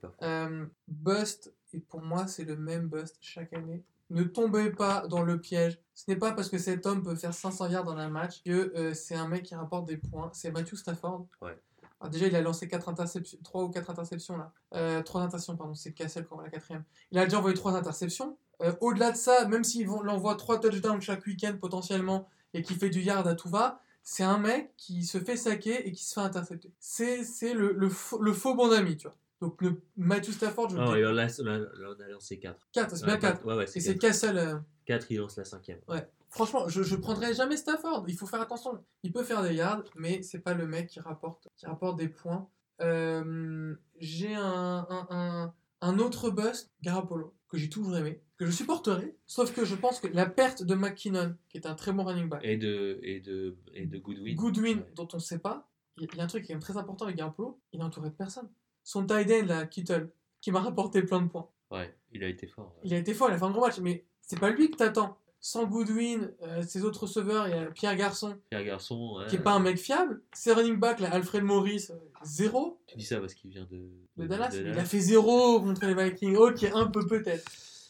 [0.00, 0.24] pas faux.
[0.24, 3.84] Euh, bust, et pour moi c'est le même bust chaque année.
[4.10, 5.80] Ne tombez pas dans le piège.
[5.94, 8.72] Ce n'est pas parce que cet homme peut faire 500 yards dans un match que
[8.76, 10.30] euh, c'est un mec qui rapporte des points.
[10.32, 11.26] C'est Matthew Stafford.
[11.42, 11.58] Ouais.
[12.00, 14.52] Alors déjà, il a lancé 4 interceptions, 3 ou 4 interceptions là.
[14.74, 16.84] Euh, 3 interceptions, pardon, c'est Cassel quand la quatrième.
[17.10, 18.36] Il a déjà envoyé 3 interceptions.
[18.62, 22.90] Euh, Au-delà de ça, même s'il l'envoie 3 touchdowns chaque week-end potentiellement et qui fait
[22.90, 26.14] du yard à tout va, c'est un mec qui se fait saquer et qui se
[26.14, 26.70] fait intercepter.
[26.78, 29.16] C'est c'est le, le, faux, le faux bon ami, tu vois.
[29.40, 32.68] Donc le Matthew Stafford, je Non, il en a, on a- lancé 4.
[32.72, 33.44] 4, c'est bien 4.
[33.44, 34.00] Ouais, ouais, Et c'est c'est 4.
[34.00, 34.38] Cassel.
[34.38, 34.56] euh,
[34.86, 35.80] 4, il lance la cinquième.
[35.88, 36.08] Ouais.
[36.30, 38.04] Franchement, je, je prendrais jamais Stafford.
[38.08, 38.82] Il faut faire attention.
[39.02, 42.08] Il peut faire des yards, mais c'est pas le mec qui rapporte, qui rapporte des
[42.08, 42.48] points.
[42.82, 48.50] Euh, j'ai un, un, un, un autre bust, Garapolo, que j'ai toujours aimé, que je
[48.50, 49.16] supporterai.
[49.26, 52.28] Sauf que je pense que la perte de McKinnon, qui est un très bon running
[52.28, 54.34] back, Et de, et de, et de Goodwin.
[54.34, 54.92] Goodwin, Ouais.
[54.94, 56.54] dont on ne sait pas, il y, a- il y a un truc qui est
[56.54, 58.48] quand même très important avec Garapolo, il est entouré de personne.
[58.88, 60.10] Son tight end, là, Kittle,
[60.40, 61.48] qui m'a rapporté plein de points.
[61.72, 62.72] Ouais, il a été fort.
[62.76, 62.82] ouais.
[62.84, 64.76] Il a été fort, il a fait un gros match, mais c'est pas lui que
[64.76, 65.18] t'attends.
[65.40, 69.16] Sans Goodwin, euh, ses autres receveurs, il y a Pierre Garçon, Pierre Garçon.
[69.18, 69.26] ouais.
[69.26, 70.22] qui est pas un mec fiable.
[70.32, 72.78] Ses running back, là, Alfred Morris, euh, zéro.
[72.86, 74.50] Tu dis ça parce qu'il vient de, De Dallas.
[74.54, 76.36] Il a fait zéro contre les Vikings.
[76.36, 77.44] Ok, un peu peut-être.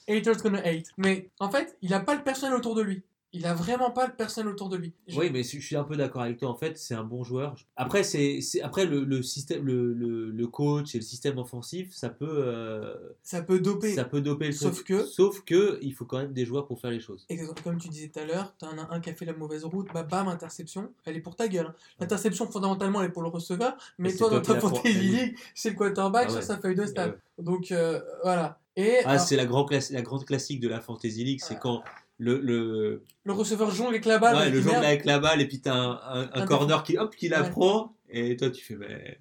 [0.09, 0.87] Haters gonna hate.
[0.97, 3.03] Mais en fait, il a pas le personnel autour de lui.
[3.39, 4.93] Il a vraiment pas le personnel autour de lui.
[5.07, 6.49] Je- Oui, mais je suis un peu d'accord avec toi.
[6.49, 7.55] En fait, c'est un bon joueur.
[7.77, 12.09] Après, c'est après le, le système, le, le, le coach et le système offensif, ça
[12.09, 13.95] peut, euh, Ça peut doper.
[13.95, 14.87] ça peut doper le Sauf truc.
[14.87, 17.27] que- sauf que, il faut quand même des joueurs pour faire les choses.
[17.29, 19.65] Exactement, comme tu disais tout à l'heure, t'en as un qui a fait la mauvaise
[19.65, 21.75] route, bah bam, interception, elle est pour ta gueule.
[22.01, 25.77] L'interception, fondamentalement, elle est pour le receveur, mais toi, dans ta fantasy league, c'est le
[25.77, 26.45] quarterback Ah sur ouais.
[26.45, 27.11] sa feuille de Ah stade.
[27.39, 27.45] ouais.
[27.45, 28.59] Donc, euh, voilà.
[28.79, 31.61] Et Ah, alors, c'est la, grand la grande classique de la Fantasy League, c'est Ah.
[31.63, 31.83] quand
[32.19, 34.37] le, le, le receveur jongle avec la balle.
[34.37, 36.97] ouais, le jongle avec la balle et puis t'as un, un, un Un corner qui,
[36.99, 37.51] hop, qui la Ouais.
[37.51, 39.19] prend et toi tu fais mais,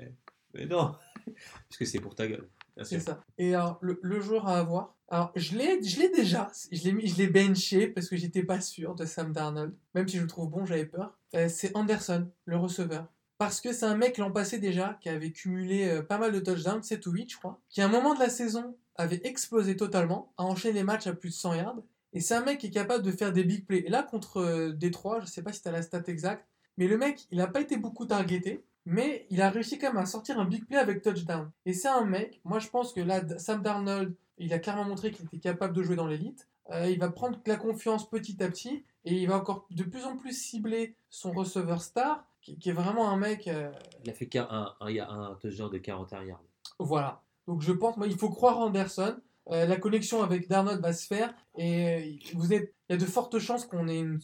[0.54, 0.94] mais non,
[1.26, 2.48] parce que c'est pour ta gueule.
[2.84, 3.22] C'est ça.
[3.38, 4.96] Et alors, le, le joueur à avoir.
[5.08, 6.52] Alors, je l'ai, je l'ai déjà.
[6.74, 9.74] Je l'ai, mis- je l'ai benché parce que j'étais pas sûr de Sam Darnold.
[9.94, 11.18] Même si je le trouve bon, j'avais peur.
[11.36, 13.08] Euh, c'est Anderson, le receveur.
[13.38, 16.40] Parce que c'est un mec l'an passé déjà qui avait cumulé euh, pas mal de
[16.42, 17.62] touchdowns, 7 ou 8, je crois.
[17.70, 21.14] Qui à un moment de la saison avait explosé totalement, a enchaîné les matchs à
[21.14, 21.78] plus de 100 yards.
[22.16, 23.84] Et c'est un mec qui est capable de faire des big plays.
[23.86, 26.48] Et là, contre euh, Détroit, je sais pas si tu as la stat exacte,
[26.78, 30.02] mais le mec, il n'a pas été beaucoup targeté, mais il a réussi quand même
[30.02, 31.52] à sortir un big play avec touchdown.
[31.66, 35.12] Et c'est un mec, moi je pense que là, Sam Darnold, il a clairement montré
[35.12, 36.48] qu'il était capable de jouer dans l'élite.
[36.72, 40.06] Euh, il va prendre la confiance petit à petit et il va encore de plus
[40.06, 43.48] en plus cibler son receveur star, qui, qui est vraiment un mec.
[43.48, 43.72] euh,
[44.04, 44.48] Il a fait qu'un
[44.80, 46.44] un, touchdown de 41 yards.
[46.80, 47.22] voilà.
[47.48, 49.18] Donc je pense, moi, il faut croire en Anderson.
[49.52, 52.98] Euh, la connexion avec Darnold va se faire et euh, vous êtes, il y a
[52.98, 54.20] de fortes chances qu'on ait une-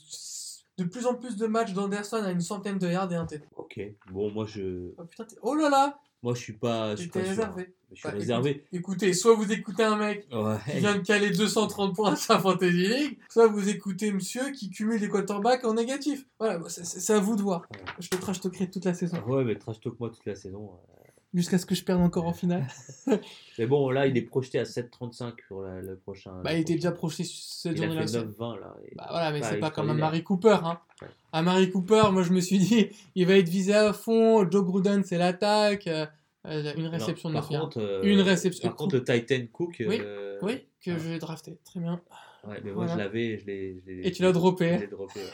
[0.78, 3.43] de plus en plus de matchs d'Anderson à une centaine de yards et un TD.
[3.55, 3.80] Ok.
[4.11, 7.19] Bon, moi je, Oh putain, oh là là, moi je suis pas, je suis pas
[7.19, 7.30] sûr.
[7.30, 7.76] réservé.
[7.91, 8.65] Je suis Bah, réservé.
[8.72, 12.72] Écoutez, soit vous écoutez un mec qui vient de caler 230 points à sa Fantasy
[12.72, 16.26] League, soit vous écoutez monsieur qui cumule des quarterbacks en négatif.
[16.39, 17.67] Voilà, c'est- à vous de voir.
[17.72, 17.80] Ouais.
[17.99, 20.72] Je te trash talkerai toute la saison, Ouais, mais trash talk moi toute la saison.
[20.74, 21.11] euh.
[21.34, 22.67] Jusqu'à ce que je perde encore en finale.
[23.57, 26.32] Mais bon, là, il est projeté à 7,35 pour la- le prochain.
[26.43, 28.07] Bah, il était déjà projeté cette Il a journée-là.
[28.07, 28.25] fait aussi.
[28.38, 28.75] 9,20 là.
[28.95, 29.93] Bah voilà, mais c'est pas comme un.
[29.93, 30.57] Mary Cooper.
[30.63, 30.79] Hein.
[31.01, 31.07] Ouais.
[31.32, 34.49] À Mary Cooper, moi je me suis dit, il va être visé à fond.
[34.49, 35.88] Joe Gruden, c'est l'attaque.
[35.88, 36.05] euh,
[36.47, 37.61] euh, une réception Non, de par 9 yards.
[37.69, 38.67] contre, euh, Une réception.
[38.69, 39.75] Par contre, le Titan Cook.
[39.88, 40.97] Oui, euh, Oui, que ah.
[40.97, 41.57] j'ai drafté.
[41.63, 42.01] Très bien.
[42.47, 42.93] Ouais, mais moi Voilà.
[42.93, 43.84] je l'avais, je l'ai.
[43.86, 45.19] je Et tu l'as droppé, je l'ai droppé.
[45.19, 45.29] ouais.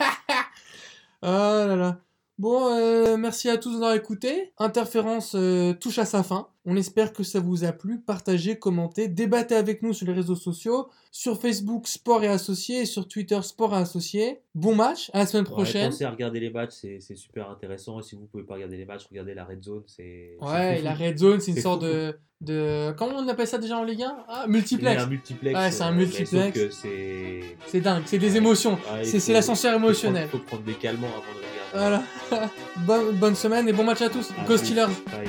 [1.22, 2.00] Ah là là.
[2.38, 4.52] Bon, euh, merci à tous d'avoir écouté.
[4.58, 6.46] Interférence euh, touche à sa fin.
[6.64, 7.98] On espère que ça vous a plu.
[8.00, 12.86] Partagez, commentez, débattez avec nous sur les réseaux sociaux, sur Facebook Sport et Associés et
[12.86, 14.38] sur Twitter Sport et Associés.
[14.54, 15.90] Bon match, à la semaine Ouais, prochaine.
[15.90, 17.98] pensez à regarder les matchs, c'est super intéressant.
[17.98, 19.82] Et si vous pouvez pas regarder les matchs, regardez la red zone.
[19.86, 20.36] C'est.
[20.40, 22.92] Ouais, la red zone, c'est une sorte fou, de, de.
[22.96, 25.00] Comment on appelle ça déjà en Ligue 1 Ah, Il multiplex.
[25.00, 25.58] a un multiplex.
[25.58, 26.60] Ouais, c'est un euh, multiplex.
[26.70, 27.80] c'est.
[27.80, 28.74] Dingue, c'est des émotions.
[28.92, 30.28] Ouais, il c'est l'ascenseur émotionnel.
[30.28, 31.57] prendre- Faut prendre des calmants avant de regarder.
[31.72, 32.02] Voilà.
[32.76, 34.30] bonne, bonne semaine et bon match à tous.
[34.46, 34.56] Go.
[34.56, 34.88] Steelers.
[35.10, 35.28] Bye.